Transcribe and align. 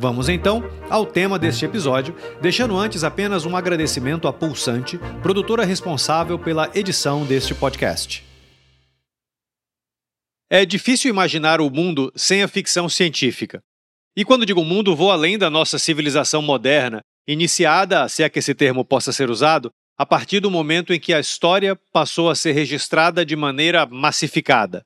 Vamos 0.00 0.28
então 0.28 0.62
ao 0.88 1.04
tema 1.04 1.40
deste 1.40 1.64
episódio, 1.64 2.14
deixando 2.40 2.76
antes 2.76 3.02
apenas 3.02 3.44
um 3.44 3.56
agradecimento 3.56 4.28
à 4.28 4.32
Pulsante, 4.32 4.96
produtora 5.20 5.64
responsável 5.64 6.38
pela 6.38 6.70
edição 6.72 7.26
deste 7.26 7.52
podcast. 7.52 8.24
É 10.48 10.64
difícil 10.64 11.10
imaginar 11.10 11.60
o 11.60 11.68
mundo 11.68 12.12
sem 12.14 12.44
a 12.44 12.48
ficção 12.48 12.88
científica. 12.88 13.60
E 14.16 14.24
quando 14.24 14.46
digo 14.46 14.64
mundo, 14.64 14.94
vou 14.94 15.10
além 15.10 15.36
da 15.36 15.50
nossa 15.50 15.80
civilização 15.80 16.40
moderna, 16.40 17.00
iniciada, 17.26 18.08
se 18.08 18.22
é 18.22 18.28
que 18.28 18.38
esse 18.38 18.54
termo 18.54 18.84
possa 18.84 19.12
ser 19.12 19.28
usado, 19.28 19.72
a 19.98 20.06
partir 20.06 20.38
do 20.38 20.48
momento 20.48 20.92
em 20.92 21.00
que 21.00 21.12
a 21.12 21.18
história 21.18 21.74
passou 21.92 22.30
a 22.30 22.36
ser 22.36 22.52
registrada 22.52 23.26
de 23.26 23.34
maneira 23.34 23.84
massificada. 23.84 24.84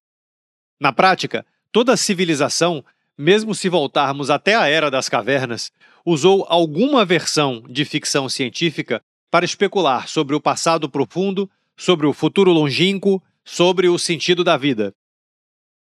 Na 0.80 0.90
prática, 0.90 1.44
toda 1.70 1.98
civilização 1.98 2.82
mesmo 3.16 3.54
se 3.54 3.68
voltarmos 3.68 4.30
até 4.30 4.54
a 4.54 4.66
Era 4.66 4.90
das 4.90 5.08
Cavernas, 5.08 5.70
usou 6.04 6.46
alguma 6.48 7.04
versão 7.04 7.62
de 7.68 7.84
ficção 7.84 8.28
científica 8.28 9.02
para 9.30 9.44
especular 9.44 10.08
sobre 10.08 10.34
o 10.34 10.40
passado 10.40 10.88
profundo, 10.88 11.48
sobre 11.76 12.06
o 12.06 12.12
futuro 12.12 12.52
longínquo, 12.52 13.22
sobre 13.44 13.88
o 13.88 13.98
sentido 13.98 14.44
da 14.44 14.56
vida. 14.56 14.94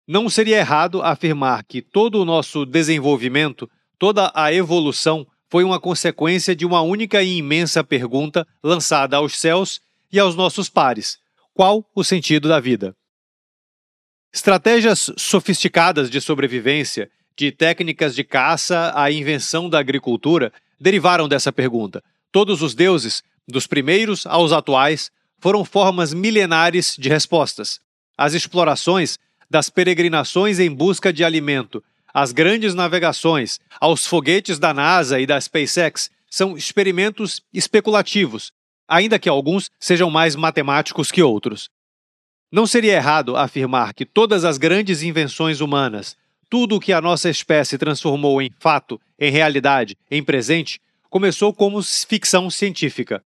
Não 0.06 0.28
seria 0.28 0.58
errado 0.58 1.02
afirmar 1.02 1.64
que 1.64 1.80
todo 1.80 2.20
o 2.20 2.24
nosso 2.24 2.66
desenvolvimento, 2.66 3.70
toda 3.98 4.30
a 4.34 4.52
evolução, 4.52 5.26
foi 5.48 5.64
uma 5.64 5.80
consequência 5.80 6.54
de 6.54 6.66
uma 6.66 6.82
única 6.82 7.22
e 7.22 7.36
imensa 7.36 7.82
pergunta 7.82 8.46
lançada 8.62 9.16
aos 9.16 9.38
céus 9.38 9.80
e 10.12 10.18
aos 10.18 10.34
nossos 10.34 10.68
pares: 10.68 11.18
qual 11.54 11.88
o 11.94 12.04
sentido 12.04 12.48
da 12.48 12.60
vida? 12.60 12.94
Estratégias 14.34 15.12
sofisticadas 15.16 16.10
de 16.10 16.20
sobrevivência, 16.20 17.08
de 17.36 17.52
técnicas 17.52 18.16
de 18.16 18.24
caça 18.24 18.92
à 18.92 19.08
invenção 19.08 19.70
da 19.70 19.78
agricultura, 19.78 20.52
derivaram 20.78 21.28
dessa 21.28 21.52
pergunta. 21.52 22.02
Todos 22.32 22.60
os 22.60 22.74
deuses, 22.74 23.22
dos 23.46 23.68
primeiros 23.68 24.26
aos 24.26 24.50
atuais, 24.50 25.08
foram 25.38 25.64
formas 25.64 26.12
milenares 26.12 26.96
de 26.98 27.08
respostas. 27.08 27.78
As 28.18 28.34
explorações, 28.34 29.20
das 29.48 29.70
peregrinações 29.70 30.58
em 30.58 30.68
busca 30.68 31.12
de 31.12 31.22
alimento, 31.22 31.80
as 32.12 32.32
grandes 32.32 32.74
navegações, 32.74 33.60
aos 33.80 34.04
foguetes 34.04 34.58
da 34.58 34.74
NASA 34.74 35.20
e 35.20 35.26
da 35.26 35.40
SpaceX, 35.40 36.10
são 36.28 36.56
experimentos 36.56 37.40
especulativos, 37.52 38.50
ainda 38.88 39.16
que 39.16 39.28
alguns 39.28 39.70
sejam 39.78 40.10
mais 40.10 40.34
matemáticos 40.34 41.12
que 41.12 41.22
outros. 41.22 41.70
Não 42.54 42.68
seria 42.68 42.92
errado 42.92 43.36
afirmar 43.36 43.92
que 43.92 44.06
todas 44.06 44.44
as 44.44 44.58
grandes 44.58 45.02
invenções 45.02 45.60
humanas, 45.60 46.16
tudo 46.48 46.76
o 46.76 46.80
que 46.80 46.92
a 46.92 47.00
nossa 47.00 47.28
espécie 47.28 47.76
transformou 47.76 48.40
em 48.40 48.48
fato, 48.60 49.00
em 49.18 49.28
realidade, 49.28 49.98
em 50.08 50.22
presente, 50.22 50.80
começou 51.10 51.52
como 51.52 51.82
ficção 51.82 52.48
científica, 52.48 53.24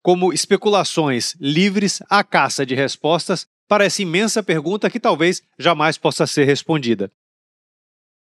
como 0.00 0.32
especulações 0.32 1.34
livres 1.40 2.00
à 2.08 2.22
caça 2.22 2.64
de 2.64 2.76
respostas 2.76 3.48
para 3.66 3.84
essa 3.84 4.00
imensa 4.00 4.44
pergunta 4.44 4.88
que 4.88 5.00
talvez 5.00 5.42
jamais 5.58 5.98
possa 5.98 6.24
ser 6.24 6.44
respondida. 6.44 7.10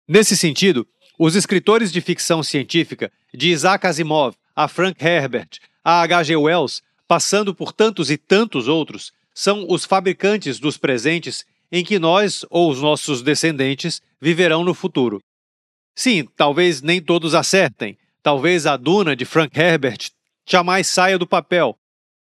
Nesse 0.07 0.35
sentido, 0.35 0.87
os 1.19 1.35
escritores 1.35 1.91
de 1.91 2.01
ficção 2.01 2.41
científica, 2.41 3.11
de 3.31 3.51
Isaac 3.51 3.85
Asimov 3.85 4.35
a 4.55 4.67
Frank 4.67 4.97
Herbert, 4.99 5.59
a 5.85 6.01
H.G. 6.01 6.35
Wells, 6.37 6.81
passando 7.07 7.53
por 7.53 7.71
tantos 7.71 8.09
e 8.09 8.17
tantos 8.17 8.67
outros, 8.67 9.13
são 9.39 9.65
os 9.69 9.85
fabricantes 9.85 10.59
dos 10.59 10.75
presentes 10.75 11.45
em 11.71 11.81
que 11.81 11.97
nós 11.97 12.45
ou 12.49 12.69
os 12.69 12.81
nossos 12.81 13.21
descendentes 13.21 14.01
viverão 14.19 14.65
no 14.65 14.73
futuro. 14.73 15.21
Sim, 15.95 16.27
talvez 16.35 16.81
nem 16.81 17.01
todos 17.01 17.33
acertem, 17.33 17.97
talvez 18.21 18.65
a 18.65 18.75
Duna 18.75 19.15
de 19.15 19.23
Frank 19.23 19.57
Herbert 19.57 20.11
jamais 20.45 20.87
saia 20.87 21.17
do 21.17 21.25
papel, 21.25 21.73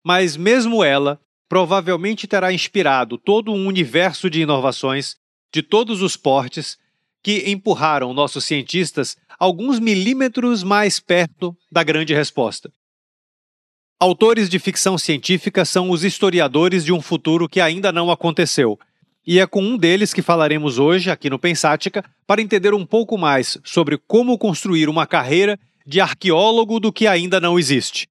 mas 0.05 0.37
mesmo 0.37 0.83
ela 0.83 1.21
provavelmente 1.49 2.27
terá 2.27 2.53
inspirado 2.53 3.16
todo 3.16 3.53
um 3.53 3.69
universo 3.69 4.28
de 4.28 4.41
inovações 4.41 5.15
de 5.55 5.62
todos 5.62 6.03
os 6.03 6.16
portes 6.16 6.77
que 7.22 7.49
empurraram 7.49 8.12
nossos 8.12 8.45
cientistas 8.45 9.16
alguns 9.39 9.78
milímetros 9.78 10.65
mais 10.65 10.99
perto 10.99 11.56
da 11.71 11.84
grande 11.84 12.12
resposta. 12.12 12.69
Autores 13.99 14.51
de 14.51 14.59
ficção 14.59 14.99
científica 14.99 15.65
são 15.65 15.89
os 15.89 16.05
historiadores 16.05 16.84
de 16.84 16.93
um 16.93 17.01
futuro 17.01 17.49
que 17.49 17.62
ainda 17.62 17.91
não 17.91 18.11
aconteceu. 18.11 18.79
E 19.27 19.41
é 19.41 19.47
com 19.47 19.62
um 19.62 19.79
deles 19.79 20.12
que 20.12 20.21
falaremos 20.21 20.79
hoje, 20.79 21.11
aqui 21.11 21.31
no 21.31 21.39
Pensática, 21.39 22.05
para 22.27 22.43
entender 22.43 22.75
um 22.75 22.84
pouco 22.84 23.17
mais 23.17 23.57
sobre 23.65 23.97
como 23.97 24.37
construir 24.37 24.91
uma 24.91 25.07
carreira 25.07 25.59
de 25.87 25.99
arqueólogo 25.99 26.79
do 26.79 26.93
que 26.93 27.07
ainda 27.07 27.41
não 27.41 27.59
existe. 27.59 28.07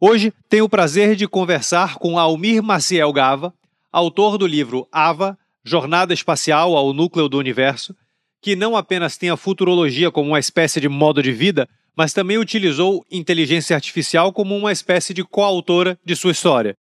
Hoje 0.00 0.32
tenho 0.48 0.64
o 0.64 0.68
prazer 0.68 1.14
de 1.14 1.28
conversar 1.28 1.94
com 1.94 2.18
Almir 2.18 2.60
Maciel 2.60 3.12
Gava, 3.12 3.54
autor 3.92 4.36
do 4.36 4.48
livro 4.48 4.88
Ava, 4.90 5.38
Jornada 5.64 6.12
Espacial 6.12 6.76
ao 6.76 6.92
Núcleo 6.92 7.28
do 7.28 7.38
Universo, 7.38 7.94
que 8.42 8.56
não 8.56 8.76
apenas 8.76 9.16
tem 9.16 9.30
a 9.30 9.36
futurologia 9.36 10.10
como 10.10 10.30
uma 10.30 10.40
espécie 10.40 10.80
de 10.80 10.88
modo 10.88 11.22
de 11.22 11.30
vida, 11.30 11.68
mas 11.96 12.12
também 12.12 12.36
utilizou 12.36 13.04
inteligência 13.10 13.74
artificial 13.74 14.32
como 14.32 14.54
uma 14.54 14.70
espécie 14.70 15.14
de 15.14 15.24
coautora 15.24 15.98
de 16.04 16.14
sua 16.14 16.32
história. 16.32 16.76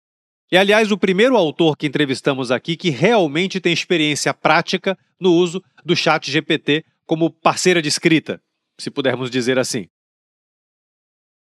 E, 0.50 0.56
aliás, 0.56 0.90
o 0.90 0.98
primeiro 0.98 1.36
autor 1.36 1.76
que 1.76 1.86
entrevistamos 1.86 2.50
aqui 2.50 2.76
que 2.76 2.90
realmente 2.90 3.60
tem 3.60 3.72
experiência 3.72 4.34
prática 4.34 4.98
no 5.18 5.32
uso 5.32 5.62
do 5.84 5.94
chat 5.94 6.30
GPT 6.30 6.84
como 7.06 7.30
parceira 7.30 7.80
de 7.80 7.88
escrita, 7.88 8.40
se 8.78 8.90
pudermos 8.90 9.30
dizer 9.30 9.58
assim. 9.58 9.86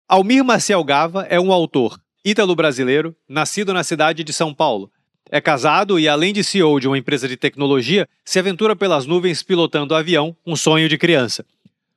Almir 0.07 0.43
Marcial 0.43 0.83
Gava 0.83 1.23
é 1.29 1.39
um 1.39 1.51
autor 1.51 1.99
ítalo-brasileiro, 2.25 3.15
nascido 3.29 3.73
na 3.73 3.83
cidade 3.83 4.23
de 4.23 4.33
São 4.33 4.53
Paulo. 4.53 4.91
É 5.29 5.39
casado 5.39 5.97
e, 5.97 6.07
além 6.07 6.33
de 6.33 6.43
CEO 6.43 6.79
de 6.79 6.87
uma 6.87 6.97
empresa 6.97 7.27
de 7.27 7.37
tecnologia, 7.37 8.07
se 8.25 8.37
aventura 8.37 8.75
pelas 8.75 9.05
nuvens 9.05 9.41
pilotando 9.41 9.95
avião, 9.95 10.35
um 10.45 10.55
sonho 10.55 10.89
de 10.89 10.97
criança. 10.97 11.45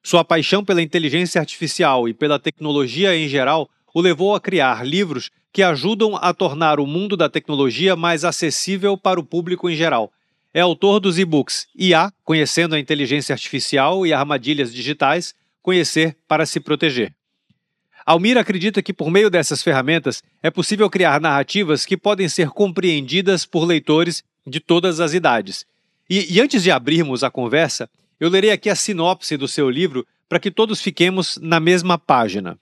Sua 0.04 0.22
paixão 0.22 0.62
pela 0.62 0.82
inteligência 0.82 1.40
artificial 1.40 2.06
e 2.06 2.12
pela 2.12 2.38
tecnologia 2.38 3.16
em 3.16 3.26
geral 3.26 3.70
o 3.94 4.02
levou 4.02 4.34
a 4.34 4.40
criar 4.40 4.86
livros 4.86 5.30
que 5.50 5.62
ajudam 5.62 6.14
a 6.16 6.34
tornar 6.34 6.78
o 6.78 6.86
mundo 6.86 7.16
da 7.16 7.26
tecnologia 7.26 7.96
mais 7.96 8.22
acessível 8.22 8.98
para 8.98 9.18
o 9.18 9.24
público 9.24 9.70
em 9.70 9.74
geral. 9.74 10.12
É 10.52 10.60
autor 10.60 11.00
dos 11.00 11.18
e-books 11.18 11.66
IA, 11.74 12.12
Conhecendo 12.22 12.74
a 12.74 12.78
Inteligência 12.78 13.32
Artificial 13.32 14.06
e 14.06 14.12
Armadilhas 14.12 14.74
Digitais, 14.74 15.34
Conhecer 15.62 16.14
para 16.28 16.44
se 16.44 16.60
Proteger. 16.60 17.14
Almir 18.04 18.36
acredita 18.36 18.82
que 18.82 18.92
por 18.92 19.10
meio 19.10 19.30
dessas 19.30 19.62
ferramentas 19.62 20.22
é 20.42 20.50
possível 20.50 20.90
criar 20.90 21.18
narrativas 21.18 21.86
que 21.86 21.96
podem 21.96 22.28
ser 22.28 22.50
compreendidas 22.50 23.46
por 23.46 23.64
leitores 23.64 24.22
de 24.46 24.60
todas 24.60 25.00
as 25.00 25.14
idades. 25.14 25.64
E, 26.10 26.34
e 26.34 26.40
antes 26.42 26.62
de 26.62 26.70
abrirmos 26.70 27.24
a 27.24 27.30
conversa, 27.30 27.88
eu 28.18 28.28
lerei 28.28 28.50
aqui 28.50 28.70
a 28.70 28.76
sinopse 28.76 29.36
do 29.36 29.48
seu 29.48 29.68
livro 29.68 30.06
para 30.28 30.38
que 30.38 30.50
todos 30.50 30.80
fiquemos 30.80 31.38
na 31.40 31.60
mesma 31.60 31.98
página. 31.98 32.58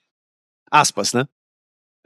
Aspas, 0.70 1.12
né? 1.12 1.26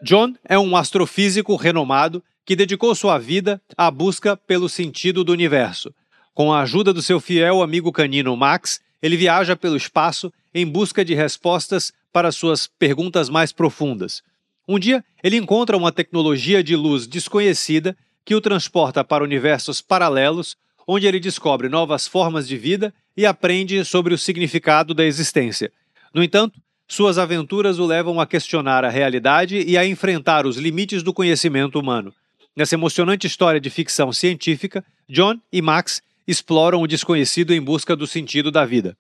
John 0.02 0.34
é 0.44 0.58
um 0.58 0.76
astrofísico 0.76 1.56
renomado 1.56 2.22
que 2.44 2.54
dedicou 2.54 2.94
sua 2.94 3.18
vida 3.18 3.60
à 3.76 3.90
busca 3.90 4.36
pelo 4.36 4.68
sentido 4.68 5.24
do 5.24 5.32
universo. 5.32 5.92
Com 6.34 6.52
a 6.52 6.60
ajuda 6.60 6.92
do 6.92 7.02
seu 7.02 7.18
fiel 7.18 7.62
amigo 7.62 7.90
canino 7.90 8.36
Max, 8.36 8.80
ele 9.02 9.16
viaja 9.16 9.56
pelo 9.56 9.76
espaço 9.76 10.32
em 10.54 10.66
busca 10.66 11.04
de 11.04 11.14
respostas 11.14 11.92
para 12.12 12.30
suas 12.30 12.66
perguntas 12.66 13.28
mais 13.28 13.52
profundas. 13.52 14.22
Um 14.68 14.78
dia, 14.78 15.04
ele 15.22 15.36
encontra 15.36 15.76
uma 15.76 15.92
tecnologia 15.92 16.62
de 16.62 16.76
luz 16.76 17.06
desconhecida 17.06 17.96
que 18.24 18.34
o 18.34 18.40
transporta 18.40 19.04
para 19.04 19.24
universos 19.24 19.80
paralelos, 19.80 20.56
onde 20.86 21.06
ele 21.06 21.20
descobre 21.20 21.68
novas 21.68 22.06
formas 22.06 22.46
de 22.46 22.56
vida 22.56 22.92
e 23.16 23.24
aprende 23.24 23.84
sobre 23.84 24.12
o 24.12 24.18
significado 24.18 24.92
da 24.92 25.04
existência. 25.04 25.72
No 26.12 26.22
entanto, 26.22 26.60
suas 26.86 27.18
aventuras 27.18 27.78
o 27.78 27.86
levam 27.86 28.20
a 28.20 28.26
questionar 28.26 28.84
a 28.84 28.90
realidade 28.90 29.58
e 29.58 29.76
a 29.76 29.84
enfrentar 29.84 30.46
os 30.46 30.56
limites 30.56 31.02
do 31.02 31.12
conhecimento 31.12 31.80
humano. 31.80 32.14
Nessa 32.54 32.74
emocionante 32.74 33.26
história 33.26 33.60
de 33.60 33.70
ficção 33.70 34.12
científica, 34.12 34.84
John 35.08 35.38
e 35.52 35.60
Max 35.60 36.00
exploram 36.26 36.80
o 36.80 36.86
desconhecido 36.86 37.52
em 37.52 37.60
busca 37.60 37.96
do 37.96 38.06
sentido 38.06 38.50
da 38.50 38.64
vida. 38.64 38.96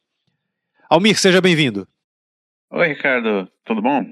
Almir, 0.88 1.18
seja 1.18 1.40
bem-vindo. 1.40 1.86
Oi, 2.70 2.88
Ricardo, 2.88 3.50
tudo 3.64 3.80
bom? 3.80 4.04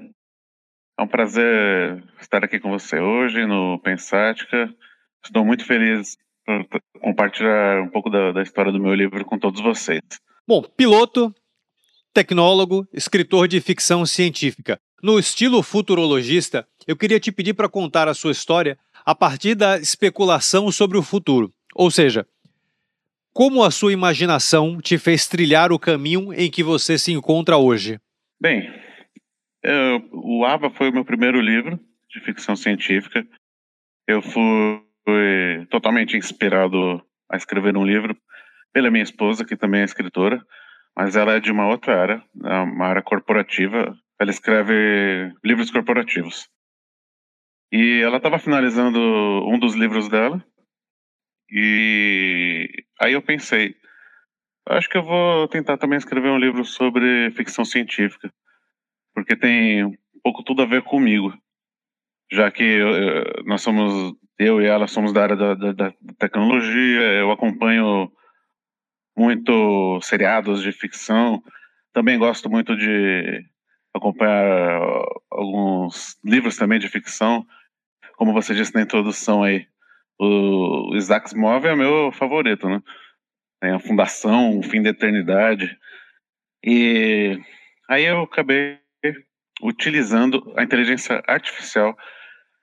É 0.97 1.03
um 1.03 1.07
prazer 1.07 2.03
estar 2.19 2.43
aqui 2.43 2.59
com 2.59 2.69
você 2.69 2.99
hoje 2.99 3.45
no 3.45 3.79
Pensática. 3.79 4.73
Estou 5.23 5.45
muito 5.45 5.65
feliz 5.65 6.17
compartilhar 7.01 7.81
um 7.81 7.89
pouco 7.89 8.09
da, 8.09 8.31
da 8.31 8.41
história 8.41 8.71
do 8.71 8.79
meu 8.79 8.93
livro 8.93 9.23
com 9.25 9.37
todos 9.37 9.61
vocês. 9.61 10.01
Bom, 10.47 10.61
piloto, 10.61 11.33
tecnólogo, 12.13 12.87
escritor 12.93 13.47
de 13.47 13.59
ficção 13.59 14.05
científica. 14.05 14.79
No 15.01 15.19
estilo 15.19 15.61
futurologista, 15.61 16.67
eu 16.87 16.95
queria 16.95 17.19
te 17.19 17.31
pedir 17.31 17.53
para 17.53 17.69
contar 17.69 18.07
a 18.07 18.13
sua 18.13 18.31
história 18.31 18.77
a 19.05 19.13
partir 19.13 19.53
da 19.55 19.77
especulação 19.77 20.71
sobre 20.71 20.97
o 20.97 21.03
futuro. 21.03 21.51
Ou 21.75 21.91
seja, 21.91 22.25
como 23.33 23.63
a 23.63 23.69
sua 23.69 23.91
imaginação 23.91 24.79
te 24.79 24.97
fez 24.97 25.27
trilhar 25.27 25.71
o 25.71 25.77
caminho 25.77 26.33
em 26.33 26.49
que 26.49 26.63
você 26.63 26.97
se 26.97 27.11
encontra 27.11 27.57
hoje? 27.57 27.99
Bem, 28.39 28.71
eu, 29.61 30.09
o 30.13 30.45
Ava 30.45 30.69
foi 30.69 30.89
o 30.89 30.93
meu 30.93 31.03
primeiro 31.03 31.41
livro 31.41 31.79
de 32.09 32.19
ficção 32.21 32.55
científica. 32.55 33.27
Eu 34.07 34.21
fui 34.21 34.81
totalmente 35.69 36.17
inspirado 36.17 37.03
a 37.29 37.37
escrever 37.37 37.75
um 37.77 37.85
livro 37.85 38.17
pela 38.73 38.91
minha 38.91 39.03
esposa, 39.03 39.45
que 39.45 39.55
também 39.55 39.81
é 39.81 39.85
escritora, 39.85 40.43
mas 40.95 41.15
ela 41.15 41.33
é 41.33 41.39
de 41.39 41.51
uma 41.51 41.67
outra 41.67 42.01
área, 42.01 42.23
é 42.43 42.57
uma 42.59 42.87
área 42.87 43.01
corporativa. 43.01 43.97
Ela 44.19 44.31
escreve 44.31 45.33
livros 45.43 45.71
corporativos. 45.71 46.49
E 47.71 48.01
ela 48.01 48.17
estava 48.17 48.39
finalizando 48.39 48.99
um 49.47 49.59
dos 49.59 49.75
livros 49.75 50.07
dela, 50.07 50.43
e 51.49 52.67
aí 52.99 53.13
eu 53.13 53.21
pensei, 53.21 53.75
acho 54.69 54.89
que 54.89 54.97
eu 54.97 55.03
vou 55.03 55.47
tentar 55.47 55.77
também 55.77 55.97
escrever 55.97 56.29
um 56.29 56.37
livro 56.37 56.63
sobre 56.63 57.31
ficção 57.31 57.63
científica, 57.63 58.31
porque 59.13 59.35
tem 59.35 59.85
um 59.85 59.95
pouco 60.23 60.43
tudo 60.43 60.61
a 60.61 60.65
ver 60.65 60.81
comigo, 60.83 61.33
já 62.35 62.51
que 62.51 62.63
eu, 62.63 63.43
nós 63.45 63.61
somos, 63.61 64.13
eu 64.37 64.61
e 64.61 64.65
ela 64.65 64.87
somos 64.87 65.13
da 65.13 65.23
área 65.23 65.35
da, 65.35 65.53
da, 65.55 65.71
da 65.71 65.93
tecnologia, 66.19 67.01
eu 67.13 67.31
acompanho 67.31 68.11
muito 69.17 69.99
seriados 70.01 70.61
de 70.61 70.71
ficção, 70.71 71.41
também 71.93 72.19
gosto 72.19 72.49
muito 72.49 72.75
de 72.75 73.43
acompanhar 73.95 74.81
alguns 75.31 76.17
livros 76.23 76.57
também 76.57 76.77
de 76.77 76.89
ficção, 76.89 77.45
como 78.17 78.33
você 78.33 78.53
disse 78.53 78.75
na 78.75 78.81
introdução 78.81 79.43
aí, 79.43 79.65
o 80.19 80.95
Isaac 80.95 81.25
Asimov 81.25 81.65
é 81.65 81.75
meu 81.75 82.11
favorito, 82.11 82.67
né? 82.69 82.81
Tem 83.61 83.71
a 83.71 83.79
Fundação, 83.79 84.59
o 84.59 84.63
Fim 84.63 84.81
da 84.81 84.89
Eternidade. 84.89 85.77
E 86.63 87.37
aí 87.89 88.05
eu 88.05 88.21
acabei 88.21 88.79
utilizando 89.61 90.53
a 90.57 90.63
inteligência 90.63 91.23
artificial, 91.27 91.97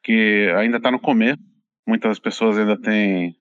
que 0.03 0.53
ainda 0.57 0.77
está 0.79 0.91
no 0.91 1.01
começo. 1.01 1.43
Muitas 1.87 2.19
pessoas 2.19 2.59
ainda 2.59 2.81
têm 2.81 3.37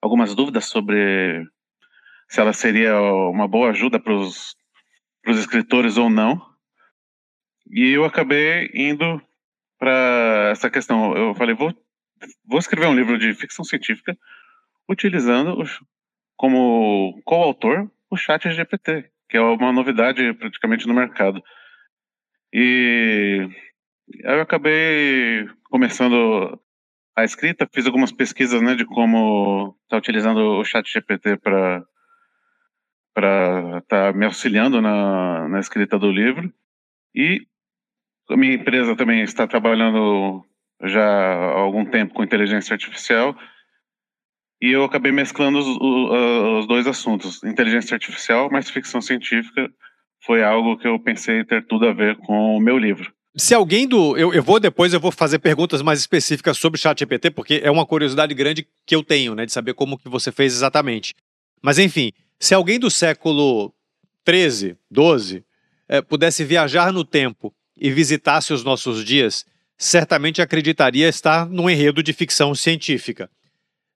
algumas 0.00 0.34
dúvidas 0.34 0.66
sobre 0.66 1.46
se 2.28 2.40
ela 2.40 2.52
seria 2.52 3.00
uma 3.00 3.48
boa 3.48 3.70
ajuda 3.70 3.98
para 3.98 4.14
os 4.14 4.56
escritores 5.26 5.96
ou 5.96 6.08
não. 6.08 6.40
E 7.70 7.90
eu 7.90 8.04
acabei 8.04 8.70
indo 8.74 9.20
para 9.78 10.50
essa 10.52 10.70
questão. 10.70 11.16
Eu 11.16 11.34
falei, 11.34 11.54
vou 11.54 11.74
vou 12.44 12.58
escrever 12.58 12.86
um 12.86 12.94
livro 12.94 13.18
de 13.18 13.34
ficção 13.34 13.64
científica 13.64 14.16
utilizando 14.88 15.62
como 16.36 17.20
coautor 17.24 17.90
o 18.10 18.16
chat 18.16 18.50
GPT, 18.50 19.10
que 19.28 19.36
é 19.36 19.40
uma 19.40 19.72
novidade 19.72 20.32
praticamente 20.34 20.86
no 20.86 20.94
mercado. 20.94 21.42
E 22.52 23.48
eu 24.18 24.40
acabei 24.40 25.48
começando 25.64 26.60
a 27.16 27.24
escrita, 27.24 27.68
fiz 27.72 27.86
algumas 27.86 28.12
pesquisas 28.12 28.60
né, 28.62 28.74
de 28.74 28.84
como 28.84 29.76
estar 29.84 29.96
tá 29.96 29.98
utilizando 29.98 30.38
o 30.38 30.64
chat 30.64 30.90
GPT 30.90 31.36
para 31.38 31.84
estar 33.16 33.82
tá 33.88 34.12
me 34.12 34.24
auxiliando 34.24 34.80
na, 34.80 35.48
na 35.48 35.60
escrita 35.60 35.98
do 35.98 36.10
livro. 36.10 36.52
E 37.14 37.46
a 38.28 38.36
minha 38.36 38.54
empresa 38.54 38.96
também 38.96 39.22
está 39.22 39.46
trabalhando 39.46 40.44
já 40.84 41.04
há 41.04 41.58
algum 41.58 41.84
tempo 41.84 42.14
com 42.14 42.24
inteligência 42.24 42.74
artificial 42.74 43.36
e 44.62 44.72
eu 44.72 44.84
acabei 44.84 45.10
mesclando 45.10 45.58
os, 45.58 45.66
os, 45.66 46.66
dois 46.66 46.86
assuntos, 46.86 47.42
inteligência 47.42 47.94
artificial 47.94 48.50
mais 48.50 48.68
ficção 48.68 49.00
científica, 49.00 49.72
foi 50.22 50.42
algo 50.42 50.76
que 50.76 50.86
eu 50.86 50.98
pensei 50.98 51.44
ter 51.44 51.66
tudo 51.66 51.88
a 51.88 51.94
ver 51.94 52.16
com 52.18 52.56
o 52.56 52.60
meu 52.60 52.76
livro. 52.76 53.10
Se 53.36 53.54
alguém 53.54 53.86
do. 53.86 54.16
Eu, 54.16 54.34
eu 54.34 54.42
vou 54.42 54.58
depois, 54.58 54.92
eu 54.92 55.00
vou 55.00 55.12
fazer 55.12 55.38
perguntas 55.38 55.82
mais 55.82 56.00
específicas 56.00 56.58
sobre 56.58 56.78
o 56.78 56.80
ChatGPT, 56.80 57.30
porque 57.30 57.60
é 57.62 57.70
uma 57.70 57.86
curiosidade 57.86 58.34
grande 58.34 58.66
que 58.84 58.94
eu 58.94 59.04
tenho, 59.04 59.34
né? 59.34 59.46
De 59.46 59.52
saber 59.52 59.74
como 59.74 59.98
que 59.98 60.08
você 60.08 60.32
fez 60.32 60.52
exatamente. 60.52 61.14
Mas 61.62 61.78
enfim, 61.78 62.12
se 62.38 62.54
alguém 62.54 62.78
do 62.78 62.90
século 62.90 63.72
13, 64.24 64.76
12, 64.90 65.44
é, 65.88 66.02
pudesse 66.02 66.44
viajar 66.44 66.92
no 66.92 67.04
tempo 67.04 67.54
e 67.76 67.90
visitasse 67.90 68.52
os 68.52 68.64
nossos 68.64 69.04
dias, 69.04 69.46
certamente 69.78 70.42
acreditaria 70.42 71.08
estar 71.08 71.48
num 71.48 71.70
enredo 71.70 72.02
de 72.02 72.12
ficção 72.12 72.54
científica. 72.54 73.30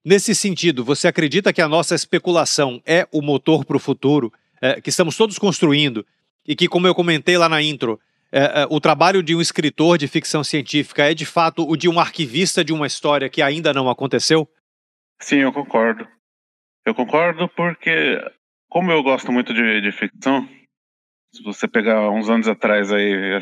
Nesse 0.04 0.34
sentido, 0.34 0.84
você 0.84 1.08
acredita 1.08 1.52
que 1.52 1.62
a 1.62 1.68
nossa 1.68 1.94
especulação 1.94 2.80
é 2.86 3.08
o 3.10 3.20
motor 3.20 3.64
para 3.64 3.76
o 3.76 3.80
futuro, 3.80 4.32
é, 4.60 4.80
que 4.80 4.90
estamos 4.90 5.16
todos 5.16 5.38
construindo, 5.38 6.06
e 6.46 6.54
que, 6.54 6.68
como 6.68 6.86
eu 6.86 6.94
comentei 6.94 7.38
lá 7.38 7.48
na 7.48 7.62
intro, 7.62 7.98
é, 8.36 8.62
é, 8.62 8.66
o 8.68 8.80
trabalho 8.80 9.22
de 9.22 9.32
um 9.32 9.40
escritor 9.40 9.96
de 9.96 10.08
ficção 10.08 10.42
científica 10.42 11.08
é 11.08 11.14
de 11.14 11.24
fato 11.24 11.64
o 11.64 11.76
de 11.76 11.88
um 11.88 12.00
arquivista 12.00 12.64
de 12.64 12.72
uma 12.72 12.84
história 12.84 13.30
que 13.30 13.40
ainda 13.40 13.72
não 13.72 13.88
aconteceu? 13.88 14.48
Sim, 15.20 15.36
eu 15.36 15.52
concordo. 15.52 16.04
Eu 16.84 16.96
concordo 16.96 17.48
porque, 17.50 18.20
como 18.68 18.90
eu 18.90 19.04
gosto 19.04 19.30
muito 19.30 19.54
de, 19.54 19.80
de 19.80 19.92
ficção, 19.92 20.48
se 21.32 21.44
você 21.44 21.68
pegar 21.68 22.10
uns 22.10 22.28
anos 22.28 22.48
atrás 22.48 22.92
aí, 22.92 23.38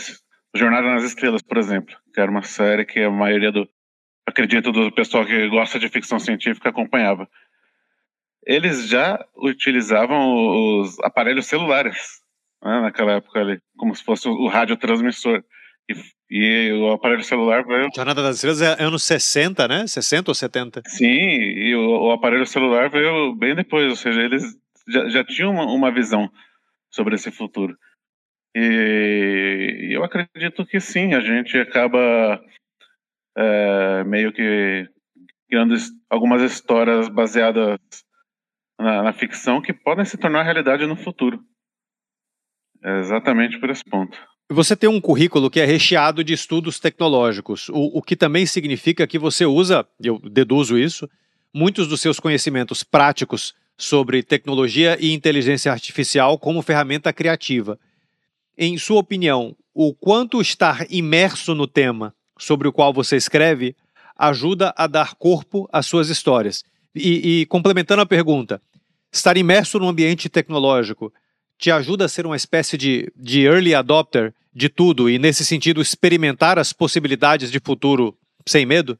Jornada 0.54 0.86
nas 0.88 1.04
Estrelas, 1.04 1.40
por 1.40 1.56
exemplo, 1.56 1.96
que 2.12 2.20
era 2.20 2.30
uma 2.30 2.42
série 2.42 2.84
que 2.84 3.00
a 3.00 3.10
maioria 3.10 3.50
do, 3.50 3.66
acredito, 4.26 4.70
do 4.70 4.92
pessoal 4.92 5.24
que 5.24 5.48
gosta 5.48 5.78
de 5.78 5.88
ficção 5.88 6.18
científica 6.18 6.68
acompanhava. 6.68 7.26
Eles 8.44 8.88
já 8.88 9.24
utilizavam 9.36 10.80
os 10.80 11.00
aparelhos 11.00 11.46
celulares, 11.46 12.21
né, 12.62 12.80
naquela 12.80 13.12
época 13.12 13.40
ali, 13.40 13.58
como 13.76 13.94
se 13.94 14.04
fosse 14.04 14.28
o 14.28 14.48
radiotransmissor. 14.48 15.42
E, 15.88 15.94
e 16.30 16.72
o 16.72 16.92
aparelho 16.92 17.24
celular 17.24 17.64
veio. 17.64 17.88
Jornada 17.94 18.22
das 18.22 18.36
Estrelas 18.36 18.62
é 18.62 18.82
anos 18.82 19.02
60, 19.02 19.68
né? 19.68 19.86
60 19.86 20.30
ou 20.30 20.34
70? 20.34 20.82
Sim, 20.86 21.06
e 21.06 21.74
o, 21.74 22.04
o 22.04 22.10
aparelho 22.12 22.46
celular 22.46 22.88
veio 22.88 23.34
bem 23.34 23.54
depois, 23.54 23.88
ou 23.90 23.96
seja, 23.96 24.22
eles 24.22 24.44
já, 24.88 25.08
já 25.08 25.24
tinham 25.24 25.52
uma, 25.52 25.64
uma 25.64 25.90
visão 25.90 26.30
sobre 26.90 27.16
esse 27.16 27.30
futuro. 27.30 27.76
E 28.54 29.88
eu 29.90 30.04
acredito 30.04 30.64
que 30.66 30.78
sim, 30.78 31.14
a 31.14 31.20
gente 31.20 31.56
acaba 31.58 32.40
é, 33.36 34.04
meio 34.04 34.32
que 34.32 34.88
criando 35.48 35.74
algumas 36.08 36.42
histórias 36.42 37.08
baseadas 37.08 37.78
na, 38.78 39.02
na, 39.02 39.12
ficção 39.12 39.60
que 39.60 39.72
podem 39.72 40.04
se 40.04 40.18
tornar 40.18 40.42
realidade 40.42 40.86
no 40.86 40.96
futuro. 40.96 41.42
É 42.84 42.98
exatamente 42.98 43.58
por 43.58 43.70
esse 43.70 43.84
ponto. 43.84 44.16
Você 44.50 44.76
tem 44.76 44.88
um 44.88 45.00
currículo 45.00 45.50
que 45.50 45.60
é 45.60 45.64
recheado 45.64 46.22
de 46.22 46.32
estudos 46.32 46.78
tecnológicos, 46.78 47.68
o, 47.68 47.98
o 47.98 48.02
que 48.02 48.16
também 48.16 48.44
significa 48.44 49.06
que 49.06 49.18
você 49.18 49.46
usa, 49.46 49.86
eu 50.02 50.18
deduzo 50.18 50.76
isso, 50.76 51.08
muitos 51.54 51.88
dos 51.88 52.00
seus 52.00 52.20
conhecimentos 52.20 52.82
práticos 52.82 53.54
sobre 53.78 54.22
tecnologia 54.22 54.96
e 55.00 55.12
inteligência 55.12 55.72
artificial 55.72 56.38
como 56.38 56.60
ferramenta 56.62 57.12
criativa 57.12 57.78
em 58.56 58.76
sua 58.76 59.00
opinião, 59.00 59.56
o 59.74 59.94
quanto 59.94 60.40
estar 60.40 60.86
imerso 60.90 61.54
no 61.54 61.66
tema 61.66 62.14
sobre 62.38 62.68
o 62.68 62.72
qual 62.72 62.92
você 62.92 63.16
escreve 63.16 63.74
ajuda 64.16 64.74
a 64.76 64.86
dar 64.86 65.14
corpo 65.14 65.68
às 65.72 65.86
suas 65.86 66.08
histórias? 66.08 66.62
E, 66.94 67.40
e 67.40 67.46
complementando 67.46 68.02
a 68.02 68.06
pergunta, 68.06 68.60
estar 69.10 69.36
imerso 69.36 69.78
no 69.78 69.88
ambiente 69.88 70.28
tecnológico 70.28 71.12
te 71.62 71.70
ajuda 71.70 72.06
a 72.06 72.08
ser 72.08 72.26
uma 72.26 72.34
espécie 72.34 72.76
de, 72.76 73.10
de 73.14 73.44
early 73.44 73.72
adopter 73.72 74.34
de 74.52 74.68
tudo 74.68 75.08
e, 75.08 75.16
nesse 75.16 75.44
sentido, 75.44 75.80
experimentar 75.80 76.58
as 76.58 76.72
possibilidades 76.72 77.52
de 77.52 77.60
futuro 77.60 78.18
sem 78.44 78.66
medo? 78.66 78.98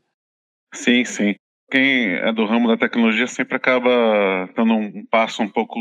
Sim, 0.73 1.05
sim. 1.05 1.35
Quem 1.69 2.13
é 2.13 2.33
do 2.33 2.47
ramo 2.47 2.69
da 2.69 2.77
tecnologia 2.77 3.27
sempre 3.27 3.57
acaba 3.57 4.49
dando 4.55 4.75
um 4.75 5.05
passo 5.07 5.43
um 5.43 5.49
pouco 5.49 5.77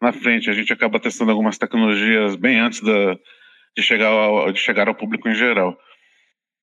na 0.00 0.12
frente. 0.12 0.50
A 0.50 0.52
gente 0.52 0.72
acaba 0.72 0.98
testando 0.98 1.30
algumas 1.30 1.56
tecnologias 1.56 2.34
bem 2.34 2.58
antes 2.58 2.80
da, 2.80 3.16
de, 3.76 3.82
chegar 3.82 4.08
ao, 4.08 4.50
de 4.50 4.58
chegar 4.58 4.88
ao 4.88 4.96
público 4.96 5.28
em 5.28 5.34
geral. 5.36 5.78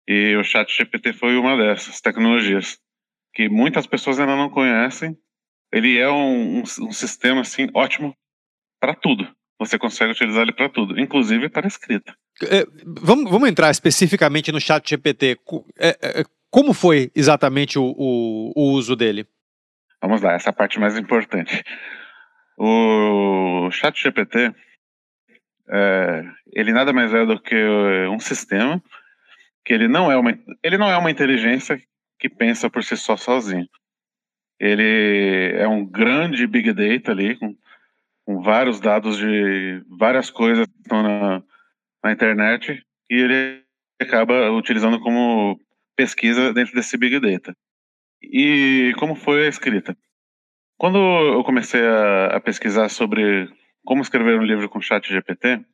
E 0.06 0.36
o 0.36 0.44
Chat 0.44 0.70
GPT 0.76 1.14
foi 1.14 1.38
uma 1.38 1.56
dessas 1.56 2.02
tecnologias 2.02 2.78
que 3.34 3.48
muitas 3.48 3.88
pessoas 3.88 4.20
ainda 4.20 4.36
não 4.36 4.50
conhecem. 4.50 5.16
Ele 5.72 5.98
é 5.98 6.10
um, 6.10 6.58
um, 6.58 6.64
um 6.64 6.92
sistema 6.92 7.40
assim 7.42 7.70
ótimo 7.74 8.14
para 8.90 8.96
tudo. 8.96 9.28
você 9.60 9.78
consegue 9.78 10.12
utilizar 10.12 10.44
ele 10.44 10.54
para 10.54 10.70
tudo, 10.70 11.00
inclusive 11.00 11.50
para 11.50 11.68
escrita. 11.68 12.16
É, 12.44 12.66
vamos, 12.86 13.30
vamos 13.30 13.50
entrar 13.50 13.70
especificamente 13.70 14.52
no 14.52 14.60
chat 14.60 14.90
GPT. 14.90 15.38
É, 15.78 16.22
é, 16.22 16.24
como 16.50 16.74
foi 16.74 17.12
exatamente 17.14 17.78
o, 17.78 17.94
o, 17.98 18.54
o 18.56 18.72
uso 18.72 18.96
dele? 18.96 19.28
Vamos 20.02 20.22
lá, 20.22 20.34
essa 20.34 20.54
parte 20.54 20.80
mais 20.80 20.98
importante. 20.98 21.62
O 22.58 23.70
chat 23.72 24.02
GPT, 24.02 24.54
é, 25.70 26.24
ele 26.54 26.72
nada 26.72 26.94
mais 26.94 27.14
é 27.14 27.26
do 27.26 27.40
que 27.40 27.56
um 28.10 28.20
sistema 28.20 28.82
que 29.66 29.74
ele 29.74 29.88
não 29.90 30.10
é 30.10 30.18
uma, 30.18 30.40
ele 30.64 30.78
não 30.78 30.90
é 30.90 30.98
uma 30.98 31.12
inteligência 31.12 31.80
que 32.18 32.30
pensa 32.30 32.70
por 32.70 32.84
si 32.84 32.96
só 32.96 33.18
sozinho. 33.18 33.68
Ele 34.58 35.54
é 35.56 35.68
um 35.68 35.86
grande 35.86 36.48
big 36.48 36.74
data 36.74 37.12
ali, 37.12 37.36
com, 37.38 37.56
com 38.30 38.44
vários 38.44 38.80
dados 38.80 39.18
de 39.18 39.84
várias 39.98 40.30
coisas 40.30 40.68
que 40.68 40.82
estão 40.84 41.02
na, 41.02 41.42
na 42.04 42.12
internet, 42.12 42.80
e 43.10 43.16
ele 43.16 43.64
acaba 44.00 44.52
utilizando 44.52 45.00
como 45.00 45.60
pesquisa 45.96 46.54
dentro 46.54 46.76
desse 46.76 46.96
big 46.96 47.20
data. 47.20 47.58
E 48.22 48.94
como 49.00 49.16
foi 49.16 49.48
a 49.48 49.50
escrita? 49.50 49.98
Quando 50.78 51.00
eu 51.00 51.44
comecei 51.44 51.82
a, 51.84 52.28
a 52.36 52.40
pesquisar 52.40 52.88
sobre 52.90 53.50
como 53.84 54.04
escrever 54.04 54.40
um 54.40 54.44
livro 54.44 54.70
com 54.70 54.80
chat 54.80 55.12
GPT, 55.12 55.66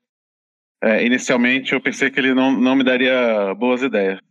é, 0.82 1.06
inicialmente 1.06 1.74
eu 1.74 1.82
pensei 1.82 2.10
que 2.10 2.22
ele 2.22 2.34
não, 2.34 2.54
não 2.54 2.74
me 2.74 2.86
daria 2.86 3.54
boas 3.54 3.82
ideias. 3.82 4.22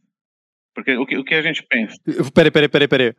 Porque 0.75 0.97
o 0.97 1.05
que, 1.05 1.19
o 1.19 1.25
que 1.25 1.35
a 1.35 1.43
gente 1.43 1.63
pensa? 1.63 1.95
Peraí, 2.33 2.51
peraí, 2.51 2.71
peraí, 2.71 2.89
peraí. 2.89 3.15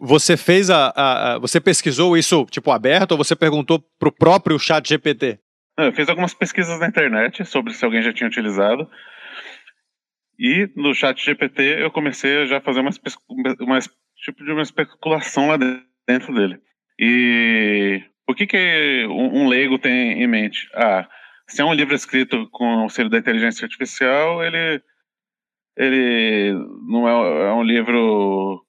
Você 0.00 0.36
fez 0.36 0.68
a, 0.70 0.92
a, 0.94 1.34
a, 1.34 1.38
Você 1.38 1.60
pesquisou 1.60 2.16
isso, 2.16 2.44
tipo, 2.46 2.70
aberto, 2.70 3.12
ou 3.12 3.18
você 3.18 3.36
perguntou 3.36 3.82
pro 3.98 4.12
próprio 4.12 4.58
chat 4.58 4.88
GPT? 4.88 5.38
Eu 5.78 5.92
fiz 5.92 6.08
algumas 6.08 6.34
pesquisas 6.34 6.78
na 6.80 6.88
internet 6.88 7.44
sobre 7.44 7.72
se 7.72 7.84
alguém 7.84 8.02
já 8.02 8.12
tinha 8.12 8.28
utilizado. 8.28 8.88
E 10.38 10.70
no 10.74 10.94
chat 10.94 11.22
GPT 11.24 11.82
eu 11.82 11.90
comecei 11.90 12.42
a 12.42 12.46
já 12.46 12.60
fazer 12.60 12.80
uma, 12.80 12.90
uma 13.60 13.78
tipo 14.16 14.44
de 14.44 14.52
uma 14.52 14.62
especulação 14.62 15.48
lá 15.48 15.56
dentro 16.06 16.34
dele. 16.34 16.60
E 16.98 18.02
o 18.28 18.34
que, 18.34 18.46
que 18.46 19.06
um, 19.08 19.42
um 19.42 19.48
leigo 19.48 19.78
tem 19.78 20.22
em 20.22 20.26
mente? 20.26 20.68
Ah, 20.74 21.08
se 21.48 21.60
é 21.62 21.64
um 21.64 21.74
livro 21.74 21.94
escrito 21.94 22.48
com 22.50 22.64
o 22.64 22.80
auxílio 22.80 23.10
da 23.10 23.18
inteligência 23.18 23.64
artificial, 23.64 24.42
ele, 24.42 24.82
ele 25.76 26.52
não 26.88 27.08
é, 27.08 27.48
é 27.48 27.52
um 27.52 27.62
livro 27.62 28.65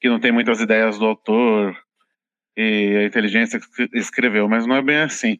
que 0.00 0.08
não 0.08 0.20
tem 0.20 0.32
muitas 0.32 0.60
ideias 0.60 0.98
do 0.98 1.06
autor 1.06 1.76
e 2.56 2.96
a 2.96 3.04
inteligência 3.04 3.60
que 3.60 3.88
escreveu, 3.94 4.48
mas 4.48 4.66
não 4.66 4.76
é 4.76 4.82
bem 4.82 4.98
assim. 4.98 5.38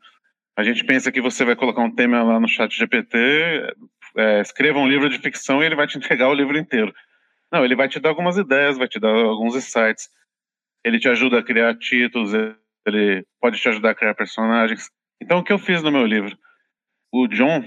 A 0.56 0.62
gente 0.62 0.84
pensa 0.84 1.12
que 1.12 1.20
você 1.20 1.44
vai 1.44 1.54
colocar 1.54 1.82
um 1.82 1.94
tema 1.94 2.22
lá 2.22 2.40
no 2.40 2.48
chat 2.48 2.76
GPT, 2.76 3.16
é, 4.16 4.40
escreva 4.40 4.78
um 4.78 4.88
livro 4.88 5.08
de 5.08 5.18
ficção 5.18 5.62
e 5.62 5.66
ele 5.66 5.76
vai 5.76 5.86
te 5.86 5.96
entregar 5.96 6.28
o 6.28 6.34
livro 6.34 6.58
inteiro. 6.58 6.92
Não, 7.50 7.64
ele 7.64 7.76
vai 7.76 7.88
te 7.88 7.98
dar 8.00 8.10
algumas 8.10 8.36
ideias, 8.36 8.76
vai 8.76 8.88
te 8.88 8.98
dar 8.98 9.14
alguns 9.14 9.54
insights. 9.54 10.08
Ele 10.84 10.98
te 10.98 11.08
ajuda 11.08 11.38
a 11.38 11.42
criar 11.42 11.76
títulos, 11.78 12.32
ele 12.86 13.24
pode 13.40 13.58
te 13.58 13.68
ajudar 13.68 13.90
a 13.90 13.94
criar 13.94 14.14
personagens. 14.14 14.90
Então, 15.20 15.38
o 15.38 15.44
que 15.44 15.52
eu 15.52 15.58
fiz 15.58 15.82
no 15.82 15.90
meu 15.90 16.06
livro? 16.06 16.36
O 17.12 17.26
John, 17.26 17.62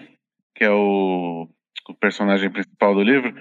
que 0.55 0.63
é 0.63 0.71
o, 0.71 1.47
o 1.89 1.93
personagem 1.95 2.49
principal 2.49 2.93
do 2.93 3.01
livro, 3.01 3.33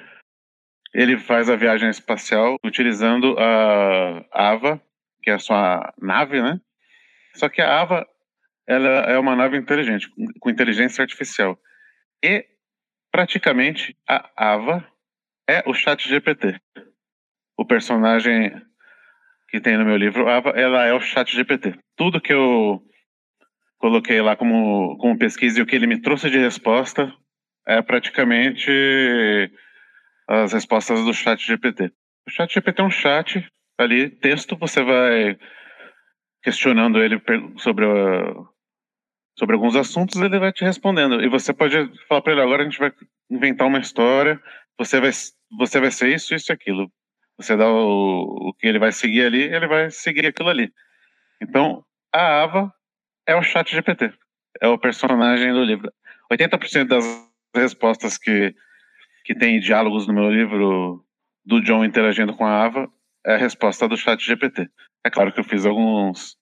ele 0.93 1.19
faz 1.19 1.49
a 1.49 1.57
viagem 1.57 1.89
espacial 1.89 2.57
utilizando 2.65 3.37
a 3.39 4.25
Ava, 4.33 4.83
que 5.23 5.31
é 5.31 5.35
a 5.35 5.39
sua 5.39 5.93
nave, 6.01 6.43
né? 6.43 6.61
Só 7.35 7.49
que 7.49 7.61
a 7.61 7.81
Ava 7.81 8.07
ela 8.67 8.89
é 9.11 9.19
uma 9.19 9.35
nave 9.35 9.57
inteligente, 9.57 10.09
com 10.39 10.51
inteligência 10.51 11.03
artificial. 11.03 11.59
E 12.23 12.45
praticamente 13.11 13.97
a 14.09 14.31
Ava 14.37 14.87
é 15.49 15.63
o 15.67 15.75
Chat 15.75 16.09
GPT. 16.09 16.61
O 17.57 17.65
personagem 17.65 18.53
que 19.49 19.61
tem 19.61 19.77
no 19.77 19.85
meu 19.85 19.97
livro 19.97 20.29
Ava, 20.29 20.51
ela 20.51 20.87
é 20.87 20.93
o 20.93 21.01
Chat 21.01 21.35
GPT. 21.35 21.75
Tudo 21.97 22.21
que 22.21 22.33
eu 22.33 22.81
coloquei 23.79 24.21
lá 24.21 24.37
como, 24.37 24.97
como 24.99 25.19
pesquisa 25.19 25.59
e 25.59 25.63
o 25.63 25.67
que 25.67 25.75
ele 25.75 25.87
me 25.87 26.01
trouxe 26.01 26.31
de 26.31 26.39
resposta 26.39 27.13
é 27.67 27.83
praticamente 27.83 28.71
as 30.31 30.53
respostas 30.53 31.05
do 31.05 31.13
chat 31.13 31.45
GPT. 31.45 31.93
O 32.27 32.31
chat 32.31 32.55
GPT 32.55 32.81
é 32.81 32.85
um 32.85 32.91
chat 32.91 33.53
ali, 33.77 34.09
texto, 34.09 34.57
você 34.57 34.81
vai 34.83 35.37
questionando 36.43 37.03
ele 37.03 37.21
sobre, 37.57 37.85
sobre 39.37 39.57
alguns 39.57 39.75
assuntos, 39.75 40.21
ele 40.21 40.39
vai 40.39 40.53
te 40.53 40.65
respondendo. 40.65 41.21
E 41.21 41.29
você 41.29 41.53
pode 41.53 41.77
falar 42.07 42.23
para 42.23 42.33
ele, 42.33 42.43
agora 42.43 42.63
a 42.63 42.65
gente 42.65 42.79
vai 42.79 42.93
inventar 43.29 43.67
uma 43.67 43.81
história, 43.81 44.41
você 44.79 45.01
vai, 45.01 45.11
você 45.59 45.81
vai 45.81 45.91
ser 45.91 46.15
isso, 46.15 46.33
isso 46.33 46.53
e 46.53 46.55
aquilo. 46.55 46.91
Você 47.37 47.57
dá 47.57 47.69
o, 47.69 48.51
o 48.51 48.55
que 48.55 48.69
ele 48.69 48.79
vai 48.79 48.93
seguir 48.93 49.27
ali, 49.27 49.43
ele 49.43 49.67
vai 49.67 49.91
seguir 49.91 50.27
aquilo 50.27 50.49
ali. 50.49 50.73
Então, 51.43 51.85
a 52.13 52.43
Ava 52.43 52.73
é 53.27 53.35
o 53.35 53.43
chat 53.43 53.75
GPT, 53.75 54.13
é 54.61 54.69
o 54.69 54.79
personagem 54.79 55.53
do 55.53 55.65
livro. 55.65 55.93
80% 56.33 56.85
das 56.85 57.05
respostas 57.53 58.17
que 58.17 58.55
que 59.31 59.35
tem 59.37 59.61
diálogos 59.61 60.09
no 60.09 60.13
meu 60.13 60.29
livro 60.29 61.05
do 61.45 61.61
John 61.61 61.85
interagindo 61.85 62.35
com 62.35 62.45
a 62.45 62.65
Ava, 62.65 62.91
é 63.25 63.35
a 63.35 63.39
resposta 63.39 63.87
do 63.87 63.97
chat 63.97 64.21
GPT. 64.21 64.69
É 65.07 65.09
claro 65.09 65.33
que 65.33 65.39
eu 65.39 65.45
fiz 65.45 65.65
alguns, 65.65 66.37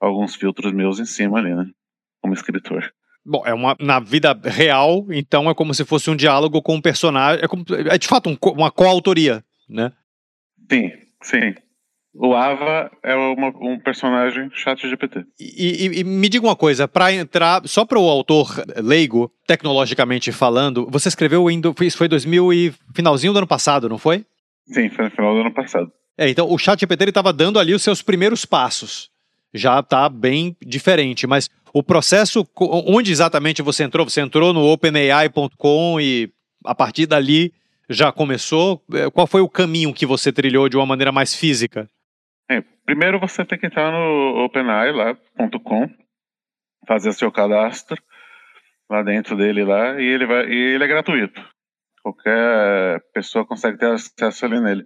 alguns 0.00 0.34
filtros 0.34 0.72
meus 0.72 0.98
em 0.98 1.04
cima 1.04 1.38
ali, 1.38 1.54
né? 1.54 1.66
Como 2.22 2.32
escritor. 2.32 2.90
Bom, 3.22 3.42
é 3.44 3.52
uma 3.52 3.76
na 3.78 4.00
vida 4.00 4.32
real, 4.42 5.04
então 5.10 5.50
é 5.50 5.54
como 5.54 5.74
se 5.74 5.84
fosse 5.84 6.08
um 6.08 6.16
diálogo 6.16 6.62
com 6.62 6.76
um 6.76 6.80
personagem. 6.80 7.44
É, 7.44 7.46
como, 7.46 7.62
é 7.90 7.98
de 7.98 8.08
fato 8.08 8.30
um, 8.30 8.38
uma 8.52 8.70
coautoria, 8.70 9.44
né? 9.68 9.92
Sim, 10.72 10.92
sim. 11.20 11.54
O 12.16 12.32
Ava 12.32 12.90
é 13.02 13.14
uma, 13.14 13.48
um 13.60 13.78
personagem 13.78 14.48
chat 14.52 14.88
GPT. 14.88 15.24
E, 15.38 15.86
e, 15.86 16.00
e 16.00 16.04
me 16.04 16.28
diga 16.28 16.46
uma 16.46 16.54
coisa, 16.54 16.86
para 16.86 17.12
entrar, 17.12 17.62
só 17.66 17.84
para 17.84 17.98
o 17.98 18.08
autor 18.08 18.54
leigo, 18.76 19.32
tecnologicamente 19.46 20.30
falando, 20.30 20.86
você 20.88 21.08
escreveu 21.08 21.50
em, 21.50 21.60
isso 21.82 21.98
foi 21.98 22.06
2000 22.06 22.52
e 22.52 22.74
finalzinho 22.94 23.32
do 23.32 23.38
ano 23.38 23.46
passado, 23.48 23.88
não 23.88 23.98
foi? 23.98 24.24
Sim, 24.66 24.88
foi 24.90 25.06
no 25.06 25.10
final 25.10 25.34
do 25.34 25.40
ano 25.40 25.52
passado. 25.52 25.90
É, 26.16 26.28
então 26.28 26.48
o 26.48 26.56
chat 26.56 26.78
GPT 26.78 27.06
estava 27.06 27.32
dando 27.32 27.58
ali 27.58 27.74
os 27.74 27.82
seus 27.82 28.00
primeiros 28.00 28.44
passos. 28.44 29.10
Já 29.52 29.80
está 29.80 30.08
bem 30.08 30.56
diferente, 30.64 31.26
mas 31.26 31.50
o 31.72 31.82
processo, 31.82 32.46
onde 32.60 33.10
exatamente 33.10 33.60
você 33.60 33.82
entrou? 33.82 34.08
Você 34.08 34.20
entrou 34.20 34.52
no 34.52 34.64
openai.com 34.64 36.00
e 36.00 36.30
a 36.64 36.74
partir 36.74 37.06
dali 37.06 37.52
já 37.90 38.12
começou? 38.12 38.80
É, 38.92 39.10
qual 39.10 39.26
foi 39.26 39.40
o 39.40 39.48
caminho 39.48 39.92
que 39.92 40.06
você 40.06 40.32
trilhou 40.32 40.68
de 40.68 40.76
uma 40.76 40.86
maneira 40.86 41.10
mais 41.10 41.34
física? 41.34 41.88
É, 42.50 42.62
primeiro 42.84 43.18
você 43.18 43.44
tem 43.44 43.58
que 43.58 43.66
entrar 43.66 43.90
no 43.90 44.44
openai.com, 44.44 45.88
fazer 46.86 47.12
seu 47.12 47.32
cadastro 47.32 48.00
lá 48.90 49.02
dentro 49.02 49.36
dele 49.36 49.64
lá 49.64 50.00
e 50.00 50.04
ele 50.04 50.26
vai 50.26 50.46
e 50.46 50.74
ele 50.74 50.84
é 50.84 50.86
gratuito. 50.86 51.42
Qualquer 52.02 53.00
pessoa 53.14 53.46
consegue 53.46 53.78
ter 53.78 53.90
acesso 53.90 54.44
ali 54.44 54.60
nele. 54.60 54.84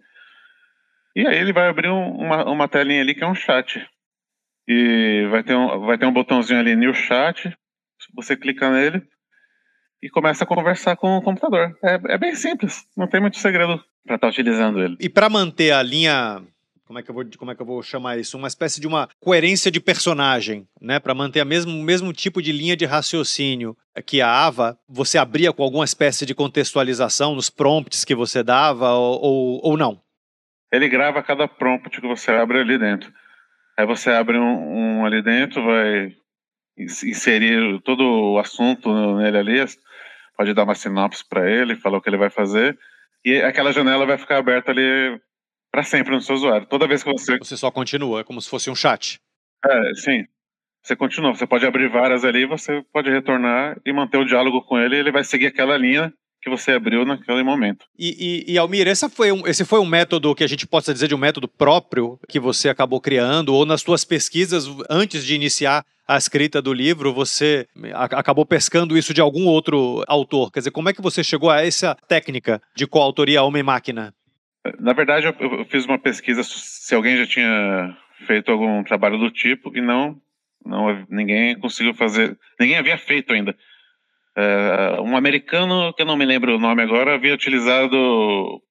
E 1.17 1.27
aí 1.27 1.37
ele 1.37 1.53
vai 1.53 1.69
abrir 1.69 1.89
um, 1.89 2.11
uma, 2.13 2.45
uma 2.45 2.69
telinha 2.69 3.01
ali 3.01 3.15
que 3.15 3.25
é 3.25 3.27
um 3.27 3.35
chat. 3.35 3.85
E 4.69 5.27
vai 5.31 5.43
ter 5.43 5.57
um, 5.57 5.81
vai 5.81 5.99
ter 5.99 6.07
um 6.07 6.13
botãozinho 6.13 6.61
ali 6.61 6.77
New 6.77 6.95
Chat. 6.95 7.53
Você 8.15 8.37
clica 8.37 8.71
nele 8.71 9.03
e 10.03 10.09
começa 10.09 10.45
a 10.45 10.47
conversar 10.47 10.95
com 10.97 11.17
o 11.17 11.23
computador. 11.23 11.77
É, 11.83 12.15
é 12.15 12.19
bem 12.19 12.35
simples, 12.35 12.85
não 12.97 13.09
tem 13.09 13.21
muito 13.21 13.39
segredo 13.39 13.83
para 14.07 14.15
estar 14.15 14.19
tá 14.19 14.29
utilizando 14.29 14.81
ele. 14.81 14.97
E 15.01 15.09
para 15.09 15.29
manter 15.29 15.73
a 15.73 15.83
linha 15.83 16.41
como 16.89 16.99
é 16.99 17.03
que 17.03 17.11
eu 17.11 17.15
vou, 17.15 17.25
como 17.37 17.51
é 17.51 17.55
que 17.55 17.61
eu 17.61 17.67
vou 17.67 17.83
chamar 17.83 18.17
isso? 18.17 18.39
Uma 18.39 18.49
espécie 18.49 18.81
de 18.81 18.87
uma 18.87 19.11
coerência 19.21 19.71
de 19.71 19.79
personagem, 19.79 20.67
né? 20.81 20.99
Para 20.99 21.15
manter 21.15 21.41
a 21.41 21.45
mesmo, 21.45 21.71
o 21.71 21.83
mesmo 21.83 22.15
tipo 22.15 22.41
de 22.41 22.51
linha 22.51 22.75
de 22.75 22.87
raciocínio 22.87 23.77
que 24.07 24.23
a 24.23 24.31
Ava, 24.31 24.79
você 24.89 25.19
abria 25.19 25.53
com 25.53 25.63
alguma 25.63 25.85
espécie 25.85 26.25
de 26.25 26.35
contextualização 26.35 27.35
nos 27.35 27.51
prompts 27.51 28.07
que 28.07 28.15
você 28.15 28.43
dava 28.43 28.95
ou, 28.95 29.21
ou, 29.21 29.61
ou 29.65 29.77
não? 29.77 30.01
Ele 30.73 30.89
grava 30.89 31.23
cada 31.23 31.47
prompt 31.47 32.01
que 32.01 32.07
você 32.07 32.31
abre 32.31 32.61
ali 32.61 32.79
dentro. 32.79 33.13
Aí 33.77 33.85
você 33.85 34.09
abre 34.09 34.39
um, 34.39 35.01
um 35.01 35.05
ali 35.05 35.21
dentro, 35.21 35.63
vai 35.63 36.17
inserir 36.79 37.83
todo 37.83 38.33
o 38.33 38.39
assunto 38.39 38.91
nele 39.19 39.37
ali, 39.37 39.65
pode 40.39 40.55
dar 40.55 40.65
uma 40.65 40.75
sinopse 40.75 41.23
para 41.29 41.51
ele, 41.51 41.77
falar 41.77 41.99
o 41.99 42.01
que 42.01 42.09
ele 42.09 42.17
vai 42.17 42.31
fazer, 42.31 42.79
e 43.23 43.43
aquela 43.43 43.73
janela 43.73 44.07
vai 44.07 44.17
ficar 44.17 44.39
aberta 44.39 44.71
ali 44.71 45.21
para 45.71 45.83
sempre 45.83 46.15
no 46.15 46.21
seu 46.21 46.35
usuário. 46.35 46.67
Toda 46.67 46.89
vez 46.89 47.03
que 47.03 47.13
você. 47.13 47.39
Você 47.39 47.57
só 47.57 47.71
continua, 47.71 48.21
é 48.21 48.25
como 48.25 48.41
se 48.41 48.49
fosse 48.49 48.71
um 48.71 48.75
chat. 48.75 49.21
É, 49.65 49.95
sim. 49.95 50.25
Você 50.83 50.97
continua. 50.97 51.35
Você 51.35 51.47
pode 51.47 51.67
abrir 51.67 51.89
várias 51.89 52.25
ali, 52.25 52.47
você 52.47 52.83
pode 52.93 53.11
retornar 53.11 53.77
e 53.85 53.93
manter 53.93 54.19
o 54.19 54.25
diálogo 54.25 54.63
com 54.63 54.79
ele. 54.79 54.97
ele 54.97 55.13
vai 55.13 55.25
seguir 55.25 55.47
aquela 55.47 55.77
linha 55.77 56.13
que 56.41 56.49
você 56.49 56.73
abriu 56.73 57.05
naquele 57.05 57.43
momento. 57.43 57.85
E, 57.99 58.45
e, 58.49 58.53
e 58.53 58.59
Almir, 58.59 58.87
esse 58.87 59.09
foi, 59.09 59.33
um, 59.33 59.47
esse 59.47 59.65
foi 59.65 59.81
um 59.81 59.87
método 59.87 60.35
que 60.35 60.45
a 60.45 60.47
gente 60.47 60.67
possa 60.67 60.93
dizer 60.93 61.09
de 61.09 61.15
um 61.15 61.19
método 61.19 61.49
próprio 61.49 62.19
que 62.29 62.39
você 62.39 62.69
acabou 62.69 63.01
criando, 63.01 63.53
ou 63.53 63.67
nas 63.67 63.83
suas 63.83 64.05
pesquisas 64.05 64.67
antes 64.89 65.25
de 65.25 65.35
iniciar 65.35 65.85
a 66.07 66.17
escrita 66.17 66.63
do 66.63 66.73
livro, 66.73 67.13
você 67.13 67.67
acabou 67.93 68.47
pescando 68.47 68.97
isso 68.97 69.13
de 69.13 69.21
algum 69.21 69.45
outro 69.45 70.03
autor? 70.09 70.51
Quer 70.51 70.61
dizer, 70.61 70.71
como 70.71 70.89
é 70.89 70.95
que 70.95 71.03
você 71.03 71.23
chegou 71.23 71.51
a 71.51 71.63
essa 71.63 71.95
técnica 72.09 72.63
de 72.75 72.87
coautoria 72.87 73.43
homem-máquina? 73.43 74.15
Na 74.79 74.93
verdade, 74.93 75.27
eu, 75.27 75.35
eu 75.59 75.65
fiz 75.65 75.85
uma 75.85 75.99
pesquisa 75.99 76.43
se 76.43 76.95
alguém 76.95 77.17
já 77.17 77.27
tinha 77.27 77.97
feito 78.27 78.51
algum 78.51 78.83
trabalho 78.83 79.19
do 79.19 79.31
tipo 79.31 79.77
e 79.77 79.81
não, 79.81 80.21
não 80.65 81.07
ninguém 81.09 81.59
conseguiu 81.59 81.95
fazer, 81.95 82.37
ninguém 82.59 82.77
havia 82.77 82.99
feito 82.99 83.33
ainda. 83.33 83.57
Uh, 84.37 85.03
um 85.03 85.17
americano, 85.17 85.93
que 85.95 86.03
eu 86.03 86.07
não 86.07 86.17
me 86.17 86.25
lembro 86.25 86.55
o 86.55 86.61
nome 86.61 86.83
agora, 86.83 87.15
havia 87.15 87.35
utilizado 87.35 88.63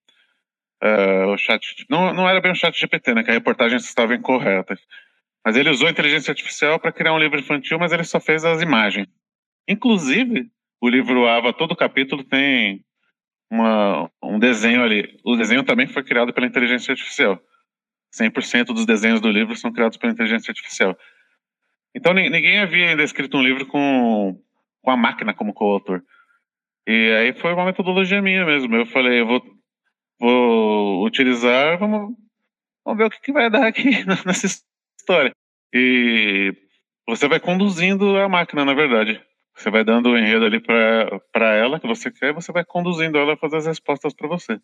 uh, 0.84 1.28
o 1.28 1.38
chat. 1.38 1.86
Não, 1.90 2.14
não 2.14 2.30
era 2.30 2.40
bem 2.40 2.52
o 2.52 2.56
chat 2.56 2.80
GPT, 2.80 3.14
né? 3.14 3.24
Que 3.24 3.32
a 3.32 3.34
reportagem 3.34 3.78
estava 3.78 4.16
incorreta. 4.16 4.78
Mas 5.44 5.56
ele 5.56 5.70
usou 5.70 5.90
inteligência 5.90 6.32
artificial 6.32 6.80
para 6.80 6.92
criar 6.92 7.14
um 7.14 7.20
livro 7.20 7.40
infantil, 7.40 7.78
mas 7.80 7.92
ele 7.92 8.04
só 8.04 8.20
fez 8.20 8.46
as 8.46 8.62
imagens. 8.62 9.08
Inclusive, 9.68 10.50
o 10.80 10.88
livro 10.88 11.28
Ava, 11.28 11.52
todo 11.52 11.76
capítulo 11.76 12.24
tem 12.24 12.84
uma, 13.50 14.10
um 14.22 14.40
desenho 14.40 14.84
ali. 14.84 15.18
O 15.24 15.36
desenho 15.36 15.64
também 15.64 15.88
foi 15.88 16.04
criado 16.04 16.34
pela 16.34 16.48
inteligência 16.48 16.92
artificial. 16.92 17.42
100% 18.16 18.68
dos 18.68 18.86
desenhos 18.86 19.22
do 19.22 19.30
livro 19.30 19.56
são 19.56 19.72
criados 19.72 19.98
pela 19.98 20.12
inteligência 20.12 20.52
artificial. 20.52 20.98
Então 21.96 22.14
ninguém 22.14 22.60
havia 22.60 22.90
ainda 22.90 23.04
escrito 23.04 23.38
um 23.38 23.44
livro 23.44 23.66
com, 23.66 24.40
com 24.82 24.92
a 24.92 24.98
máquina 24.98 25.34
como 25.34 25.54
coautor. 25.54 26.04
E 26.88 27.12
aí 27.18 27.34
foi 27.34 27.54
uma 27.54 27.66
metodologia 27.66 28.22
minha 28.22 28.46
mesmo. 28.46 28.76
Eu 28.76 28.86
falei, 28.86 29.22
eu 29.22 29.28
vou, 29.28 29.44
vou 30.20 31.06
utilizar, 31.06 31.78
vamos, 31.78 32.16
vamos 32.86 32.98
ver 32.98 33.06
o 33.06 33.10
que, 33.10 33.20
que 33.20 33.34
vai 33.34 33.50
dar 33.50 33.68
aqui 33.68 34.06
nessa 34.26 34.48
história. 35.00 35.32
E 35.74 36.54
você 37.08 37.28
vai 37.28 37.40
conduzindo 37.40 38.18
a 38.18 38.30
máquina, 38.30 38.64
na 38.64 38.74
verdade. 38.74 39.22
Você 39.58 39.72
vai 39.72 39.84
dando 39.84 40.12
o 40.12 40.18
enredo 40.18 40.46
ali 40.46 40.60
para 40.60 41.56
ela 41.56 41.80
que 41.80 41.88
você 41.88 42.12
quer 42.12 42.30
e 42.30 42.34
você 42.34 42.52
vai 42.52 42.64
conduzindo 42.64 43.18
ela 43.18 43.34
a 43.34 43.38
fazer 43.38 43.58
as 43.58 43.66
respostas 43.66 44.14
para 44.14 44.28
você. 44.28 44.60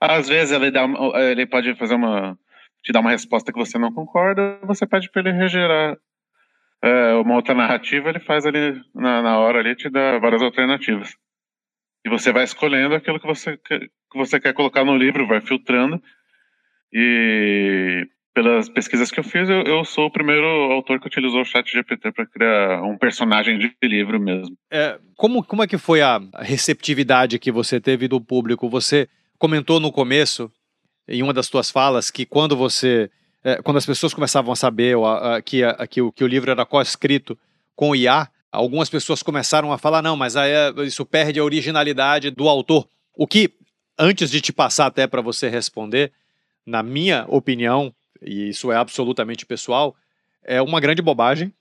Às 0.00 0.28
vezes 0.28 0.50
ele, 0.52 0.70
dá, 0.70 0.84
ele 1.30 1.46
pode 1.46 1.74
fazer 1.76 1.94
uma 1.94 2.36
te 2.82 2.92
dar 2.92 3.00
uma 3.00 3.10
resposta 3.10 3.52
que 3.52 3.58
você 3.58 3.78
não 3.78 3.92
concorda, 3.92 4.60
você 4.62 4.86
pede 4.86 5.10
para 5.10 5.22
ele 5.22 5.32
regerar 5.32 5.96
é, 6.82 7.14
uma 7.14 7.34
outra 7.34 7.54
narrativa, 7.54 8.08
ele 8.08 8.20
faz 8.20 8.46
ali 8.46 8.80
na, 8.94 9.22
na 9.22 9.38
hora 9.38 9.58
ali 9.58 9.74
te 9.74 9.88
dá 9.88 10.18
várias 10.18 10.42
alternativas. 10.42 11.16
E 12.04 12.08
você 12.08 12.32
vai 12.32 12.44
escolhendo 12.44 12.94
aquilo 12.94 13.18
que 13.18 13.26
você, 13.26 13.56
que 13.56 13.88
você 14.14 14.38
quer 14.38 14.54
colocar 14.54 14.84
no 14.84 14.96
livro, 14.96 15.26
vai 15.26 15.40
filtrando. 15.40 16.00
E 16.92 18.06
pelas 18.36 18.68
pesquisas 18.68 19.10
que 19.10 19.18
eu 19.18 19.24
fiz, 19.24 19.48
eu, 19.48 19.62
eu, 19.62 19.82
sou 19.82 20.08
o 20.08 20.10
primeiro 20.10 20.44
autor 20.70 21.00
que 21.00 21.06
utilizou 21.06 21.40
o 21.40 21.44
chat 21.44 21.72
GPT 21.72 22.12
para 22.12 22.26
criar 22.26 22.82
um 22.82 22.98
personagem 22.98 23.58
de 23.58 23.74
livro 23.82 24.20
mesmo. 24.20 24.54
É, 24.70 24.98
como, 25.16 25.42
como 25.42 25.62
é 25.62 25.66
que 25.66 25.78
foi 25.78 26.02
a 26.02 26.20
receptividade 26.40 27.38
que 27.38 27.50
você 27.50 27.80
teve 27.80 28.06
do 28.06 28.20
público? 28.20 28.68
Você 28.68 29.08
comentou 29.38 29.80
no 29.80 29.90
começo, 29.90 30.52
em 31.08 31.22
uma 31.22 31.32
das 31.32 31.46
suas 31.46 31.70
falas, 31.70 32.10
que 32.10 32.26
quando 32.26 32.54
você. 32.54 33.10
É, 33.42 33.62
quando 33.62 33.78
as 33.78 33.86
pessoas 33.86 34.12
começavam 34.12 34.52
a 34.52 34.56
saber 34.56 34.98
a, 34.98 35.36
a, 35.36 35.40
que, 35.40 35.64
a, 35.64 35.86
que, 35.86 36.02
o, 36.02 36.12
que 36.12 36.22
o 36.22 36.26
livro 36.26 36.50
era 36.50 36.66
co-escrito 36.66 37.38
com 37.74 37.96
IA, 37.96 38.28
algumas 38.52 38.90
pessoas 38.90 39.22
começaram 39.22 39.72
a 39.72 39.78
falar: 39.78 40.02
não, 40.02 40.14
mas 40.14 40.36
aí 40.36 40.50
é, 40.50 40.74
isso 40.84 41.06
perde 41.06 41.40
a 41.40 41.44
originalidade 41.44 42.30
do 42.30 42.50
autor. 42.50 42.86
O 43.14 43.26
que, 43.26 43.50
antes 43.98 44.30
de 44.30 44.42
te 44.42 44.52
passar 44.52 44.84
até 44.84 45.06
para 45.06 45.22
você 45.22 45.48
responder, 45.48 46.12
na 46.66 46.82
minha 46.82 47.24
opinião, 47.28 47.94
e 48.22 48.48
isso 48.48 48.70
é 48.70 48.76
absolutamente 48.76 49.46
pessoal, 49.46 49.96
é 50.42 50.60
uma 50.62 50.80
grande 50.80 51.02
bobagem, 51.02 51.52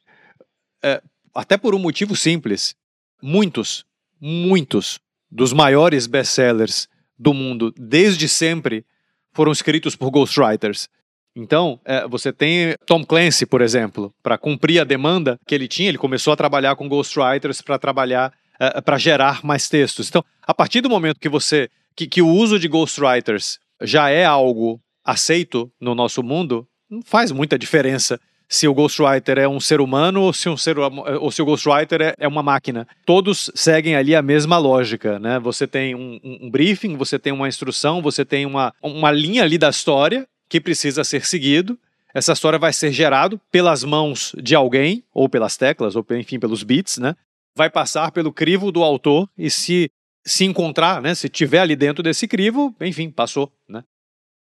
é, 0.84 1.02
até 1.34 1.58
por 1.58 1.74
um 1.74 1.80
motivo 1.80 2.16
simples. 2.16 2.76
Muitos, 3.22 3.86
muitos 4.20 5.00
dos 5.32 5.52
maiores 5.52 6.08
best-sellers 6.08 6.88
do 7.18 7.34
mundo, 7.34 7.74
desde 7.78 8.28
sempre, 8.28 8.86
foram 9.34 9.52
escritos 9.52 9.96
por 9.96 10.12
ghostwriters. 10.12 10.88
Então, 11.36 11.80
é, 11.84 12.08
você 12.08 12.32
tem 12.32 12.76
Tom 12.86 13.04
Clancy, 13.04 13.46
por 13.46 13.62
exemplo, 13.62 14.14
para 14.24 14.38
cumprir 14.38 14.80
a 14.80 14.86
demanda 14.86 15.38
que 15.46 15.54
ele 15.54 15.68
tinha, 15.68 15.90
ele 15.90 15.98
começou 15.98 16.32
a 16.32 16.38
trabalhar 16.38 16.76
com 16.76 16.88
ghostwriters 16.88 17.62
para 17.62 17.78
trabalhar, 17.78 18.32
é, 18.58 18.80
para 18.80 18.98
gerar 18.98 19.44
mais 19.44 19.68
textos. 19.68 20.08
Então, 20.08 20.24
a 20.42 20.54
partir 20.54 20.80
do 20.80 20.90
momento 20.90 21.20
que 21.20 21.28
você 21.28 21.70
que, 21.96 22.08
que 22.08 22.22
o 22.22 22.28
uso 22.28 22.60
de 22.60 22.68
ghostwriters 22.68 23.60
já 23.82 24.10
é 24.10 24.26
algo 24.26 24.82
aceito 25.06 25.72
no 25.80 25.94
nosso 25.94 26.24
mundo, 26.24 26.68
não 26.90 27.02
faz 27.02 27.32
muita 27.32 27.58
diferença 27.58 28.20
se 28.48 28.68
o 28.68 28.74
ghostwriter 28.74 29.38
é 29.38 29.48
um 29.48 29.60
ser 29.60 29.82
humano 29.82 30.22
ou 30.22 30.34
se, 30.34 30.48
um 30.50 30.58
ser, 30.58 30.78
ou 30.78 31.32
se 31.32 31.42
o 31.42 31.46
ghostwriter 31.46 32.02
é, 32.02 32.16
é 32.20 32.28
uma 32.28 32.44
máquina. 32.44 32.88
Todos 33.06 33.52
seguem 33.56 33.96
ali 33.96 34.16
a 34.16 34.22
mesma 34.22 34.58
lógica, 34.58 35.20
né? 35.20 35.40
Você 35.40 35.66
tem 35.66 35.96
um, 35.96 36.20
um, 36.24 36.50
briefing, 36.50 36.96
você 36.96 37.18
tem 37.18 37.34
uma 37.34 37.48
instrução, 37.48 38.02
você 38.02 38.24
tem 38.24 38.46
uma, 38.46 38.74
uma 38.82 39.12
linha 39.12 39.44
ali 39.44 39.58
da 39.58 39.70
história 39.70 40.28
que 40.48 40.62
precisa 40.62 41.04
ser 41.04 41.26
seguido. 41.26 41.78
Essa 42.14 42.34
história 42.34 42.58
vai 42.58 42.72
ser 42.72 42.92
gerado 42.92 43.42
pelas 43.52 43.84
mãos 43.84 44.34
de 44.42 44.56
alguém, 44.56 45.04
ou 45.14 45.28
pelas 45.28 45.58
teclas, 45.58 45.96
ou 45.96 46.06
enfim, 46.12 46.40
pelos 46.40 46.64
bits, 46.64 46.98
né? 46.98 47.16
Vai 47.56 47.70
passar 47.70 48.12
pelo 48.12 48.32
crivo 48.32 48.72
do 48.72 48.84
autor 48.84 49.28
e 49.38 49.50
se 49.50 49.90
se 50.28 50.44
encontrar, 50.44 51.02
né? 51.02 51.14
Se 51.14 51.30
tiver 51.30 51.60
ali 51.60 51.76
dentro 51.76 52.02
desse 52.02 52.28
crivo, 52.28 52.76
enfim, 52.82 53.12
passou, 53.12 53.52
né? 53.70 53.84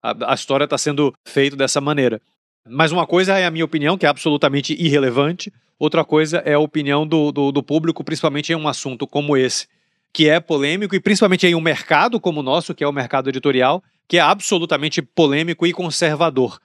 A, 0.03 0.33
a 0.33 0.35
história 0.35 0.65
está 0.65 0.77
sendo 0.77 1.15
feita 1.27 1.57
dessa 1.57 1.81
maneira. 1.81 2.21
Mas 2.69 2.93
uma 2.93 3.07
coisa 3.07 3.38
é 3.38 3.47
a 3.47 3.51
minha 3.51 3.65
opinião, 3.65 3.99
que 3.99 4.07
é 4.07 4.09
absolutamente 4.09 4.75
irrelevante, 4.75 5.53
outra 5.79 6.05
coisa 6.05 6.38
é 6.38 6.55
a 6.55 6.59
opinião 6.59 7.07
do, 7.07 7.33
do, 7.33 7.53
do 7.53 7.62
público, 7.62 8.05
principalmente 8.05 8.53
em 8.53 8.57
um 8.57 8.69
assunto 8.69 9.07
como 9.07 9.37
esse, 9.37 9.67
que 10.12 10.29
é 10.29 10.38
polêmico, 10.38 10.95
e 10.95 11.01
principalmente 11.01 11.47
em 11.47 11.55
um 11.55 11.61
mercado 11.61 12.21
como 12.21 12.41
o 12.41 12.43
nosso, 12.43 12.75
que 12.75 12.85
é 12.85 12.88
o 12.88 12.93
mercado 12.93 13.29
editorial, 13.29 13.83
que 14.07 14.19
é 14.19 14.21
absolutamente 14.21 15.03
polêmico 15.03 15.67
e 15.67 15.73
conservador. 15.73 16.61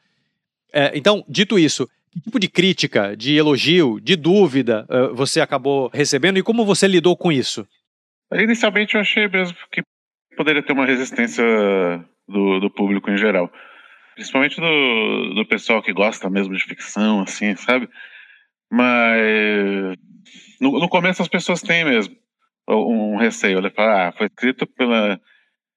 É, 0.71 0.91
então, 0.95 1.23
dito 1.27 1.57
isso, 1.57 1.89
que 2.11 2.19
tipo 2.19 2.39
de 2.39 2.47
crítica, 2.47 3.15
de 3.15 3.35
elogio, 3.35 3.99
de 4.01 4.15
dúvida 4.15 4.85
uh, 4.89 5.15
você 5.15 5.39
acabou 5.39 5.89
recebendo 5.93 6.37
e 6.37 6.43
como 6.43 6.65
você 6.65 6.87
lidou 6.87 7.15
com 7.15 7.31
isso? 7.31 7.67
Inicialmente 8.33 8.95
eu 8.95 9.01
achei 9.01 9.27
mesmo 9.27 9.55
que 9.71 9.81
poderia 10.35 10.61
ter 10.61 10.73
uma 10.73 10.85
resistência 10.85 11.43
do, 12.27 12.59
do 12.59 12.69
público 12.69 13.09
em 13.09 13.17
geral. 13.17 13.51
Principalmente 14.15 14.59
do, 14.59 15.33
do 15.35 15.45
pessoal 15.45 15.81
que 15.81 15.93
gosta 15.93 16.29
mesmo 16.29 16.55
de 16.55 16.63
ficção, 16.63 17.21
assim, 17.21 17.55
sabe? 17.55 17.87
Mas 18.71 19.97
no, 20.59 20.79
no 20.79 20.89
começo 20.89 21.21
as 21.21 21.27
pessoas 21.27 21.61
têm 21.61 21.85
mesmo 21.85 22.15
um 22.67 23.17
receio. 23.17 23.59
Ele 23.59 23.69
fala, 23.69 24.09
ah, 24.09 24.11
foi 24.11 24.27
escrito 24.27 24.67
pela 24.67 25.19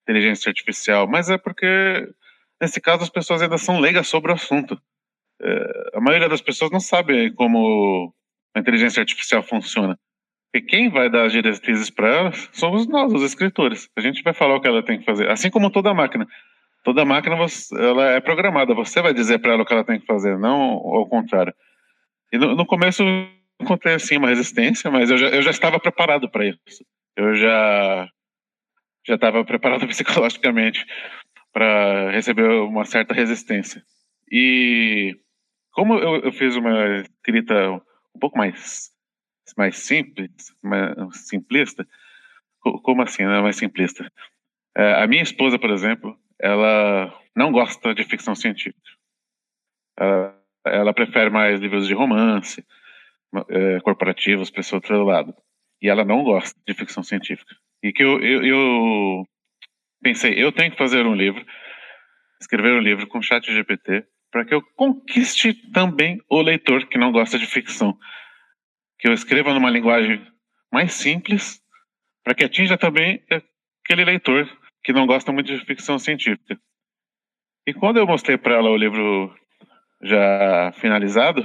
inteligência 0.02 0.48
artificial. 0.48 1.06
Mas 1.06 1.30
é 1.30 1.38
porque, 1.38 2.08
nesse 2.60 2.80
caso, 2.80 3.02
as 3.02 3.10
pessoas 3.10 3.42
ainda 3.42 3.58
são 3.58 3.78
leigas 3.78 4.08
sobre 4.08 4.32
o 4.32 4.34
assunto. 4.34 4.80
É, 5.40 5.96
a 5.96 6.00
maioria 6.00 6.28
das 6.28 6.40
pessoas 6.40 6.70
não 6.70 6.80
sabe 6.80 7.32
como 7.32 8.12
a 8.54 8.60
inteligência 8.60 9.00
artificial 9.00 9.42
funciona. 9.42 9.98
E 10.52 10.60
quem 10.60 10.88
vai 10.88 11.08
dar 11.08 11.26
as 11.26 11.32
diretrizes 11.32 11.90
para 11.90 12.08
ela 12.08 12.32
somos 12.52 12.86
nós, 12.86 13.12
os 13.12 13.22
escritores. 13.22 13.88
A 13.96 14.00
gente 14.00 14.22
vai 14.22 14.32
falar 14.32 14.56
o 14.56 14.60
que 14.60 14.66
ela 14.66 14.82
tem 14.82 14.98
que 14.98 15.04
fazer. 15.04 15.30
Assim 15.30 15.48
como 15.50 15.70
toda 15.70 15.94
máquina. 15.94 16.26
Toda 16.82 17.04
máquina 17.04 17.36
ela 17.78 18.10
é 18.10 18.20
programada. 18.20 18.74
Você 18.74 19.00
vai 19.00 19.14
dizer 19.14 19.38
para 19.38 19.52
ela 19.52 19.62
o 19.62 19.66
que 19.66 19.72
ela 19.72 19.84
tem 19.84 20.00
que 20.00 20.06
fazer, 20.06 20.38
não 20.38 20.60
ao 20.60 21.08
contrário. 21.08 21.54
E 22.32 22.38
no, 22.38 22.56
no 22.56 22.66
começo 22.66 23.02
encontrei 23.60 23.94
assim 23.94 24.16
uma 24.16 24.28
resistência, 24.28 24.90
mas 24.90 25.10
eu 25.10 25.18
já, 25.18 25.28
eu 25.28 25.42
já 25.42 25.50
estava 25.50 25.78
preparado 25.78 26.28
para 26.28 26.46
isso. 26.46 26.84
Eu 27.16 27.34
já 27.34 28.08
já 29.06 29.14
estava 29.14 29.44
preparado 29.44 29.86
psicologicamente 29.88 30.84
para 31.52 32.10
receber 32.10 32.48
uma 32.48 32.84
certa 32.84 33.14
resistência. 33.14 33.82
E 34.30 35.14
como 35.72 35.94
eu, 35.94 36.16
eu 36.16 36.32
fiz 36.32 36.56
uma 36.56 37.00
escrita 37.00 37.70
um 38.14 38.18
pouco 38.20 38.36
mais 38.38 38.90
mais 39.56 39.76
simples, 39.78 40.54
mais 40.62 40.94
simplista. 41.26 41.86
Como 42.60 43.02
assim, 43.02 43.24
né? 43.24 43.40
Mais 43.40 43.56
simplista. 43.56 44.10
É, 44.76 45.02
a 45.02 45.06
minha 45.06 45.22
esposa, 45.22 45.58
por 45.58 45.70
exemplo, 45.70 46.18
ela 46.38 47.12
não 47.34 47.52
gosta 47.52 47.94
de 47.94 48.04
ficção 48.04 48.34
científica. 48.34 48.80
Ela, 49.98 50.36
ela 50.64 50.94
prefere 50.94 51.30
mais 51.30 51.60
livros 51.60 51.86
de 51.86 51.94
romance, 51.94 52.64
é, 53.48 53.80
corporativos, 53.80 54.52
esse 54.54 54.74
outro 54.74 55.04
lado. 55.04 55.34
E 55.82 55.88
ela 55.88 56.04
não 56.04 56.22
gosta 56.22 56.58
de 56.66 56.74
ficção 56.74 57.02
científica. 57.02 57.54
E 57.82 57.92
que 57.92 58.02
eu, 58.02 58.20
eu, 58.20 58.44
eu 58.44 59.26
pensei, 60.02 60.34
eu 60.42 60.52
tenho 60.52 60.70
que 60.70 60.78
fazer 60.78 61.06
um 61.06 61.14
livro, 61.14 61.44
escrever 62.40 62.72
um 62.72 62.80
livro 62.80 63.06
com 63.06 63.22
chat 63.22 63.50
GPT, 63.50 64.04
para 64.30 64.44
que 64.44 64.54
eu 64.54 64.62
conquiste 64.76 65.54
também 65.72 66.20
o 66.28 66.40
leitor 66.40 66.86
que 66.86 66.98
não 66.98 67.10
gosta 67.10 67.38
de 67.38 67.46
ficção 67.46 67.98
que 69.00 69.08
eu 69.08 69.12
escreva 69.12 69.54
numa 69.54 69.70
linguagem 69.70 70.24
mais 70.70 70.92
simples, 70.92 71.60
para 72.22 72.34
que 72.34 72.44
atinja 72.44 72.76
também 72.76 73.24
aquele 73.84 74.04
leitor 74.04 74.46
que 74.84 74.92
não 74.92 75.06
gosta 75.06 75.32
muito 75.32 75.46
de 75.46 75.64
ficção 75.64 75.98
científica. 75.98 76.58
E 77.66 77.72
quando 77.72 77.96
eu 77.96 78.06
mostrei 78.06 78.36
para 78.36 78.56
ela 78.56 78.70
o 78.70 78.76
livro 78.76 79.34
já 80.02 80.72
finalizado, 80.74 81.42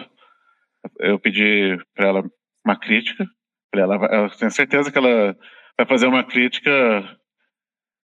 eu 0.99 1.19
pedi 1.19 1.77
para 1.93 2.07
ela 2.07 2.23
uma 2.63 2.77
crítica. 2.77 3.25
Ela, 3.73 3.95
eu 3.95 4.29
tenho 4.37 4.51
certeza 4.51 4.91
que 4.91 4.97
ela 4.97 5.37
vai 5.77 5.85
fazer 5.87 6.07
uma 6.07 6.23
crítica 6.23 6.71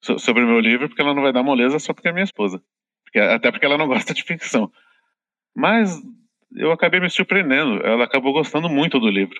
sobre 0.01 0.43
o 0.43 0.47
meu 0.47 0.59
livro, 0.59 0.87
porque 0.87 1.01
ela 1.01 1.13
não 1.13 1.23
vai 1.23 1.33
dar 1.33 1.43
moleza 1.43 1.79
só 1.79 1.93
porque 1.93 2.07
é 2.07 2.13
minha 2.13 2.23
esposa. 2.23 2.61
Porque, 3.03 3.19
até 3.19 3.51
porque 3.51 3.65
ela 3.65 3.77
não 3.77 3.87
gosta 3.87 4.13
de 4.13 4.23
ficção. 4.23 4.71
Mas 5.55 6.01
eu 6.55 6.71
acabei 6.71 6.99
me 6.99 7.09
surpreendendo. 7.09 7.85
Ela 7.85 8.05
acabou 8.05 8.33
gostando 8.33 8.69
muito 8.69 8.99
do 8.99 9.09
livro. 9.09 9.39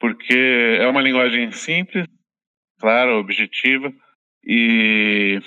Porque 0.00 0.78
é 0.80 0.86
uma 0.86 1.02
linguagem 1.02 1.50
simples, 1.50 2.06
clara, 2.78 3.16
objetiva, 3.16 3.92
e 4.44 5.40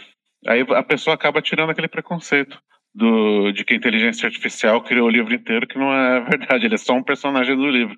aí 0.46 0.62
a 0.62 0.84
pessoa 0.84 1.14
acaba 1.14 1.42
tirando 1.42 1.70
aquele 1.70 1.88
preconceito 1.88 2.62
do, 2.94 3.52
de 3.52 3.64
que 3.64 3.74
a 3.74 3.78
inteligência 3.78 4.28
artificial 4.28 4.84
criou 4.84 5.08
o 5.08 5.12
livro 5.12 5.34
inteiro, 5.34 5.66
que 5.66 5.78
não 5.78 5.94
é 5.94 6.20
verdade, 6.30 6.66
ele 6.66 6.76
é 6.76 6.78
só 6.78 6.94
um 6.94 7.04
personagem 7.04 7.56
do 7.56 7.68
livro. 7.68 7.98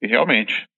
E 0.00 0.06
realmente, 0.06 0.68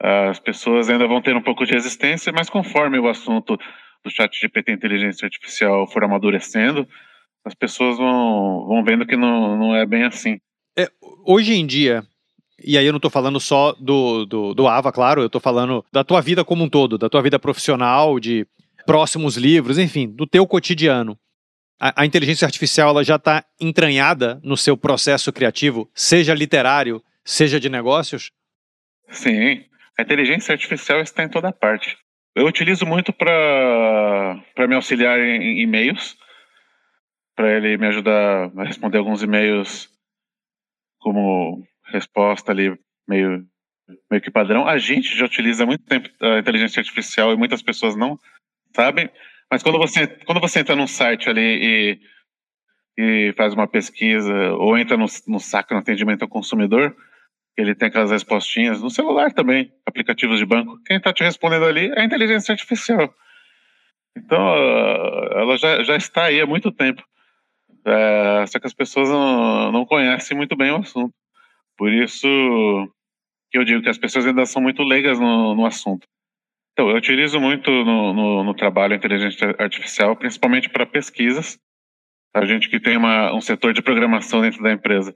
as 0.00 0.38
pessoas 0.38 0.88
ainda 0.88 1.08
vão 1.08 1.20
ter 1.20 1.34
um 1.36 1.42
pouco 1.42 1.66
de 1.66 1.72
resistência, 1.72 2.32
mas 2.32 2.48
conforme 2.48 2.98
o 2.98 3.08
assunto 3.08 3.58
do 4.04 4.10
chat 4.10 4.40
GPT 4.40 4.72
inteligência 4.72 5.26
artificial 5.26 5.86
for 5.88 6.04
amadurecendo, 6.04 6.88
as 7.44 7.54
pessoas 7.54 7.96
vão, 7.96 8.66
vão 8.66 8.84
vendo 8.84 9.06
que 9.06 9.16
não, 9.16 9.56
não 9.56 9.76
é 9.76 9.86
bem 9.86 10.04
assim. 10.04 10.38
É, 10.76 10.88
hoje 11.24 11.54
em 11.54 11.66
dia, 11.66 12.04
e 12.62 12.76
aí 12.76 12.84
eu 12.84 12.92
não 12.92 12.98
estou 12.98 13.10
falando 13.10 13.38
só 13.38 13.72
do, 13.72 14.26
do, 14.26 14.54
do 14.54 14.68
Ava, 14.68 14.92
claro, 14.92 15.22
eu 15.22 15.26
estou 15.26 15.40
falando 15.40 15.84
da 15.92 16.04
tua 16.04 16.20
vida 16.20 16.44
como 16.44 16.64
um 16.64 16.68
todo, 16.68 16.98
da 16.98 17.08
tua 17.08 17.22
vida 17.22 17.38
profissional, 17.38 18.18
de 18.18 18.46
próximos 18.86 19.36
livros, 19.36 19.78
enfim, 19.78 20.08
do 20.08 20.26
teu 20.26 20.46
cotidiano. 20.46 21.18
A, 21.80 22.02
a 22.02 22.06
inteligência 22.06 22.46
artificial 22.46 22.90
ela 22.90 23.04
já 23.04 23.16
está 23.16 23.44
entranhada 23.60 24.40
no 24.42 24.56
seu 24.56 24.76
processo 24.76 25.32
criativo, 25.32 25.88
seja 25.94 26.34
literário, 26.34 27.02
seja 27.24 27.60
de 27.60 27.68
negócios? 27.68 28.32
Sim, 29.10 29.64
a 29.96 30.02
inteligência 30.02 30.52
artificial 30.52 31.00
está 31.00 31.22
em 31.22 31.28
toda 31.28 31.52
parte. 31.52 31.96
Eu 32.34 32.46
utilizo 32.46 32.86
muito 32.86 33.12
para 33.12 34.40
me 34.68 34.74
auxiliar 34.74 35.18
em 35.18 35.60
e-mails, 35.60 36.16
para 37.38 37.56
ele 37.56 37.76
me 37.76 37.86
ajudar 37.86 38.50
a 38.56 38.64
responder 38.64 38.98
alguns 38.98 39.22
e-mails 39.22 39.88
como 40.98 41.64
resposta 41.84 42.50
ali 42.50 42.76
meio 43.08 43.46
meio 44.10 44.20
que 44.20 44.28
padrão. 44.28 44.66
A 44.66 44.76
gente 44.76 45.16
já 45.16 45.24
utiliza 45.24 45.62
há 45.62 45.66
muito 45.66 45.84
tempo 45.84 46.08
a 46.20 46.40
inteligência 46.40 46.80
artificial 46.80 47.32
e 47.32 47.36
muitas 47.36 47.62
pessoas 47.62 47.94
não 47.94 48.18
sabem, 48.74 49.08
mas 49.48 49.62
quando 49.62 49.78
você 49.78 50.08
quando 50.26 50.40
você 50.40 50.58
entra 50.58 50.74
num 50.74 50.88
site 50.88 51.30
ali 51.30 52.00
e, 52.98 53.28
e 53.28 53.34
faz 53.34 53.54
uma 53.54 53.68
pesquisa 53.68 54.34
ou 54.54 54.76
entra 54.76 54.96
no, 54.96 55.06
no 55.28 55.38
saco 55.38 55.74
no 55.74 55.78
atendimento 55.78 56.22
ao 56.22 56.28
consumidor, 56.28 56.96
ele 57.56 57.72
tem 57.72 57.86
aquelas 57.86 58.10
respostinhas 58.10 58.82
no 58.82 58.90
celular 58.90 59.32
também, 59.32 59.72
aplicativos 59.86 60.40
de 60.40 60.44
banco. 60.44 60.76
Quem 60.84 60.96
está 60.96 61.12
te 61.12 61.22
respondendo 61.22 61.66
ali 61.66 61.88
é 61.92 62.00
a 62.00 62.04
inteligência 62.04 62.50
artificial. 62.50 63.14
Então, 64.16 64.44
ela 65.36 65.56
já, 65.56 65.84
já 65.84 65.94
está 65.94 66.24
aí 66.24 66.40
há 66.40 66.46
muito 66.46 66.72
tempo. 66.72 67.00
É, 67.88 68.46
só 68.46 68.58
que 68.58 68.66
as 68.66 68.74
pessoas 68.74 69.08
não, 69.08 69.72
não 69.72 69.86
conhecem 69.86 70.36
muito 70.36 70.56
bem 70.56 70.70
o 70.70 70.76
assunto. 70.76 71.14
Por 71.76 71.92
isso 71.92 72.26
que 73.50 73.58
eu 73.58 73.64
digo 73.64 73.82
que 73.82 73.88
as 73.88 73.98
pessoas 73.98 74.26
ainda 74.26 74.44
são 74.44 74.60
muito 74.60 74.82
leigas 74.82 75.18
no, 75.18 75.54
no 75.54 75.64
assunto. 75.64 76.06
Então, 76.72 76.90
eu 76.90 76.96
utilizo 76.96 77.40
muito 77.40 77.70
no, 77.70 78.12
no, 78.12 78.44
no 78.44 78.54
trabalho 78.54 78.94
inteligência 78.94 79.54
artificial, 79.58 80.14
principalmente 80.16 80.68
para 80.68 80.86
pesquisas. 80.86 81.58
A 82.34 82.44
gente 82.44 82.68
que 82.68 82.78
tem 82.78 82.96
uma, 82.96 83.34
um 83.34 83.40
setor 83.40 83.72
de 83.72 83.82
programação 83.82 84.42
dentro 84.42 84.62
da 84.62 84.72
empresa 84.72 85.14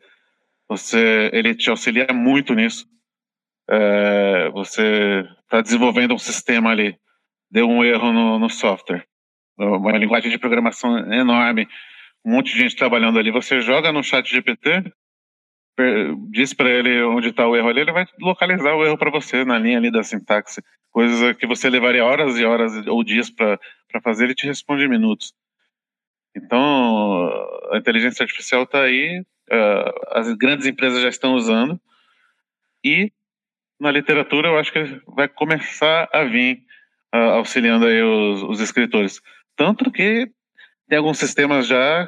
você, 0.72 1.30
ele 1.32 1.54
te 1.54 1.68
auxilia 1.68 2.06
muito 2.12 2.54
nisso. 2.54 2.86
É, 3.68 4.48
você 4.50 5.24
está 5.42 5.60
desenvolvendo 5.60 6.14
um 6.14 6.18
sistema 6.18 6.70
ali, 6.70 6.96
deu 7.50 7.68
um 7.68 7.84
erro 7.84 8.12
no, 8.12 8.38
no 8.38 8.50
software, 8.50 9.06
uma 9.56 9.96
linguagem 9.98 10.30
de 10.30 10.38
programação 10.38 10.98
enorme, 11.12 11.68
um 12.24 12.32
monte 12.32 12.52
de 12.52 12.58
gente 12.58 12.76
trabalhando 12.76 13.18
ali. 13.18 13.30
Você 13.30 13.60
joga 13.60 13.92
no 13.92 14.02
chat 14.02 14.30
GPT, 14.30 14.92
diz 16.30 16.54
para 16.54 16.70
ele 16.70 17.02
onde 17.04 17.28
está 17.28 17.46
o 17.46 17.56
erro 17.56 17.68
ali, 17.68 17.80
ele 17.80 17.92
vai 17.92 18.06
localizar 18.20 18.74
o 18.74 18.84
erro 18.84 18.98
para 18.98 19.10
você 19.10 19.44
na 19.44 19.58
linha 19.58 19.78
ali 19.78 19.90
da 19.90 20.02
sintaxe. 20.02 20.62
Coisas 20.90 21.36
que 21.36 21.46
você 21.46 21.70
levaria 21.70 22.04
horas 22.04 22.38
e 22.38 22.44
horas 22.44 22.86
ou 22.86 23.02
dias 23.02 23.30
para 23.30 23.58
fazer, 24.02 24.24
ele 24.24 24.34
te 24.34 24.46
responde 24.46 24.84
em 24.84 24.88
minutos. 24.88 25.32
Então, 26.36 27.28
a 27.70 27.78
inteligência 27.78 28.22
artificial 28.22 28.62
está 28.62 28.82
aí 28.82 29.24
uh, 29.50 30.18
as 30.18 30.32
grandes 30.34 30.66
empresas 30.66 31.02
já 31.02 31.08
estão 31.08 31.34
usando 31.34 31.80
e 32.84 33.12
na 33.78 33.90
literatura 33.90 34.48
eu 34.48 34.58
acho 34.58 34.72
que 34.72 35.00
vai 35.08 35.28
começar 35.28 36.08
a 36.12 36.24
vir 36.24 36.62
uh, 37.14 37.36
auxiliando 37.36 37.86
aí 37.86 38.02
os, 38.02 38.42
os, 38.42 38.60
escritores. 38.60 39.20
Tanto 39.56 39.90
que 39.90 40.30
tem 40.92 40.98
alguns 40.98 41.16
sistemas 41.16 41.66
já 41.66 42.06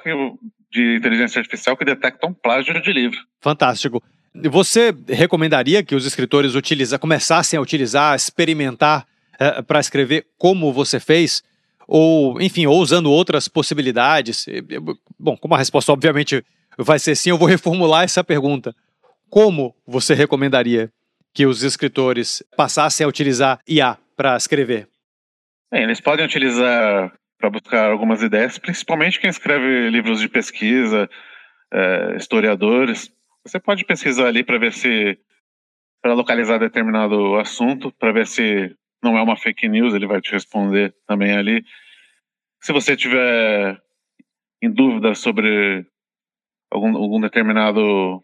de 0.70 0.96
inteligência 0.96 1.38
artificial 1.38 1.74
que 1.74 1.86
detectam 1.86 2.34
plágio 2.34 2.82
de 2.82 2.92
livro. 2.92 3.18
Fantástico. 3.40 4.02
Você 4.34 4.94
recomendaria 5.08 5.82
que 5.82 5.94
os 5.94 6.04
escritores 6.04 6.54
utiliza, 6.54 6.98
começassem 6.98 7.58
a 7.58 7.62
utilizar, 7.62 8.14
experimentar 8.14 9.00
uh, 9.00 9.36
eh, 9.40 9.62
para 9.62 9.80
escrever 9.80 10.26
como 10.36 10.70
você 10.70 11.00
fez? 11.00 11.42
Ou, 11.88 12.38
enfim, 12.42 12.66
ou 12.66 12.78
usando 12.78 13.10
outras 13.10 13.48
possibilidades? 13.48 14.44
Bom, 15.18 15.34
como 15.34 15.54
a 15.54 15.58
resposta 15.58 15.90
obviamente 15.90 16.44
vai 16.76 16.98
ser 16.98 17.16
sim, 17.16 17.30
eu 17.30 17.38
vou 17.38 17.48
reformular 17.48 18.04
essa 18.04 18.22
pergunta. 18.22 18.76
Como 19.30 19.74
você 19.86 20.12
recomendaria 20.12 20.92
que 21.32 21.46
os 21.46 21.62
escritores 21.62 22.42
passassem 22.54 23.02
a 23.06 23.08
utilizar 23.08 23.60
IA 23.66 23.96
para 24.14 24.36
escrever? 24.36 24.88
Bem, 25.72 25.84
eles 25.84 26.02
podem 26.02 26.26
utilizar 26.26 27.14
para 27.38 27.50
buscar 27.50 27.90
algumas 27.90 28.22
ideias, 28.22 28.58
principalmente 28.58 29.20
quem 29.20 29.30
escreve 29.30 29.90
livros 29.90 30.20
de 30.20 30.28
pesquisa, 30.28 31.08
é, 31.72 32.16
historiadores. 32.16 33.12
Você 33.44 33.60
pode 33.60 33.84
pesquisar 33.84 34.26
ali 34.26 34.42
para 34.42 34.58
ver 34.58 34.72
se 34.72 35.18
para 36.02 36.12
localizar 36.12 36.58
determinado 36.58 37.36
assunto, 37.36 37.90
para 37.92 38.12
ver 38.12 38.26
se 38.26 38.76
não 39.02 39.16
é 39.16 39.22
uma 39.22 39.36
fake 39.36 39.68
news, 39.68 39.94
ele 39.94 40.06
vai 40.06 40.20
te 40.20 40.32
responder 40.32 40.94
também 41.06 41.34
ali. 41.36 41.64
Se 42.60 42.72
você 42.72 42.94
tiver 42.94 43.80
em 44.62 44.70
dúvida 44.70 45.14
sobre 45.14 45.86
algum, 46.70 46.96
algum 46.96 47.20
determinado 47.20 48.22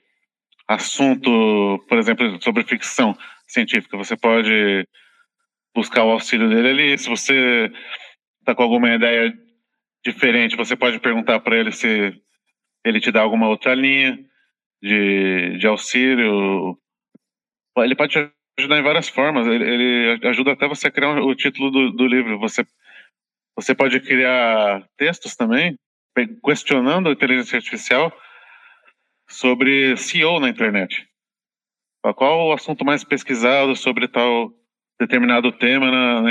assunto, 0.68 1.82
por 1.88 1.98
exemplo, 1.98 2.40
sobre 2.42 2.64
ficção 2.64 3.16
científica, 3.46 3.96
você 3.96 4.16
pode 4.16 4.86
buscar 5.74 6.04
o 6.04 6.10
auxílio 6.10 6.48
dele 6.48 6.68
ali. 6.68 6.98
Se 6.98 7.08
você 7.08 7.72
está 8.50 8.54
com 8.54 8.62
alguma 8.62 8.92
ideia 8.94 9.32
diferente, 10.04 10.56
você 10.56 10.76
pode 10.76 10.98
perguntar 10.98 11.40
para 11.40 11.56
ele 11.56 11.70
se 11.70 12.12
ele 12.84 13.00
te 13.00 13.12
dá 13.12 13.20
alguma 13.20 13.48
outra 13.48 13.74
linha 13.74 14.18
de, 14.82 15.56
de 15.58 15.66
auxílio. 15.66 16.76
Ele 17.78 17.94
pode 17.94 18.12
te 18.12 18.30
ajudar 18.58 18.78
em 18.78 18.82
várias 18.82 19.08
formas. 19.08 19.46
Ele, 19.46 19.64
ele 19.64 20.28
ajuda 20.28 20.52
até 20.52 20.66
você 20.66 20.88
a 20.88 20.90
criar 20.90 21.22
o 21.22 21.34
título 21.34 21.70
do, 21.70 21.92
do 21.92 22.06
livro. 22.06 22.38
Você, 22.40 22.64
você 23.54 23.74
pode 23.74 24.00
criar 24.00 24.82
textos 24.96 25.36
também, 25.36 25.76
questionando 26.44 27.08
a 27.08 27.12
inteligência 27.12 27.56
artificial 27.56 28.12
sobre 29.28 29.96
CEO 29.96 30.40
na 30.40 30.48
internet. 30.48 31.06
Qual 32.16 32.48
o 32.48 32.52
assunto 32.52 32.84
mais 32.84 33.04
pesquisado 33.04 33.76
sobre 33.76 34.08
tal 34.08 34.50
determinado 34.98 35.52
tema 35.52 35.90
na, 35.90 36.22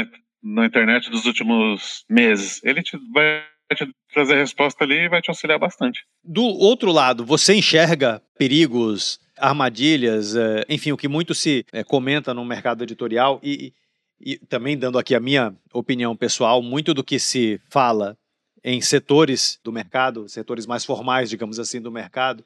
na 0.42 0.66
internet 0.66 1.10
dos 1.10 1.26
últimos 1.26 2.04
meses? 2.10 2.62
Ele 2.64 2.82
te, 2.82 2.98
vai 3.14 3.44
te 3.76 3.88
trazer 4.14 4.34
a 4.34 4.38
resposta 4.38 4.84
ali 4.84 5.06
e 5.06 5.10
vai 5.10 5.22
te 5.22 5.30
auxiliar 5.30 5.60
bastante. 5.60 6.06
Do 6.24 6.44
outro 6.44 6.92
lado, 6.92 7.26
você 7.26 7.56
enxerga 7.56 8.22
perigos, 8.38 9.20
armadilhas, 9.38 10.36
é, 10.36 10.66
enfim, 10.70 10.92
o 10.92 10.98
que 10.98 11.08
muito 11.08 11.34
se 11.34 11.66
é, 11.72 11.84
comenta 11.84 12.34
no 12.34 12.44
mercado 12.44 12.84
editorial 12.84 13.40
e, 13.44 13.74
e 14.20 14.38
também 14.38 14.78
dando 14.78 15.00
aqui 15.00 15.16
a 15.16 15.20
minha 15.20 15.56
opinião 15.74 16.16
pessoal, 16.16 16.62
muito 16.62 16.94
do 16.94 17.04
que 17.04 17.20
se 17.20 17.60
fala 17.70 18.18
em 18.64 18.82
setores 18.82 19.60
do 19.64 19.72
mercado, 19.72 20.28
setores 20.28 20.66
mais 20.66 20.84
formais, 20.84 21.30
digamos 21.30 21.60
assim, 21.60 21.82
do 21.82 21.92
mercado, 21.92 22.44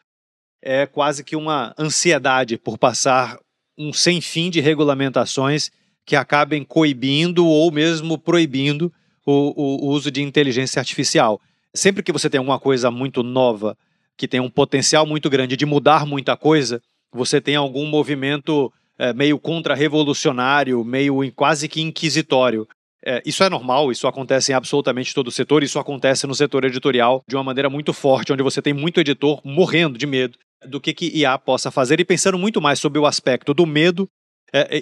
é 0.61 0.85
quase 0.85 1.23
que 1.23 1.35
uma 1.35 1.73
ansiedade 1.77 2.57
por 2.57 2.77
passar 2.77 3.39
um 3.77 3.91
sem 3.91 4.21
fim 4.21 4.49
de 4.49 4.61
regulamentações 4.61 5.71
que 6.05 6.15
acabem 6.15 6.63
coibindo 6.63 7.45
ou 7.45 7.71
mesmo 7.71 8.17
proibindo 8.17 8.91
o, 9.25 9.85
o, 9.85 9.89
uso 9.89 10.11
de 10.11 10.21
inteligência 10.21 10.79
artificial. 10.79 11.39
Sempre 11.73 12.03
que 12.03 12.11
você 12.11 12.29
tem 12.29 12.39
alguma 12.39 12.59
coisa 12.59 12.91
muito 12.91 13.23
nova, 13.23 13.77
que 14.17 14.27
tem 14.27 14.39
um 14.39 14.49
potencial 14.49 15.05
muito 15.05 15.29
grande 15.29 15.55
de 15.55 15.65
mudar 15.65 16.05
muita 16.05 16.35
coisa, 16.35 16.81
você 17.11 17.39
tem 17.39 17.55
algum 17.55 17.85
movimento 17.85 18.71
é, 18.97 19.13
meio 19.13 19.39
contra-revolucionário, 19.39 20.83
meio 20.83 21.31
quase 21.33 21.67
que 21.67 21.81
inquisitório. 21.81 22.67
É, 23.05 23.21
isso 23.25 23.43
é 23.43 23.49
normal, 23.49 23.91
isso 23.91 24.07
acontece 24.07 24.51
em 24.51 24.55
absolutamente 24.55 25.13
todo 25.13 25.27
o 25.27 25.31
setor, 25.31 25.63
isso 25.63 25.79
acontece 25.79 26.25
no 26.25 26.35
setor 26.35 26.63
editorial 26.65 27.23
de 27.27 27.35
uma 27.35 27.43
maneira 27.43 27.69
muito 27.69 27.91
forte, 27.91 28.31
onde 28.31 28.43
você 28.43 28.61
tem 28.61 28.73
muito 28.73 28.99
editor 28.99 29.41
morrendo 29.43 29.97
de 29.97 30.05
medo 30.05 30.37
do 30.65 30.79
que, 30.79 30.93
que 30.93 31.17
IA 31.17 31.37
possa 31.37 31.69
fazer 31.69 31.99
e 31.99 32.05
pensando 32.05 32.37
muito 32.37 32.61
mais 32.61 32.79
sobre 32.79 32.99
o 32.99 33.05
aspecto 33.05 33.53
do 33.53 33.65
medo 33.65 34.07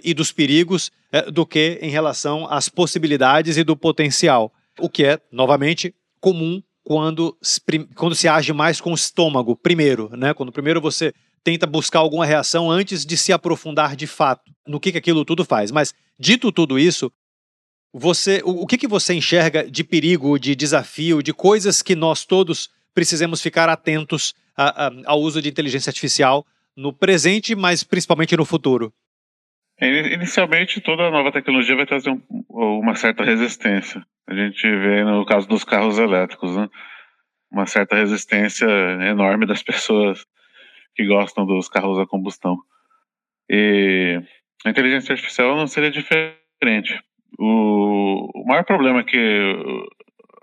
e 0.04 0.14
dos 0.14 0.32
perigos 0.32 0.92
é, 1.12 1.32
do 1.32 1.46
que 1.46 1.80
em 1.82 1.90
relação 1.90 2.46
às 2.50 2.68
possibilidades 2.68 3.58
e 3.58 3.64
do 3.64 3.76
potencial, 3.76 4.54
o 4.80 4.90
que 4.90 5.06
é, 5.06 5.20
novamente, 5.32 5.96
comum 6.20 6.62
quando, 6.84 7.38
quando 7.96 8.16
se 8.16 8.28
age 8.28 8.52
mais 8.52 8.82
com 8.82 8.92
o 8.92 8.96
estômago, 8.96 9.56
primeiro, 9.56 10.10
né? 10.16 10.34
Quando 10.34 10.52
primeiro 10.52 10.82
você 10.82 11.14
tenta 11.44 11.66
buscar 11.66 12.00
alguma 12.00 12.26
reação 12.26 12.70
antes 12.70 13.06
de 13.06 13.18
se 13.18 13.32
aprofundar 13.32 13.96
de 13.96 14.08
fato 14.08 14.52
no 14.68 14.80
que, 14.80 14.92
que 14.92 14.98
aquilo 14.98 15.26
tudo 15.26 15.46
faz. 15.46 15.72
Mas, 15.72 15.94
dito 16.20 16.52
tudo 16.52 16.78
isso, 16.78 17.12
você, 17.94 18.42
o, 18.44 18.64
o 18.64 18.68
que, 18.68 18.78
que 18.78 18.88
você 18.88 19.14
enxerga 19.14 19.70
de 19.70 19.84
perigo, 19.84 20.38
de 20.40 20.56
desafio, 20.56 21.22
de 21.22 21.34
coisas 21.34 21.82
que 21.82 21.96
nós 21.96 22.26
todos 22.26 22.70
precisamos 22.94 23.42
ficar 23.42 23.70
atentos 23.70 24.34
a, 24.56 24.88
a, 24.88 24.92
ao 25.06 25.22
uso 25.22 25.42
de 25.42 25.50
inteligência 25.50 25.90
artificial 25.90 26.46
no 26.76 26.94
presente, 26.94 27.56
mas 27.56 27.84
principalmente 27.84 28.36
no 28.38 28.46
futuro? 28.46 28.94
Inicialmente, 29.82 30.80
toda 30.80 31.10
nova 31.10 31.32
tecnologia 31.32 31.76
vai 31.76 31.88
trazer 31.88 32.12
um, 32.12 32.22
uma 32.50 32.94
certa 32.94 33.24
resistência. 33.24 34.06
A 34.28 34.36
gente 34.36 34.62
vê 34.62 35.04
no 35.04 35.26
caso 35.26 35.48
dos 35.48 35.64
carros 35.64 35.98
elétricos, 35.98 36.56
né? 36.56 36.70
uma 37.52 37.66
certa 37.66 37.96
resistência 37.96 38.68
enorme 39.10 39.48
das 39.48 39.64
pessoas 39.64 40.24
que 40.96 41.06
gostam 41.06 41.48
dos 41.48 41.68
carros 41.68 41.98
a 41.98 42.06
combustão. 42.06 42.58
E 43.50 44.22
a 44.64 44.70
inteligência 44.70 45.14
artificial 45.14 45.56
não 45.56 45.66
seria 45.66 45.90
diferente. 45.90 47.02
O, 47.40 48.30
o 48.36 48.46
maior 48.46 48.64
problema 48.64 49.04
que 49.04 49.18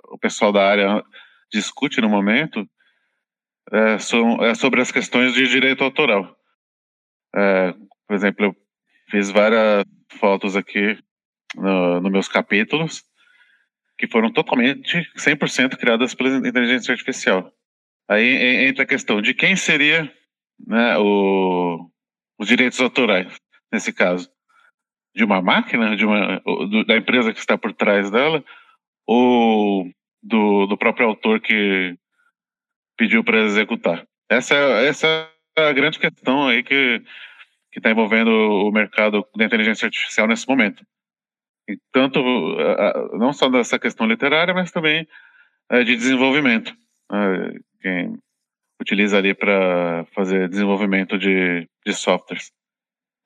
o 0.08 0.18
pessoal 0.18 0.50
da 0.50 0.68
área 0.68 1.04
discute 1.52 2.00
no 2.00 2.08
momento 2.08 2.68
é, 3.72 3.94
é 4.50 4.54
sobre 4.54 4.80
as 4.80 4.90
questões 4.90 5.32
de 5.32 5.46
direito 5.46 5.84
autoral. 5.84 6.36
É, 7.36 7.72
por 8.06 8.14
exemplo, 8.14 8.46
eu 8.46 8.67
fiz 9.10 9.30
várias 9.30 9.84
fotos 10.18 10.56
aqui 10.56 10.98
nos 11.54 12.02
no 12.02 12.10
meus 12.10 12.28
capítulos 12.28 13.02
que 13.98 14.06
foram 14.06 14.32
totalmente 14.32 15.10
100% 15.16 15.76
criadas 15.76 16.14
pela 16.14 16.48
inteligência 16.48 16.92
artificial. 16.92 17.52
Aí 18.08 18.66
entra 18.68 18.84
a 18.84 18.86
questão 18.86 19.20
de 19.20 19.34
quem 19.34 19.56
seria 19.56 20.10
né, 20.66 20.96
o, 20.98 21.90
os 22.38 22.46
direitos 22.46 22.80
autorais, 22.80 23.36
nesse 23.72 23.92
caso. 23.92 24.30
De 25.14 25.24
uma 25.24 25.42
máquina, 25.42 25.96
de 25.96 26.06
uma, 26.06 26.40
do, 26.40 26.84
da 26.84 26.96
empresa 26.96 27.32
que 27.32 27.40
está 27.40 27.58
por 27.58 27.72
trás 27.72 28.08
dela, 28.08 28.44
ou 29.04 29.90
do, 30.22 30.66
do 30.66 30.78
próprio 30.78 31.08
autor 31.08 31.40
que 31.40 31.96
pediu 32.96 33.24
para 33.24 33.44
executar. 33.44 34.06
Essa, 34.30 34.54
essa 34.54 35.06
é 35.56 35.68
a 35.68 35.72
grande 35.72 35.98
questão 35.98 36.46
aí 36.46 36.62
que 36.62 37.02
está 37.76 37.90
envolvendo 37.90 38.30
o 38.30 38.72
mercado 38.72 39.26
da 39.36 39.44
inteligência 39.44 39.86
artificial 39.86 40.26
nesse 40.26 40.48
momento. 40.48 40.84
E 41.68 41.76
tanto, 41.92 42.20
não 43.18 43.32
só 43.32 43.48
dessa 43.48 43.78
questão 43.78 44.06
literária, 44.06 44.54
mas 44.54 44.72
também 44.72 45.06
é, 45.70 45.84
de 45.84 45.94
desenvolvimento. 45.94 46.74
É, 47.12 47.60
quem 47.80 48.18
utiliza 48.80 49.18
ali 49.18 49.34
para 49.34 50.06
fazer 50.14 50.48
desenvolvimento 50.48 51.18
de, 51.18 51.68
de 51.84 51.92
softwares. 51.92 52.50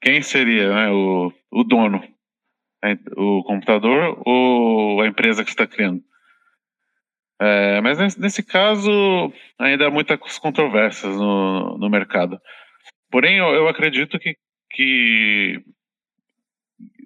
Quem 0.01 0.23
seria 0.23 0.75
né, 0.75 0.91
o, 0.91 1.33
o 1.51 1.65
dono? 1.65 2.03
O 3.17 3.45
computador 3.45 4.21
ou 4.27 5.01
a 5.01 5.07
empresa 5.07 5.45
que 5.45 5.51
está 5.51 5.69
criando? 5.69 6.03
É, 7.41 7.81
mas 7.81 8.17
nesse, 8.17 8.43
caso, 8.43 9.33
ainda 9.59 9.87
há 9.87 9.91
muitas 9.91 10.39
controvérsias 10.39 11.15
no, 11.17 11.79
no 11.79 11.89
mercado. 11.89 12.41
Porém, 13.13 13.37
eu, 13.37 13.49
eu 13.55 13.69
acredito 13.69 14.19
que, 14.19 14.35
que 14.71 15.63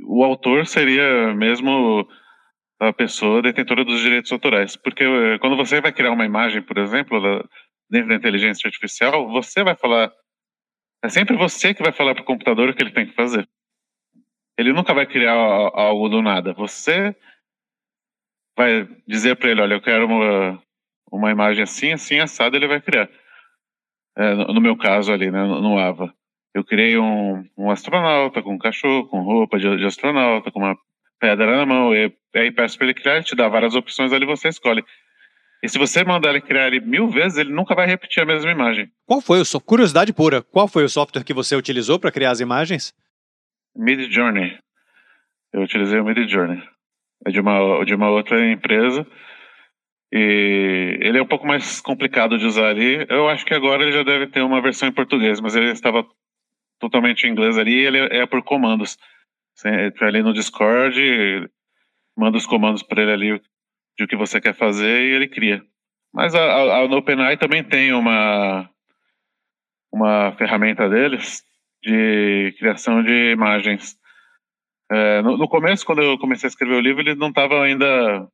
o 0.06 0.22
autor 0.22 0.64
seria 0.64 1.34
mesmo 1.34 2.08
a 2.78 2.92
pessoa 2.92 3.42
detentora 3.42 3.84
dos 3.84 4.00
direitos 4.00 4.30
autorais. 4.30 4.76
Porque 4.76 5.02
eh, 5.02 5.38
quando 5.40 5.56
você 5.56 5.80
vai 5.80 5.92
criar 5.92 6.12
uma 6.12 6.24
imagem, 6.24 6.62
por 6.62 6.78
exemplo, 6.78 7.20
dentro 7.90 8.08
da 8.08 8.14
inteligência 8.14 8.68
artificial, 8.68 9.28
você 9.28 9.64
vai 9.64 9.74
falar. 9.74 10.12
É 11.02 11.08
sempre 11.08 11.36
você 11.36 11.74
que 11.74 11.82
vai 11.82 11.92
falar 11.92 12.14
para 12.14 12.22
o 12.22 12.26
computador 12.26 12.68
o 12.68 12.74
que 12.74 12.84
ele 12.84 12.92
tem 12.92 13.06
que 13.06 13.14
fazer. 13.14 13.48
Ele 14.56 14.72
nunca 14.72 14.94
vai 14.94 15.06
criar 15.06 15.34
algo 15.34 16.08
do 16.08 16.22
nada. 16.22 16.52
Você 16.52 17.16
vai 18.56 18.88
dizer 19.08 19.34
para 19.36 19.50
ele: 19.50 19.60
olha, 19.60 19.74
eu 19.74 19.82
quero 19.82 20.06
uma, 20.06 20.62
uma 21.10 21.32
imagem 21.32 21.64
assim, 21.64 21.92
assim, 21.92 22.20
assada, 22.20 22.56
ele 22.56 22.68
vai 22.68 22.80
criar. 22.80 23.10
É, 24.16 24.34
no, 24.34 24.60
meu 24.60 24.76
caso 24.76 25.12
ali, 25.12 25.30
né, 25.30 25.44
no, 25.44 25.78
AVA. 25.78 26.12
Eu 26.54 26.64
criei 26.64 26.96
um, 26.96 27.44
um, 27.56 27.70
astronauta 27.70 28.42
com 28.42 28.54
um 28.54 28.58
cachorro, 28.58 29.06
com 29.08 29.20
roupa 29.20 29.58
de, 29.58 29.76
de 29.76 29.84
astronauta, 29.84 30.50
com 30.50 30.58
uma 30.60 30.76
pedra 31.20 31.56
na 31.56 31.66
mão, 31.66 31.94
e 31.94 32.10
aí 32.34 32.50
peço 32.50 32.78
para 32.78 32.86
ele 32.86 32.94
criar, 32.94 33.16
ele 33.16 33.24
te 33.24 33.36
dá 33.36 33.48
várias 33.48 33.74
opções 33.74 34.12
ali, 34.12 34.24
você 34.24 34.48
escolhe. 34.48 34.82
E 35.62 35.68
se 35.68 35.78
você 35.78 36.04
mandar 36.04 36.30
ele 36.30 36.40
criar 36.40 36.68
ele 36.68 36.80
mil 36.80 37.08
vezes, 37.08 37.38
ele 37.38 37.52
nunca 37.52 37.74
vai 37.74 37.86
repetir 37.86 38.22
a 38.22 38.26
mesma 38.26 38.50
imagem. 38.50 38.90
Qual 39.06 39.20
foi 39.20 39.40
o 39.40 39.60
curiosidade 39.60 40.12
pura? 40.12 40.42
Qual 40.42 40.68
foi 40.68 40.84
o 40.84 40.88
software 40.88 41.24
que 41.24 41.34
você 41.34 41.56
utilizou 41.56 41.98
para 41.98 42.12
criar 42.12 42.30
as 42.30 42.40
imagens? 42.40 42.94
Mid 43.74 44.10
Journey. 44.10 44.58
Eu 45.52 45.62
utilizei 45.62 45.98
o 45.98 46.04
Mid 46.04 46.28
Journey. 46.28 46.62
É 47.26 47.30
de 47.30 47.40
uma 47.40 47.84
de 47.84 47.94
uma 47.94 48.10
outra 48.10 48.50
empresa. 48.50 49.06
E 50.16 50.96
ele 51.02 51.18
é 51.18 51.22
um 51.22 51.26
pouco 51.26 51.46
mais 51.46 51.78
complicado 51.78 52.38
de 52.38 52.46
usar 52.46 52.68
ali. 52.68 53.04
Eu 53.10 53.28
acho 53.28 53.44
que 53.44 53.52
agora 53.52 53.82
ele 53.82 53.92
já 53.92 54.02
deve 54.02 54.26
ter 54.28 54.40
uma 54.40 54.62
versão 54.62 54.88
em 54.88 54.92
português, 54.92 55.42
mas 55.42 55.54
ele 55.54 55.70
estava 55.70 56.06
totalmente 56.80 57.26
em 57.26 57.32
inglês 57.32 57.58
ali. 57.58 57.74
Ele 57.74 57.98
é 57.98 58.24
por 58.24 58.42
comandos. 58.42 58.96
Você 59.54 59.68
entra 59.68 60.06
ali 60.06 60.22
no 60.22 60.32
Discord, 60.32 61.50
manda 62.16 62.38
os 62.38 62.46
comandos 62.46 62.82
para 62.82 63.02
ele 63.02 63.12
ali 63.12 63.42
de 63.98 64.04
o 64.04 64.08
que 64.08 64.16
você 64.16 64.40
quer 64.40 64.54
fazer 64.54 65.02
e 65.02 65.14
ele 65.14 65.28
cria. 65.28 65.62
Mas 66.14 66.34
a, 66.34 66.40
a, 66.40 66.76
a 66.78 66.84
OpenAI 66.84 67.36
também 67.36 67.62
tem 67.62 67.92
uma, 67.92 68.70
uma 69.92 70.32
ferramenta 70.32 70.88
deles 70.88 71.44
de 71.82 72.54
criação 72.58 73.02
de 73.02 73.32
imagens. 73.32 73.98
É, 74.90 75.20
no, 75.20 75.36
no, 75.36 75.46
começo, 75.46 75.84
quando 75.84 76.02
eu 76.02 76.18
comecei 76.18 76.46
a 76.46 76.50
escrever 76.50 76.74
o 76.74 76.80
livro, 76.80 77.02
ele 77.02 77.14
não 77.14 77.28
estava 77.28 77.62
ainda. 77.62 78.26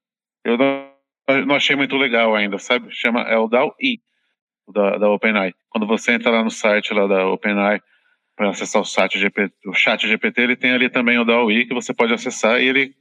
Eu 0.45 0.57
não, 0.57 0.92
não, 1.29 1.55
achei 1.55 1.77
muito 1.77 1.97
legal 1.97 2.35
ainda, 2.35 2.59
sabe? 2.59 2.89
Chama, 2.91 3.23
é 3.23 3.37
o 3.37 3.49
DAO-I, 3.49 4.01
da, 4.69 4.99
da 4.99 5.11
OpenAI. 5.11 5.55
Quando 5.69 5.87
você 5.87 6.13
entra 6.13 6.31
lá 6.31 6.43
no 6.43 6.51
site 6.51 6.93
lá 6.93 7.07
da 7.07 7.27
OpenAI 7.29 7.81
para 8.37 8.51
acessar 8.51 8.81
o 8.81 8.85
chat 8.85 9.19
GPT, 9.19 9.55
o 9.67 9.75
chat 9.75 10.07
GPT, 10.07 10.41
ele 10.41 10.57
tem 10.57 10.73
ali 10.73 10.89
também 10.89 11.19
o 11.19 11.25
DAO-I 11.25 11.67
que 11.67 11.75
você 11.75 11.93
pode 11.93 12.13
acessar 12.13 12.61
e 12.61 12.67
ele 12.67 12.95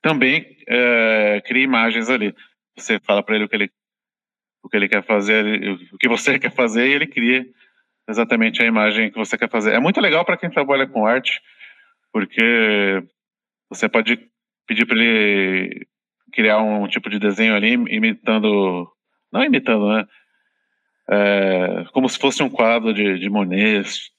também 0.00 0.56
é, 0.68 1.42
cria 1.46 1.64
imagens 1.64 2.08
ali. 2.08 2.34
Você 2.76 2.98
fala 3.00 3.22
para 3.22 3.36
ele 3.36 3.44
o 3.44 3.48
que 3.48 3.56
ele 3.56 3.70
o 4.64 4.68
que 4.68 4.76
ele 4.76 4.88
quer 4.88 5.02
fazer, 5.02 5.44
o 5.92 5.98
que 5.98 6.08
você 6.08 6.38
quer 6.38 6.52
fazer 6.52 6.88
e 6.88 6.92
ele 6.92 7.06
cria 7.06 7.44
exatamente 8.08 8.62
a 8.62 8.66
imagem 8.66 9.10
que 9.10 9.18
você 9.18 9.36
quer 9.36 9.50
fazer. 9.50 9.74
É 9.74 9.80
muito 9.80 10.00
legal 10.00 10.24
para 10.24 10.36
quem 10.36 10.50
trabalha 10.50 10.86
com 10.86 11.06
arte, 11.06 11.40
porque 12.12 13.02
você 13.68 13.88
pode 13.88 14.28
pedir 14.66 14.86
para 14.86 14.96
ele 14.96 15.86
criar 16.32 16.60
um 16.60 16.86
tipo 16.88 17.10
de 17.10 17.18
desenho 17.18 17.54
ali 17.54 17.72
imitando, 17.72 18.90
não 19.32 19.44
imitando, 19.44 19.88
né? 19.88 20.06
É, 21.10 21.84
como 21.92 22.08
se 22.08 22.18
fosse 22.18 22.42
um 22.42 22.48
quadro 22.48 22.92
de, 22.94 23.18
de 23.18 23.28
Monet. 23.28 24.10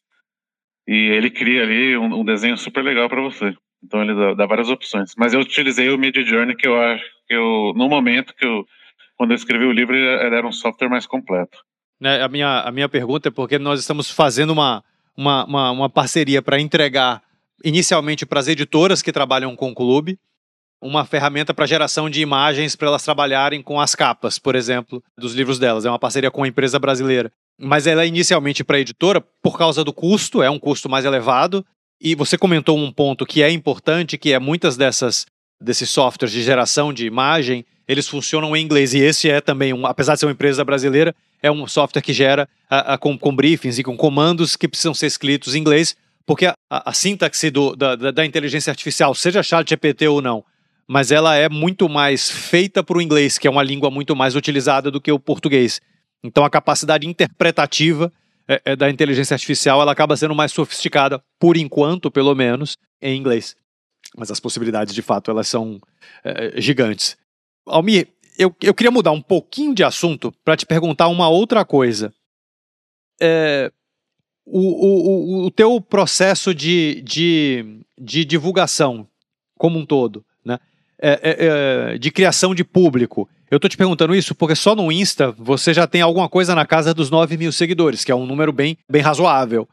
E 0.87 0.93
ele 0.93 1.29
cria 1.29 1.63
ali 1.63 1.97
um, 1.97 2.19
um 2.19 2.25
desenho 2.25 2.57
super 2.57 2.83
legal 2.83 3.09
para 3.09 3.21
você. 3.21 3.55
Então 3.83 4.01
ele 4.01 4.13
dá, 4.13 4.33
dá, 4.33 4.45
várias 4.45 4.69
opções. 4.69 5.13
Mas 5.17 5.33
eu 5.33 5.39
utilizei 5.39 5.89
o 5.89 5.97
Mid 5.97 6.15
Journey, 6.25 6.55
que 6.55 6.67
eu 6.67 6.79
acho 6.79 7.03
que 7.27 7.33
eu, 7.33 7.73
no 7.75 7.89
momento 7.89 8.33
que 8.35 8.45
eu, 8.45 8.65
quando 9.17 9.31
eu 9.31 9.35
escrevi 9.35 9.65
o 9.65 9.71
livro, 9.71 9.95
ele 9.95 10.35
era 10.35 10.47
um 10.47 10.51
software 10.51 10.89
mais 10.89 11.05
completo. 11.05 11.57
Né, 11.99 12.21
a, 12.21 12.27
minha, 12.27 12.61
a 12.61 12.71
minha 12.71 12.89
pergunta 12.89 13.29
é 13.29 13.31
porque 13.31 13.57
nós 13.57 13.79
estamos 13.79 14.09
fazendo 14.09 14.51
uma, 14.51 14.83
uma, 15.15 15.45
uma, 15.45 15.71
uma 15.71 15.89
parceria 15.89 16.41
para 16.41 16.59
entregar, 16.59 17.21
inicialmente 17.63 18.25
para 18.25 18.39
as 18.39 18.47
editoras 18.47 19.01
que 19.01 19.11
trabalham 19.11 19.55
com 19.55 19.71
o 19.71 19.75
clube, 19.75 20.19
uma 20.83 21.05
ferramenta 21.05 21.53
para 21.53 21.65
geração 21.65 22.09
de 22.09 22.21
imagens 22.21 22.75
para 22.75 22.89
elas 22.89 23.03
trabalharem 23.03 23.61
com 23.61 23.79
as 23.79 23.95
capas, 23.95 24.37
por 24.37 24.53
exemplo, 24.53 25.01
dos 25.17 25.33
livros 25.33 25.57
delas. 25.57 25.85
É 25.85 25.89
uma 25.89 25.97
parceria 25.97 26.29
com 26.29 26.41
uma 26.41 26.47
empresa 26.47 26.77
brasileira. 26.77 27.31
Mas 27.57 27.87
ela 27.87 28.03
é 28.03 28.07
inicialmente 28.07 28.63
para 28.63 28.77
a 28.77 28.79
editora 28.79 29.21
por 29.41 29.57
causa 29.57 29.83
do 29.83 29.93
custo, 29.93 30.43
é 30.43 30.49
um 30.49 30.59
custo 30.59 30.89
mais 30.89 31.05
elevado, 31.05 31.65
e 32.01 32.15
você 32.15 32.37
comentou 32.37 32.77
um 32.77 32.91
ponto 32.91 33.25
que 33.25 33.41
é 33.41 33.49
importante, 33.49 34.17
que 34.17 34.33
é 34.33 34.39
muitas 34.39 34.75
dessas 34.75 35.25
desses 35.61 35.89
softwares 35.89 36.33
de 36.33 36.43
geração 36.43 36.91
de 36.91 37.05
imagem, 37.05 37.65
eles 37.87 38.05
funcionam 38.05 38.53
em 38.53 38.61
inglês. 38.61 38.93
E 38.93 38.99
esse 38.99 39.29
é 39.29 39.39
também, 39.39 39.71
um, 39.71 39.85
apesar 39.85 40.15
de 40.15 40.19
ser 40.19 40.25
uma 40.25 40.33
empresa 40.33 40.65
brasileira, 40.65 41.15
é 41.41 41.49
um 41.49 41.65
software 41.65 42.01
que 42.01 42.11
gera 42.11 42.49
a, 42.69 42.95
a, 42.95 42.97
com, 42.97 43.17
com, 43.17 43.33
briefings 43.33 43.79
e 43.79 43.83
com 43.83 43.95
comandos 43.95 44.57
que 44.57 44.67
precisam 44.67 44.93
ser 44.93 45.07
escritos 45.07 45.55
em 45.55 45.59
inglês, 45.59 45.95
porque 46.25 46.47
a, 46.47 46.55
a 46.69 46.93
sintaxe 46.93 47.49
do, 47.49 47.75
da, 47.77 47.95
da, 47.95 48.25
inteligência 48.25 48.71
artificial, 48.71 49.15
seja 49.15 49.41
chat 49.41 49.69
GPT 49.69 50.07
ou 50.09 50.21
não, 50.21 50.43
mas 50.87 51.11
ela 51.11 51.35
é 51.35 51.47
muito 51.49 51.87
mais 51.87 52.29
feita 52.29 52.83
para 52.83 52.97
o 52.97 53.01
inglês, 53.01 53.37
que 53.37 53.47
é 53.47 53.51
uma 53.51 53.63
língua 53.63 53.89
muito 53.89 54.15
mais 54.15 54.35
utilizada 54.35 54.91
do 54.91 55.01
que 55.01 55.11
o 55.11 55.19
português. 55.19 55.81
Então 56.23 56.43
a 56.43 56.49
capacidade 56.49 57.07
interpretativa 57.07 58.11
é, 58.47 58.61
é, 58.65 58.75
da 58.75 58.89
inteligência 58.89 59.33
artificial 59.33 59.81
ela 59.81 59.91
acaba 59.91 60.17
sendo 60.17 60.35
mais 60.35 60.51
sofisticada, 60.51 61.23
por 61.39 61.57
enquanto, 61.57 62.11
pelo 62.11 62.35
menos, 62.35 62.77
em 63.01 63.17
inglês. 63.17 63.55
Mas 64.17 64.29
as 64.29 64.39
possibilidades, 64.39 64.93
de 64.93 65.01
fato, 65.01 65.31
elas 65.31 65.47
são 65.47 65.79
é, 66.23 66.59
gigantes. 66.59 67.17
Almir, 67.65 68.09
eu, 68.37 68.53
eu 68.61 68.73
queria 68.73 68.91
mudar 68.91 69.11
um 69.11 69.21
pouquinho 69.21 69.73
de 69.73 69.83
assunto 69.83 70.33
para 70.43 70.57
te 70.57 70.65
perguntar 70.65 71.07
uma 71.07 71.29
outra 71.29 71.63
coisa. 71.63 72.13
É, 73.21 73.71
o, 74.45 74.59
o, 74.59 75.45
o, 75.45 75.51
teu 75.51 75.79
processo 75.79 76.53
de, 76.53 77.01
de, 77.01 77.79
de 77.97 78.25
divulgação 78.25 79.07
como 79.57 79.79
um 79.79 79.85
todo? 79.85 80.25
É, 81.05 81.19
é, 81.21 81.95
é, 81.95 81.97
de 81.97 82.09
criação 82.09 82.55
de 82.55 82.63
público. 82.63 83.29
Eu 83.51 83.57
estou 83.57 83.67
te 83.67 83.75
perguntando 83.75 84.15
isso 84.15 84.33
porque 84.33 84.55
só 84.55 84.73
no 84.73 84.89
Insta 84.89 85.33
você 85.33 85.73
já 85.73 85.85
tem 85.85 85.99
alguma 85.99 86.29
coisa 86.29 86.55
na 86.55 86.65
casa 86.65 86.93
dos 86.93 87.09
9 87.09 87.35
mil 87.35 87.51
seguidores, 87.51 88.05
que 88.05 88.11
é 88.11 88.15
um 88.15 88.25
número 88.25 88.53
bem, 88.53 88.77
bem 88.89 89.01
razoável. 89.01 89.67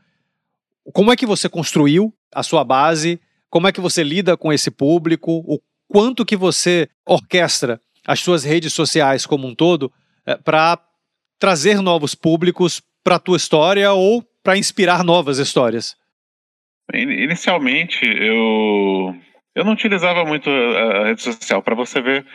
Como 0.93 1.13
é 1.13 1.17
que 1.17 1.25
você 1.25 1.49
construiu 1.49 2.13
a 2.35 2.43
sua 2.43 2.65
base? 2.65 3.21
Como 3.49 3.69
é 3.69 3.73
que 3.73 3.81
você 3.81 4.03
lida 4.03 4.37
com 4.37 4.53
esse 4.53 4.73
público? 4.73 5.45
O 5.47 5.61
quanto 5.87 6.27
que 6.27 6.37
você 6.37 6.89
orquestra 7.07 7.81
as 8.05 8.19
suas 8.19 8.43
redes 8.43 8.73
sociais 8.73 9.25
como 9.25 9.47
um 9.47 9.55
todo 9.55 9.93
é, 10.27 10.35
para 10.35 10.81
trazer 11.39 11.81
novos 11.81 12.13
públicos 12.13 12.83
para 13.05 13.15
a 13.15 13.21
tua 13.21 13.37
história 13.37 13.93
ou 13.93 14.25
para 14.43 14.59
inspirar 14.59 15.05
novas 15.05 15.39
histórias? 15.39 15.95
Inicialmente, 16.93 18.01
eu, 18.05 19.15
eu 19.55 19.65
não 19.65 19.73
utilizava 19.73 20.25
muito 20.25 20.49
a 20.49 21.07
rede 21.07 21.23
social, 21.23 21.63
para 21.63 21.75
você 21.75 22.01
ver 22.01 22.27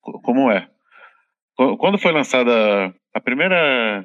como 0.00 0.50
é. 0.50 0.68
Quando 1.78 1.98
foi 1.98 2.12
lançada 2.12 2.94
a 3.14 3.20
primeira. 3.20 4.04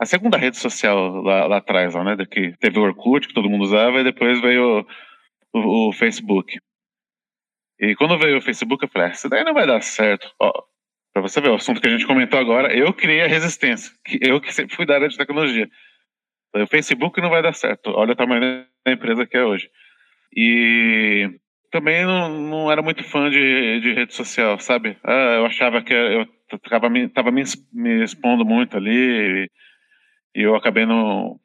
A 0.00 0.06
segunda 0.06 0.38
rede 0.38 0.56
social 0.56 1.20
lá, 1.22 1.46
lá 1.46 1.58
atrás, 1.58 1.94
lá, 1.94 2.02
né? 2.02 2.16
Que 2.24 2.56
teve 2.58 2.78
o 2.78 2.82
Orkut, 2.82 3.28
que 3.28 3.34
todo 3.34 3.50
mundo 3.50 3.64
usava, 3.64 4.00
e 4.00 4.04
depois 4.04 4.40
veio 4.40 4.86
o, 5.52 5.88
o, 5.88 5.92
Facebook. 5.92 6.58
E 7.78 7.94
quando 7.96 8.18
veio 8.18 8.38
o 8.38 8.40
Facebook, 8.40 8.82
eu 8.82 8.88
falei, 8.88 9.08
ah, 9.08 9.10
isso 9.10 9.28
daí 9.28 9.44
não 9.44 9.52
vai 9.52 9.66
dar 9.66 9.82
certo. 9.82 10.32
Ó, 10.40 10.52
pra 11.12 11.20
você 11.20 11.40
ver, 11.40 11.50
o 11.50 11.54
assunto 11.54 11.82
que 11.82 11.86
a 11.86 11.90
gente 11.90 12.06
comentou 12.06 12.38
agora, 12.40 12.74
eu 12.74 12.94
criei 12.94 13.22
a 13.22 13.26
resistência. 13.26 13.92
Eu 14.22 14.40
que 14.40 14.52
sempre 14.54 14.74
fui 14.74 14.86
da 14.86 14.94
área 14.94 15.08
de 15.08 15.18
tecnologia. 15.18 15.68
O 16.54 16.66
Facebook 16.66 17.20
não 17.20 17.28
vai 17.28 17.42
dar 17.42 17.52
certo. 17.52 17.90
Olha 17.90 18.12
o 18.12 18.16
tamanho 18.16 18.66
da 18.84 18.92
empresa 18.92 19.26
que 19.26 19.36
é 19.36 19.44
hoje. 19.44 19.70
E 20.34 21.30
também 21.70 22.04
não, 22.04 22.28
não 22.28 22.72
era 22.72 22.82
muito 22.82 23.04
fã 23.04 23.30
de, 23.30 23.80
de 23.80 23.92
rede 23.94 24.14
social, 24.14 24.58
sabe? 24.58 24.96
Ah, 25.04 25.36
eu 25.36 25.46
achava 25.46 25.82
que 25.82 25.92
eu 25.92 26.26
estava 26.56 26.88
me, 26.88 27.08
tava 27.08 27.30
me, 27.30 27.42
me 27.72 28.02
expondo 28.02 28.44
muito 28.44 28.76
ali 28.76 28.90
e, 28.90 29.50
e 30.36 30.42
eu 30.42 30.54
acabei 30.56 30.84
não, 30.84 31.38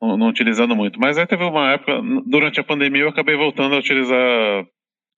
não, 0.00 0.16
não, 0.16 0.28
utilizando 0.28 0.76
muito. 0.76 1.00
Mas 1.00 1.18
aí 1.18 1.26
teve 1.26 1.44
uma 1.44 1.72
época, 1.72 2.00
durante 2.24 2.60
a 2.60 2.64
pandemia, 2.64 3.02
eu 3.02 3.08
acabei 3.08 3.36
voltando 3.36 3.74
a 3.74 3.78
utilizar 3.78 4.64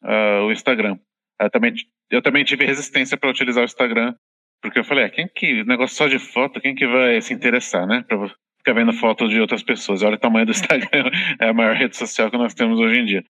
uh, 0.04 0.46
o 0.46 0.52
Instagram. 0.52 0.98
Eu 1.40 1.50
também, 1.50 1.74
eu 2.10 2.22
também 2.22 2.44
tive 2.44 2.64
resistência 2.64 3.16
para 3.16 3.30
utilizar 3.30 3.62
o 3.62 3.66
Instagram, 3.66 4.14
porque 4.62 4.78
eu 4.78 4.84
falei, 4.84 5.04
ah, 5.04 5.10
quem 5.10 5.28
que, 5.28 5.64
negócio 5.64 5.96
só 5.96 6.08
de 6.08 6.18
foto, 6.18 6.60
quem 6.60 6.74
que 6.74 6.86
vai 6.86 7.20
se 7.20 7.32
interessar, 7.32 7.86
né? 7.86 8.04
Pra 8.08 8.16
ficar 8.68 8.72
vendo 8.74 8.92
foto 8.92 9.28
de 9.28 9.40
outras 9.40 9.62
pessoas. 9.62 10.02
Olha 10.02 10.16
o 10.16 10.20
tamanho 10.20 10.46
do 10.46 10.52
Instagram, 10.52 11.10
é 11.40 11.48
a 11.48 11.54
maior 11.54 11.74
rede 11.74 11.96
social 11.96 12.30
que 12.30 12.36
nós 12.36 12.54
temos 12.54 12.78
hoje 12.78 13.00
em 13.00 13.04
dia. 13.04 13.24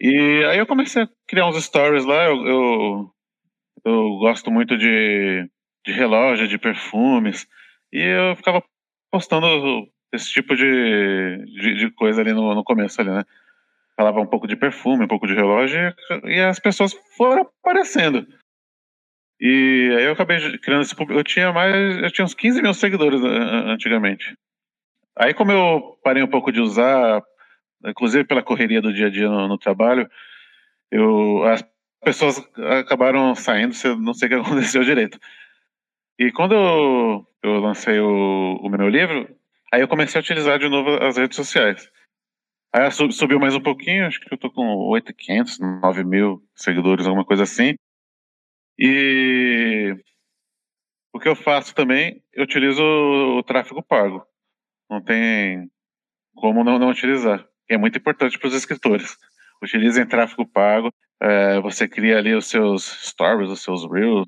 E 0.00 0.44
aí 0.44 0.58
eu 0.58 0.66
comecei 0.66 1.02
a 1.02 1.08
criar 1.28 1.46
uns 1.46 1.62
stories 1.62 2.04
lá, 2.04 2.24
eu, 2.24 2.46
eu, 2.46 3.10
eu 3.84 4.18
gosto 4.18 4.50
muito 4.50 4.76
de, 4.76 5.48
de 5.86 5.92
relógio, 5.92 6.48
de 6.48 6.58
perfumes, 6.58 7.46
e 7.92 8.00
eu 8.00 8.34
ficava 8.34 8.62
postando 9.12 9.86
esse 10.12 10.32
tipo 10.32 10.56
de, 10.56 11.44
de, 11.46 11.74
de 11.74 11.90
coisa 11.92 12.20
ali 12.20 12.32
no, 12.32 12.54
no 12.54 12.64
começo 12.64 13.00
ali, 13.00 13.10
né? 13.10 13.22
falava 13.96 14.20
um 14.20 14.26
pouco 14.26 14.48
de 14.48 14.56
perfume, 14.56 15.04
um 15.04 15.08
pouco 15.08 15.26
de 15.26 15.34
relógio, 15.34 15.94
e 16.24 16.40
as 16.40 16.58
pessoas 16.58 16.92
foram 17.16 17.48
aparecendo. 17.62 18.26
E 19.40 19.94
aí 19.98 20.04
eu 20.04 20.12
acabei 20.12 20.38
criando 20.58 20.82
esse 20.82 20.94
público. 20.94 21.18
Eu 21.18 21.24
tinha 21.24 21.52
mais. 21.52 21.98
Eu 21.98 22.10
tinha 22.12 22.24
uns 22.24 22.32
15 22.32 22.62
mil 22.62 22.72
seguidores 22.72 23.20
antigamente. 23.22 24.36
Aí, 25.16 25.34
como 25.34 25.52
eu 25.52 25.98
parei 26.02 26.22
um 26.22 26.28
pouco 26.28 26.50
de 26.50 26.60
usar, 26.60 27.22
inclusive 27.84 28.24
pela 28.24 28.42
correria 28.42 28.80
do 28.80 28.92
dia 28.92 29.06
a 29.06 29.10
dia 29.10 29.28
no, 29.28 29.48
no 29.48 29.58
trabalho, 29.58 30.08
eu, 30.90 31.44
as 31.44 31.64
pessoas 32.02 32.38
acabaram 32.80 33.34
saindo, 33.34 33.74
não 33.98 34.14
sei 34.14 34.26
o 34.26 34.30
que 34.30 34.34
aconteceu 34.48 34.84
direito. 34.84 35.18
E 36.18 36.30
quando 36.32 36.54
eu, 36.54 37.26
eu 37.42 37.60
lancei 37.60 37.98
o, 38.00 38.58
o 38.62 38.68
meu 38.68 38.88
livro, 38.88 39.28
aí 39.72 39.80
eu 39.80 39.88
comecei 39.88 40.18
a 40.18 40.22
utilizar 40.22 40.58
de 40.58 40.68
novo 40.68 40.90
as 41.02 41.16
redes 41.16 41.36
sociais. 41.36 41.90
Aí 42.74 42.90
subiu 42.90 43.38
mais 43.38 43.54
um 43.54 43.60
pouquinho, 43.60 44.06
acho 44.06 44.18
que 44.18 44.32
eu 44.32 44.38
tô 44.38 44.50
com 44.50 44.62
8.500, 44.90 45.58
9 45.82 46.04
mil 46.04 46.42
seguidores, 46.54 47.06
alguma 47.06 47.24
coisa 47.24 47.42
assim. 47.42 47.74
E 48.78 49.94
o 51.12 51.20
que 51.20 51.28
eu 51.28 51.36
faço 51.36 51.74
também, 51.74 52.22
eu 52.32 52.44
utilizo 52.44 52.82
o 52.82 53.42
tráfego 53.42 53.82
pago. 53.82 54.26
Não 54.92 55.02
tem 55.02 55.68
como 56.34 56.62
não, 56.62 56.78
não 56.78 56.90
utilizar. 56.90 57.44
É 57.68 57.76
muito 57.76 57.98
importante 57.98 58.38
para 58.38 58.48
os 58.48 58.54
escritores. 58.54 59.16
Utilizem 59.62 60.06
tráfego 60.06 60.46
pago. 60.46 60.92
É, 61.20 61.60
você 61.60 61.88
cria 61.88 62.18
ali 62.18 62.34
os 62.34 62.46
seus 62.46 62.84
stories, 62.84 63.50
os 63.50 63.62
seus 63.62 63.88
reels, 63.90 64.26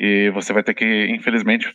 e 0.00 0.30
você 0.30 0.54
vai 0.54 0.62
ter 0.62 0.72
que, 0.72 1.06
infelizmente, 1.10 1.70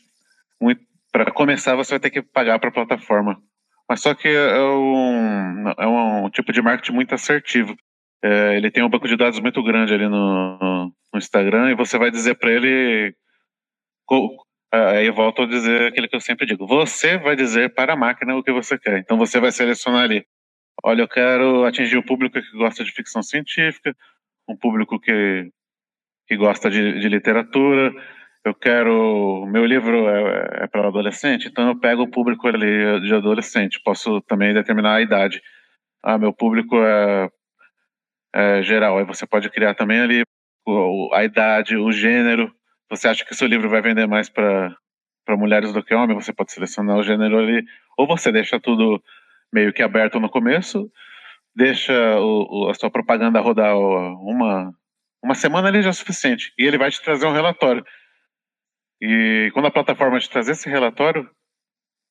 para 1.11 1.31
começar, 1.31 1.75
você 1.75 1.91
vai 1.91 1.99
ter 1.99 2.09
que 2.09 2.21
pagar 2.23 2.57
para 2.57 2.69
a 2.69 2.73
plataforma 2.73 3.39
mas 3.87 4.01
só 4.01 4.13
que 4.13 4.27
é 4.27 4.61
um, 4.61 5.69
é 5.69 5.87
um 5.87 6.29
tipo 6.29 6.51
de 6.51 6.61
marketing 6.61 6.93
muito 6.93 7.13
assertivo. 7.13 7.75
É, 8.23 8.55
ele 8.55 8.71
tem 8.71 8.83
um 8.83 8.89
banco 8.89 9.07
de 9.07 9.17
dados 9.17 9.39
muito 9.39 9.61
grande 9.61 9.93
ali 9.93 10.07
no, 10.07 10.91
no 11.13 11.17
Instagram 11.19 11.71
e 11.71 11.75
você 11.75 11.97
vai 11.97 12.09
dizer 12.09 12.35
para 12.35 12.51
ele. 12.51 13.15
Aí 14.73 15.05
eu 15.05 15.13
volto 15.13 15.43
a 15.43 15.45
dizer 15.45 15.89
aquilo 15.89 16.09
que 16.09 16.15
eu 16.15 16.21
sempre 16.21 16.45
digo: 16.45 16.65
você 16.65 17.17
vai 17.17 17.35
dizer 17.35 17.73
para 17.73 17.93
a 17.93 17.97
máquina 17.97 18.35
o 18.35 18.43
que 18.43 18.51
você 18.51 18.77
quer. 18.77 18.97
Então 18.99 19.17
você 19.17 19.39
vai 19.39 19.51
selecionar 19.51 20.03
ali: 20.03 20.25
olha, 20.83 21.03
eu 21.03 21.07
quero 21.07 21.65
atingir 21.65 21.97
um 21.97 22.03
público 22.03 22.41
que 22.41 22.57
gosta 22.57 22.83
de 22.83 22.91
ficção 22.91 23.21
científica, 23.21 23.95
um 24.49 24.57
público 24.57 24.99
que, 24.99 25.51
que 26.27 26.35
gosta 26.35 26.69
de, 26.69 26.99
de 26.99 27.07
literatura 27.07 27.93
eu 28.43 28.53
quero. 28.53 29.45
Meu 29.47 29.65
livro 29.65 30.09
é, 30.09 30.63
é 30.63 30.67
para 30.67 30.87
adolescente, 30.87 31.47
então 31.47 31.69
eu 31.69 31.79
pego 31.79 32.03
o 32.03 32.11
público 32.11 32.47
ali 32.47 33.01
de 33.01 33.13
adolescente. 33.13 33.81
Posso 33.83 34.21
também 34.21 34.53
determinar 34.53 34.95
a 34.95 35.01
idade. 35.01 35.41
Ah, 36.03 36.17
meu 36.17 36.33
público 36.33 36.75
é, 36.83 37.29
é 38.33 38.63
geral. 38.63 38.97
Aí 38.97 39.05
você 39.05 39.25
pode 39.25 39.49
criar 39.49 39.75
também 39.75 40.01
ali 40.01 40.23
a 41.13 41.23
idade, 41.23 41.77
o 41.77 41.91
gênero. 41.91 42.53
Você 42.93 43.07
acha 43.07 43.25
que 43.25 43.33
seu 43.33 43.47
livro 43.47 43.67
vai 43.69 43.81
vender 43.81 44.05
mais 44.05 44.29
para 44.29 44.77
mulheres 45.29 45.73
do 45.73 45.83
que 45.83 45.95
homens? 45.95 46.23
Você 46.23 46.31
pode 46.31 46.51
selecionar 46.51 46.95
o 46.95 47.01
gênero 47.01 47.39
ali. 47.39 47.65
Ou 47.97 48.05
você 48.05 48.31
deixa 48.31 48.59
tudo 48.59 49.03
meio 49.51 49.73
que 49.73 49.81
aberto 49.81 50.19
no 50.19 50.29
começo, 50.29 50.91
deixa 51.55 51.91
o, 52.19 52.69
a 52.69 52.73
sua 52.75 52.91
propaganda 52.91 53.39
rodar 53.39 53.75
uma, 53.75 54.71
uma 55.23 55.33
semana 55.33 55.69
ali 55.69 55.81
já 55.81 55.89
é 55.89 55.93
suficiente. 55.93 56.53
E 56.55 56.65
ele 56.65 56.77
vai 56.77 56.91
te 56.91 57.01
trazer 57.01 57.25
um 57.25 57.33
relatório. 57.33 57.83
E 59.01 59.49
quando 59.55 59.65
a 59.65 59.71
plataforma 59.71 60.19
te 60.19 60.29
trazer 60.29 60.51
esse 60.51 60.69
relatório 60.69 61.27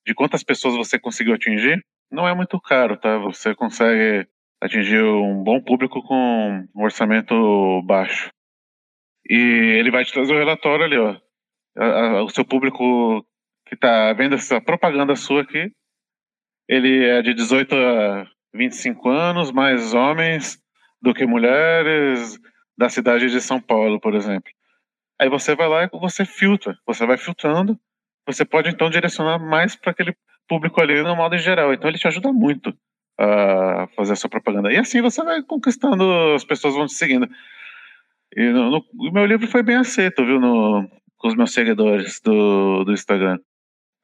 de 0.04 0.14
quantas 0.14 0.42
pessoas 0.42 0.74
você 0.74 0.98
conseguiu 0.98 1.34
atingir, 1.34 1.80
não 2.10 2.26
é 2.26 2.34
muito 2.34 2.60
caro, 2.60 2.96
tá? 2.96 3.18
Você 3.18 3.54
consegue 3.54 4.28
atingir 4.60 5.00
um 5.00 5.44
bom 5.44 5.60
público 5.60 6.02
com 6.02 6.66
um 6.74 6.82
orçamento 6.82 7.82
baixo. 7.82 8.32
E 9.28 9.36
ele 9.78 9.90
vai 9.90 10.04
te 10.04 10.12
trazer 10.12 10.34
o 10.34 10.38
relatório 10.38 10.84
ali, 10.84 10.98
ó. 10.98 11.16
O 12.24 12.28
seu 12.28 12.44
público 12.44 13.24
que 13.66 13.74
está 13.74 14.12
vendo 14.12 14.34
essa 14.34 14.60
propaganda 14.60 15.16
sua 15.16 15.42
aqui, 15.42 15.70
ele 16.68 17.04
é 17.04 17.22
de 17.22 17.32
18 17.34 17.74
a 17.74 18.26
25 18.54 19.08
anos, 19.08 19.50
mais 19.50 19.94
homens 19.94 20.58
do 21.00 21.14
que 21.14 21.26
mulheres 21.26 22.38
da 22.76 22.88
cidade 22.88 23.30
de 23.30 23.40
São 23.40 23.60
Paulo, 23.60 24.00
por 24.00 24.14
exemplo. 24.14 24.50
Aí 25.20 25.28
você 25.28 25.54
vai 25.54 25.68
lá 25.68 25.84
e 25.84 25.88
você 25.92 26.24
filtra, 26.24 26.76
você 26.86 27.06
vai 27.06 27.16
filtrando, 27.16 27.78
você 28.26 28.44
pode 28.44 28.68
então 28.68 28.90
direcionar 28.90 29.38
mais 29.38 29.74
para 29.76 29.92
aquele 29.92 30.14
público 30.48 30.80
ali 30.80 31.02
no 31.02 31.16
modo 31.16 31.34
em 31.34 31.38
geral. 31.38 31.72
Então 31.72 31.88
ele 31.88 31.98
te 31.98 32.08
ajuda 32.08 32.32
muito 32.32 32.74
a 33.18 33.88
fazer 33.96 34.12
a 34.12 34.16
sua 34.16 34.30
propaganda. 34.30 34.72
E 34.72 34.76
assim 34.76 35.00
você 35.00 35.22
vai 35.22 35.42
conquistando, 35.42 36.04
as 36.34 36.44
pessoas 36.44 36.74
vão 36.74 36.86
te 36.86 36.94
seguindo. 36.94 37.28
E 38.36 38.50
no, 38.50 38.70
no, 38.70 38.84
o 38.98 39.12
meu 39.12 39.26
livro 39.26 39.46
foi 39.46 39.62
bem 39.62 39.76
aceito, 39.76 40.24
viu, 40.24 40.40
no, 40.40 40.88
com 41.18 41.28
os 41.28 41.34
meus 41.34 41.52
seguidores 41.52 42.20
do, 42.20 42.84
do 42.84 42.92
Instagram. 42.92 43.38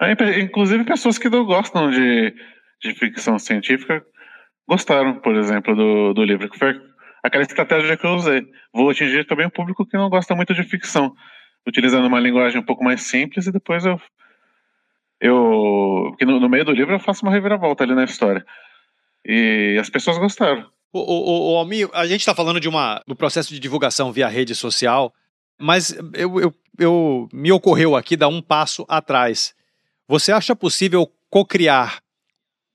Aí, 0.00 0.14
inclusive 0.40 0.84
pessoas 0.84 1.18
que 1.18 1.28
não 1.28 1.44
gostam 1.44 1.90
de, 1.90 2.32
de 2.80 2.94
ficção 2.94 3.38
científica 3.38 4.04
gostaram, 4.68 5.18
por 5.20 5.34
exemplo, 5.34 5.74
do, 5.74 6.12
do 6.12 6.24
livro. 6.24 6.48
Que 6.48 6.58
foi 6.58 6.80
aquela 7.22 7.42
estratégia 7.42 7.96
que 7.96 8.06
eu 8.06 8.10
usei. 8.10 8.46
Vou 8.72 8.90
atingir 8.90 9.26
também 9.26 9.46
um 9.46 9.50
público 9.50 9.86
que 9.86 9.96
não 9.96 10.10
gosta 10.10 10.34
muito 10.34 10.54
de 10.54 10.62
ficção, 10.62 11.14
utilizando 11.66 12.06
uma 12.06 12.20
linguagem 12.20 12.60
um 12.60 12.64
pouco 12.64 12.84
mais 12.84 13.02
simples 13.02 13.46
e 13.46 13.52
depois 13.52 13.84
eu 13.84 14.00
eu 15.20 16.14
que 16.16 16.24
no, 16.24 16.38
no 16.38 16.48
meio 16.48 16.64
do 16.64 16.72
livro 16.72 16.94
eu 16.94 17.00
faço 17.00 17.24
uma 17.24 17.32
reviravolta 17.32 17.82
ali 17.82 17.94
na 17.94 18.04
história. 18.04 18.44
E 19.24 19.76
as 19.80 19.90
pessoas 19.90 20.18
gostaram. 20.18 20.70
O, 20.93 21.01
o, 21.01 21.53
o 21.53 21.57
Almir, 21.59 21.89
a 21.93 22.07
gente 22.07 22.20
está 22.20 22.34
falando 22.34 22.61
de 22.61 22.68
uma, 22.68 23.03
do 23.07 23.14
processo 23.14 23.53
de 23.53 23.61
divulgação 23.61 24.11
via 24.11 24.28
rede 24.28 24.55
social, 24.55 25.12
mas 25.59 25.95
eu, 26.14 26.41
eu, 26.41 26.55
eu, 26.78 27.28
me 27.32 27.53
ocorreu 27.53 27.95
aqui 27.95 28.16
dar 28.16 28.28
um 28.28 28.41
passo 28.41 28.86
atrás. 28.89 29.55
Você 30.07 30.32
acha 30.32 30.57
possível 30.57 31.11
co-criar 31.28 32.01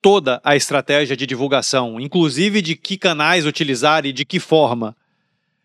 toda 0.01 0.41
a 0.43 0.55
estratégia 0.55 1.15
de 1.15 1.25
divulgação, 1.25 1.99
inclusive 1.99 2.61
de 2.61 2.75
que 2.75 2.97
canais 2.97 3.45
utilizar 3.45 4.05
e 4.05 4.11
de 4.11 4.25
que 4.25 4.39
forma? 4.39 4.95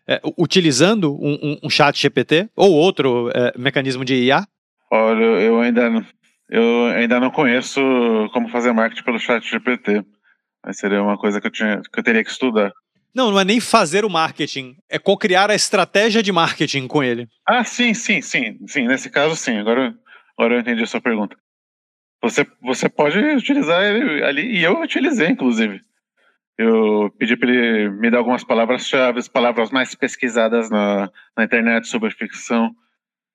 É, 0.07 0.19
utilizando 0.35 1.13
um, 1.23 1.33
um, 1.33 1.57
um, 1.63 1.69
chat 1.69 2.01
GPT 2.01 2.49
ou 2.55 2.71
outro 2.71 3.29
é, 3.31 3.53
mecanismo 3.55 4.03
de 4.03 4.15
IA? 4.15 4.43
Olha, 4.89 5.23
eu 5.23 5.59
ainda, 5.59 6.03
eu 6.49 6.85
ainda 6.87 7.19
não 7.19 7.29
conheço 7.29 7.79
como 8.33 8.49
fazer 8.49 8.71
marketing 8.71 9.03
pelo 9.03 9.19
chat 9.19 9.47
GPT. 9.47 10.03
Mas 10.65 10.77
seria 10.77 11.01
uma 11.01 11.17
coisa 11.17 11.39
que 11.39 11.47
eu, 11.47 11.51
tinha, 11.51 11.81
que 11.81 11.99
eu 11.99 12.03
teria 12.03 12.23
que 12.23 12.29
estudar. 12.29 12.71
Não, 13.13 13.31
não 13.31 13.39
é 13.39 13.43
nem 13.43 13.59
fazer 13.59 14.05
o 14.05 14.09
marketing, 14.09 14.77
é 14.87 14.99
co-criar 14.99 15.49
a 15.49 15.55
estratégia 15.55 16.21
de 16.21 16.31
marketing 16.31 16.87
com 16.87 17.03
ele. 17.03 17.27
Ah, 17.45 17.63
sim, 17.63 17.93
sim, 17.93 18.21
sim, 18.21 18.59
sim. 18.67 18.87
Nesse 18.87 19.09
caso, 19.09 19.35
sim. 19.35 19.57
Agora, 19.57 19.95
agora 20.37 20.55
eu 20.55 20.59
entendi 20.59 20.83
a 20.83 20.87
sua 20.87 21.01
pergunta. 21.01 21.35
Você, 22.21 22.45
você 22.61 22.89
pode 22.89 23.17
utilizar 23.17 23.81
ele 23.81 24.23
ali, 24.23 24.57
e 24.57 24.63
eu 24.63 24.79
utilizei, 24.81 25.29
inclusive. 25.29 25.81
Eu 26.57 27.09
pedi 27.17 27.37
para 27.37 27.49
ele 27.49 27.89
me 27.89 28.11
dar 28.11 28.17
algumas 28.17 28.43
palavras-chave, 28.43 29.27
palavras 29.29 29.71
mais 29.71 29.95
pesquisadas 29.95 30.69
na, 30.69 31.09
na 31.35 31.45
internet 31.45 31.87
sobre 31.87 32.11
ficção. 32.11 32.75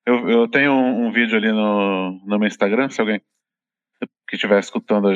Eu, 0.07 0.29
eu 0.29 0.49
tenho 0.49 0.72
um, 0.72 1.07
um, 1.07 1.12
vídeo 1.12 1.37
ali 1.37 1.51
no, 1.51 2.20
no 2.27 2.39
meu 2.39 2.47
Instagram, 2.47 2.91
se 2.91 3.01
alguém 3.01 3.20
que 4.29 4.37
estiver 4.37 4.59
escutando 4.59 5.09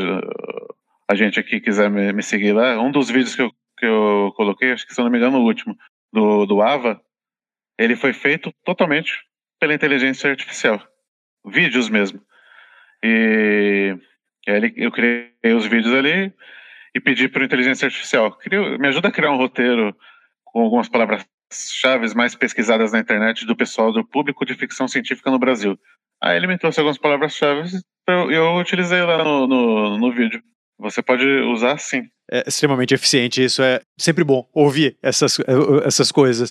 a 1.09 1.15
gente 1.15 1.41
aqui 1.41 1.61
quiser 1.61 1.91
me, 1.91 2.13
me, 2.13 2.23
seguir 2.23 2.53
lá, 2.53 2.79
um 2.79 2.91
dos 2.91 3.09
vídeos 3.09 3.35
que 3.35 3.43
eu, 3.43 3.51
que 3.79 3.87
eu 3.87 4.33
coloquei, 4.37 4.73
acho 4.73 4.87
que 4.87 4.95
se 4.95 5.01
eu 5.01 5.05
não 5.05 5.11
me 5.11 5.19
engano, 5.19 5.39
o 5.39 5.45
último, 5.45 5.77
do, 6.13 6.45
do 6.45 6.61
AVA, 6.61 7.01
ele 7.79 7.97
foi 7.97 8.13
feito 8.13 8.53
totalmente 8.65 9.25
pela 9.59 9.75
inteligência 9.75 10.31
artificial. 10.31 10.81
Vídeos 11.47 11.89
mesmo. 11.89 12.21
E 13.03 13.97
ele, 14.47 14.75
eu 14.77 14.91
criei 14.91 15.33
os 15.57 15.67
vídeos 15.67 15.95
ali 15.95 16.33
e 16.95 17.01
pedi 17.01 17.29
para 17.29 17.43
a 17.43 17.47
inteligência 17.47 17.87
artificial, 17.87 18.37
me 18.79 18.89
ajuda 18.89 19.09
a 19.09 19.13
criar 19.13 19.31
um 19.31 19.37
roteiro 19.37 19.97
com 20.45 20.63
algumas 20.63 20.89
palavras-chave 20.89 22.15
mais 22.15 22.35
pesquisadas 22.35 22.93
na 22.93 22.99
internet 22.99 23.47
do 23.47 23.57
pessoal 23.57 23.93
do 23.93 24.05
público 24.05 24.45
de 24.45 24.55
ficção 24.55 24.89
científica 24.89 25.31
no 25.31 25.39
Brasil. 25.39 25.79
Aí 26.21 26.37
ele 26.37 26.49
me 26.49 26.59
trouxe 26.59 26.81
algumas 26.81 26.99
palavras-chave 26.99 27.69
e 27.69 28.13
eu, 28.13 28.31
eu 28.31 28.57
utilizei 28.57 29.03
lá 29.03 29.23
no, 29.23 29.47
no, 29.47 29.99
no 29.99 30.13
vídeo. 30.13 30.43
Você 30.79 31.03
pode 31.03 31.27
usar 31.27 31.79
sim. 31.79 32.09
É 32.31 32.45
extremamente 32.47 32.95
eficiente, 32.95 33.43
isso 33.43 33.63
é 33.63 33.81
sempre 33.97 34.23
bom 34.23 34.47
ouvir 34.53 34.97
essas, 35.03 35.39
essas 35.85 36.13
coisas. 36.13 36.51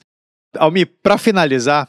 Almi, 0.58 0.86
para 0.86 1.18
finalizar, 1.18 1.88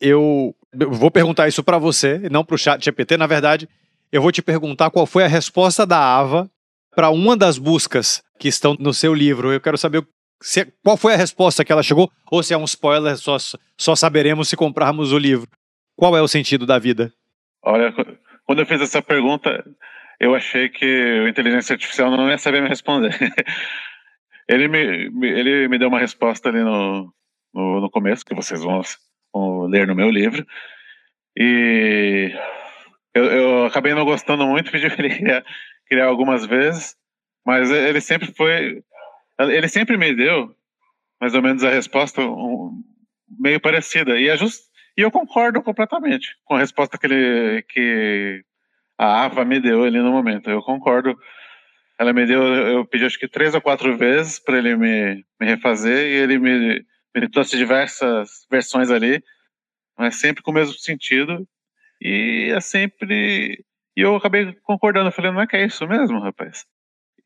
eu 0.00 0.54
vou 0.72 1.10
perguntar 1.10 1.48
isso 1.48 1.64
para 1.64 1.78
você, 1.78 2.18
não 2.30 2.44
para 2.44 2.54
o 2.54 2.58
chat 2.58 2.84
GPT. 2.84 3.16
Na 3.16 3.26
verdade, 3.26 3.68
eu 4.12 4.22
vou 4.22 4.30
te 4.30 4.40
perguntar 4.40 4.90
qual 4.90 5.06
foi 5.06 5.24
a 5.24 5.28
resposta 5.28 5.84
da 5.84 5.98
Ava 5.98 6.50
para 6.94 7.10
uma 7.10 7.36
das 7.36 7.58
buscas 7.58 8.22
que 8.38 8.48
estão 8.48 8.76
no 8.78 8.94
seu 8.94 9.12
livro. 9.12 9.52
Eu 9.52 9.60
quero 9.60 9.76
saber 9.76 10.06
se, 10.42 10.64
qual 10.82 10.96
foi 10.96 11.14
a 11.14 11.16
resposta 11.16 11.64
que 11.64 11.72
ela 11.72 11.82
chegou, 11.82 12.10
ou 12.30 12.42
se 12.42 12.54
é 12.54 12.56
um 12.56 12.64
spoiler, 12.64 13.16
só, 13.16 13.36
só 13.76 13.96
saberemos 13.96 14.48
se 14.48 14.56
comprarmos 14.56 15.12
o 15.12 15.18
livro. 15.18 15.48
Qual 15.96 16.16
é 16.16 16.22
o 16.22 16.28
sentido 16.28 16.66
da 16.66 16.78
vida? 16.78 17.12
Olha, 17.62 17.92
quando 18.44 18.60
eu 18.60 18.66
fiz 18.66 18.80
essa 18.80 19.02
pergunta, 19.02 19.64
eu 20.18 20.34
achei 20.34 20.68
que 20.68 20.84
a 21.24 21.28
inteligência 21.28 21.74
artificial 21.74 22.10
não 22.10 22.30
ia 22.30 22.38
saber 22.38 22.62
me 22.62 22.68
responder. 22.68 23.14
ele, 24.48 24.68
me, 24.68 25.28
ele 25.28 25.68
me 25.68 25.78
deu 25.78 25.88
uma 25.88 26.00
resposta 26.00 26.48
ali 26.48 26.62
no, 26.62 27.12
no, 27.52 27.80
no 27.80 27.90
começo, 27.90 28.24
que 28.24 28.34
vocês 28.34 28.62
vão, 28.62 28.80
vão, 29.32 29.66
ler 29.66 29.86
no 29.86 29.94
meu 29.94 30.10
livro. 30.10 30.46
E 31.36 32.32
eu, 33.14 33.24
eu 33.24 33.66
acabei 33.66 33.94
não 33.94 34.04
gostando 34.04 34.46
muito, 34.46 34.70
pedi 34.72 34.88
para 34.88 35.04
ele 35.04 35.16
criar, 35.16 35.44
criar 35.86 36.06
algumas 36.06 36.46
vezes, 36.46 36.96
mas 37.44 37.70
ele 37.70 38.00
sempre 38.00 38.32
foi. 38.34 38.82
Ele 39.38 39.68
sempre 39.68 39.98
me 39.98 40.14
deu 40.14 40.54
mais 41.20 41.34
ou 41.34 41.42
menos 41.42 41.62
a 41.62 41.70
resposta 41.70 42.22
um, 42.22 42.82
meio 43.38 43.60
parecida. 43.60 44.18
E, 44.18 44.28
é 44.28 44.36
just, 44.36 44.62
e 44.96 45.02
eu 45.02 45.10
concordo 45.10 45.62
completamente 45.62 46.36
com 46.44 46.54
a 46.54 46.58
resposta 46.58 46.96
que 46.98 47.06
ele, 47.06 47.62
que 47.68 48.42
a 48.98 49.24
AVA 49.24 49.44
me 49.44 49.60
deu 49.60 49.84
ali 49.84 49.98
no 49.98 50.10
momento. 50.10 50.50
Eu 50.50 50.62
concordo. 50.62 51.16
Ela 51.98 52.12
me 52.12 52.26
deu, 52.26 52.42
eu 52.42 52.84
pedi 52.86 53.04
acho 53.04 53.18
que 53.18 53.28
três 53.28 53.54
ou 53.54 53.60
quatro 53.60 53.96
vezes 53.96 54.38
para 54.38 54.58
ele 54.58 54.76
me, 54.76 55.24
me 55.40 55.46
refazer 55.46 56.06
e 56.06 56.14
ele 56.14 56.38
me, 56.38 56.84
me 57.14 57.28
trouxe 57.28 57.56
diversas 57.56 58.46
versões 58.50 58.90
ali, 58.90 59.22
mas 59.98 60.16
sempre 60.16 60.42
com 60.42 60.50
o 60.50 60.54
mesmo 60.54 60.74
sentido. 60.74 61.46
E 62.00 62.52
é 62.54 62.60
sempre. 62.60 63.64
E 63.96 64.00
eu 64.00 64.14
acabei 64.14 64.52
concordando. 64.62 65.10
Falei, 65.10 65.30
não 65.30 65.40
é 65.40 65.46
que 65.46 65.56
é 65.56 65.64
isso 65.64 65.86
mesmo, 65.88 66.20
rapaz? 66.20 66.66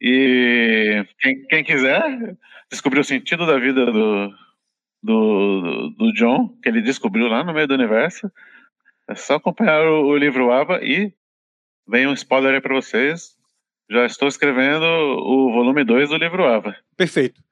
E 0.00 1.04
quem, 1.18 1.44
quem 1.46 1.64
quiser 1.64 2.36
descobrir 2.70 3.00
o 3.00 3.04
sentido 3.04 3.44
da 3.44 3.58
vida 3.58 3.84
do, 3.86 4.32
do, 5.02 5.90
do 5.90 6.12
John, 6.14 6.48
que 6.62 6.68
ele 6.68 6.80
descobriu 6.80 7.26
lá 7.26 7.44
no 7.44 7.52
meio 7.52 7.66
do 7.66 7.74
universo, 7.74 8.30
é 9.08 9.14
só 9.14 9.34
acompanhar 9.34 9.82
o, 9.82 10.06
o 10.06 10.16
livro 10.16 10.52
Ava 10.52 10.80
e 10.82 11.12
Vem 11.91 12.07
um 12.07 12.14
spoiler 12.14 12.55
aí 12.55 12.61
para 12.61 12.74
vocês. 12.74 13.36
Já 13.91 14.07
estou 14.07 14.28
escrevendo 14.28 14.84
o 14.84 15.53
volume 15.53 15.82
2 15.82 16.11
do 16.11 16.16
livro 16.16 16.47
Ava. 16.47 16.76
Perfeito. 16.97 17.43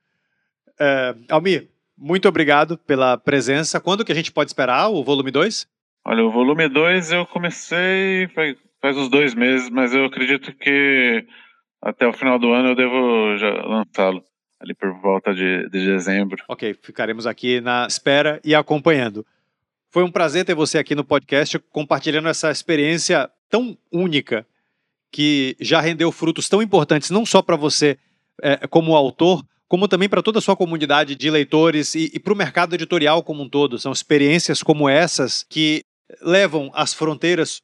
É, 0.78 1.12
Almir, 1.28 1.68
muito 1.97 2.28
obrigado 2.28 2.78
pela 2.78 3.18
presença. 3.18 3.80
Quando 3.80 4.05
que 4.05 4.12
a 4.12 4.14
gente 4.14 4.30
pode 4.30 4.51
esperar 4.51 4.91
o 4.91 5.03
volume 5.03 5.32
2? 5.32 5.66
Olha, 6.07 6.24
o 6.24 6.30
volume 6.30 6.68
2 6.68 7.11
eu 7.11 7.26
comecei 7.26 8.28
faz, 8.28 8.97
uns 8.97 9.09
dois 9.09 9.34
meses, 9.34 9.68
mas 9.70 9.93
eu 9.93 10.05
acredito 10.05 10.55
que 10.55 11.26
até 11.82 12.07
o 12.07 12.12
final 12.12 12.39
do 12.39 12.53
ano 12.53 12.68
eu 12.68 12.76
devo 12.76 13.36
já 13.39 13.51
lançá-lo, 13.66 14.22
ali 14.61 14.72
por 14.72 14.93
volta 15.01 15.34
de, 15.34 15.68
de 15.68 15.84
dezembro. 15.84 16.45
Ok, 16.49 16.74
ficaremos 16.80 17.26
aqui 17.26 17.61
na 17.61 17.89
espera 17.89 18.41
e 18.45 18.55
acompanhando. 18.55 19.26
Foi 19.91 20.05
um 20.05 20.12
prazer 20.12 20.45
ter 20.45 20.55
você 20.55 20.78
aqui 20.78 20.95
no 20.95 21.05
podcast 21.05 21.59
compartilhando 21.70 22.28
essa 22.28 22.53
experiência 22.53 23.28
tão 23.49 23.76
única 23.92 24.46
que 25.11 25.57
já 25.61 25.80
rendeu 25.80 26.12
frutos 26.12 26.49
tão 26.49 26.62
importantes, 26.62 27.11
não 27.11 27.24
só 27.24 27.40
para 27.40 27.57
você 27.57 27.99
é, 28.42 28.66
como 28.66 28.94
autor, 28.94 29.44
como 29.66 29.88
também 29.88 30.09
para 30.09 30.22
toda 30.22 30.38
a 30.38 30.42
sua 30.42 30.57
comunidade 30.57 31.14
de 31.14 31.30
leitores 31.30 31.94
e, 31.94 32.11
e 32.14 32.18
para 32.18 32.32
o 32.32 32.36
mercado 32.36 32.74
editorial 32.74 33.22
como 33.22 33.42
um 33.42 33.49
todo. 33.49 33.78
São 33.78 33.92
experiências 33.92 34.62
como 34.62 34.88
essas 34.88 35.44
que 35.49 35.84
levam 36.22 36.70
as 36.74 36.94
fronteiras 36.94 37.62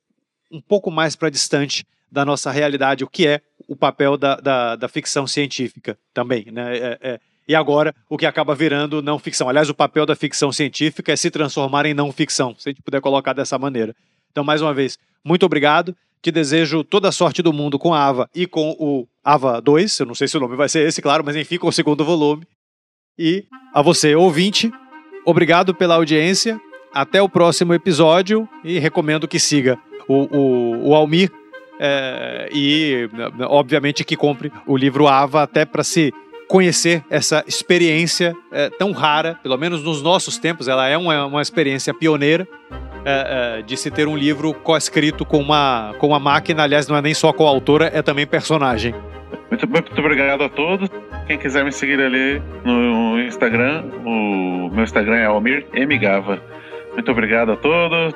um 0.51 0.61
pouco 0.61 0.91
mais 0.91 1.17
para 1.17 1.31
distante 1.31 1.85
da 2.11 2.25
nossa 2.25 2.51
realidade, 2.51 3.03
o 3.03 3.09
que 3.09 3.27
é 3.27 3.41
o 3.67 3.75
papel 3.75 4.17
da, 4.17 4.37
da, 4.37 4.77
da 4.77 4.89
ficção 4.89 5.27
científica 5.27 5.99
também. 6.13 6.47
Né? 6.53 6.77
É, 6.77 6.99
é, 7.01 7.21
e 7.49 7.55
agora, 7.55 7.95
o 8.09 8.17
que 8.17 8.27
acaba 8.27 8.55
virando 8.55 9.03
não 9.03 9.19
ficção. 9.19 9.49
Aliás, 9.49 9.69
o 9.69 9.75
papel 9.75 10.07
da 10.07 10.15
ficção 10.15 10.53
científica 10.53 11.13
é 11.13 11.17
se 11.17 11.31
transformar 11.31 11.87
em 11.87 11.95
não 11.95 12.13
ficção, 12.13 12.55
se 12.59 12.69
a 12.69 12.73
gente 12.73 12.83
puder 12.83 13.01
colocar 13.01 13.33
dessa 13.33 13.59
maneira. 13.59 13.95
Então, 14.31 14.45
mais 14.45 14.63
uma 14.63 14.73
vez, 14.73 14.99
muito 15.25 15.47
obrigado. 15.47 15.97
Te 16.23 16.31
desejo 16.31 16.85
toda 16.85 17.09
a 17.09 17.13
sorte 17.13 17.43
do 17.43 17.53
mundo 17.53 17.79
com 17.79 17.95
a 17.95 18.05
Ava 18.05 18.31
e 18.35 18.47
com 18.47 18.77
o 18.79 19.07
Ava 19.23 19.61
2. 19.61 20.01
Eu 20.01 20.07
não 20.07 20.15
sei 20.15 20.29
se 20.29 20.37
o 20.37 20.41
nome 20.41 20.57
vai 20.57 20.69
ser 20.69 20.87
esse, 20.87 21.01
claro, 21.01 21.23
mas 21.25 21.37
enfim, 21.37 21.59
com 21.59 21.69
o 21.69 21.73
segundo 21.73 22.05
volume. 22.05 22.47
E 23.19 23.45
a 23.73 23.81
você, 23.83 24.15
ouvinte, 24.15 24.73
obrigado 25.25 25.75
pela 25.75 25.95
audiência. 25.95 26.61
Até 26.93 27.21
o 27.21 27.29
próximo 27.29 27.75
episódio 27.75 28.49
e 28.63 28.79
recomendo 28.79 29.27
que 29.27 29.39
siga 29.39 29.79
o, 30.07 30.37
o, 30.37 30.89
o 30.91 30.95
Almir 30.95 31.31
é, 31.81 32.49
e, 32.53 33.09
obviamente, 33.49 34.05
que 34.05 34.17
compre 34.17 34.53
o 34.67 34.77
livro 34.77 35.09
Ava 35.09 35.43
até 35.43 35.65
para 35.65 35.83
se 35.83 36.15
conhecer 36.47 37.05
essa 37.11 37.43
experiência 37.49 38.37
é, 38.53 38.71
tão 38.71 38.93
rara, 38.93 39.39
pelo 39.43 39.57
menos 39.57 39.83
nos 39.83 40.03
nossos 40.03 40.39
tempos, 40.39 40.69
ela 40.69 40.87
é 40.87 40.97
uma, 40.97 41.27
uma 41.27 41.43
experiência 41.43 41.93
pioneira 41.93 42.47
é, 43.05 43.59
é, 43.59 43.63
de 43.63 43.77
se 43.77 43.91
ter 43.91 44.09
um 44.09 44.17
livro 44.17 44.53
co-escrito 44.55 45.25
com 45.25 45.39
uma, 45.39 45.95
com 45.99 46.09
uma 46.09 46.19
máquina, 46.19 46.63
aliás, 46.63 46.89
não 46.89 46.97
é 46.97 47.03
nem 47.03 47.15
só 47.15 47.33
co-autora, 47.33 47.91
é 47.93 48.03
também 48.03 48.27
personagem. 48.27 48.95
Muito, 49.51 49.69
muito 49.69 50.01
obrigado 50.01 50.43
a 50.43 50.49
todos. 50.49 50.89
Quem 51.27 51.39
quiser 51.39 51.65
me 51.65 51.73
seguir 51.73 52.01
ali 52.01 52.43
no 52.65 53.21
Instagram, 53.21 53.85
o 54.05 54.71
meu 54.73 54.85
Instagram 54.85 55.17
é 55.17 55.25
Almir 55.27 55.67
M. 55.73 55.99
Gava. 55.99 56.43
Muito 56.93 57.11
obrigado 57.11 57.53
a 57.53 57.57
todos. 57.57 58.15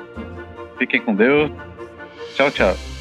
Fiquem 0.77 1.01
com 1.01 1.13
Deus. 1.15 1.51
Tchau, 2.35 2.51
tchau. 2.51 2.98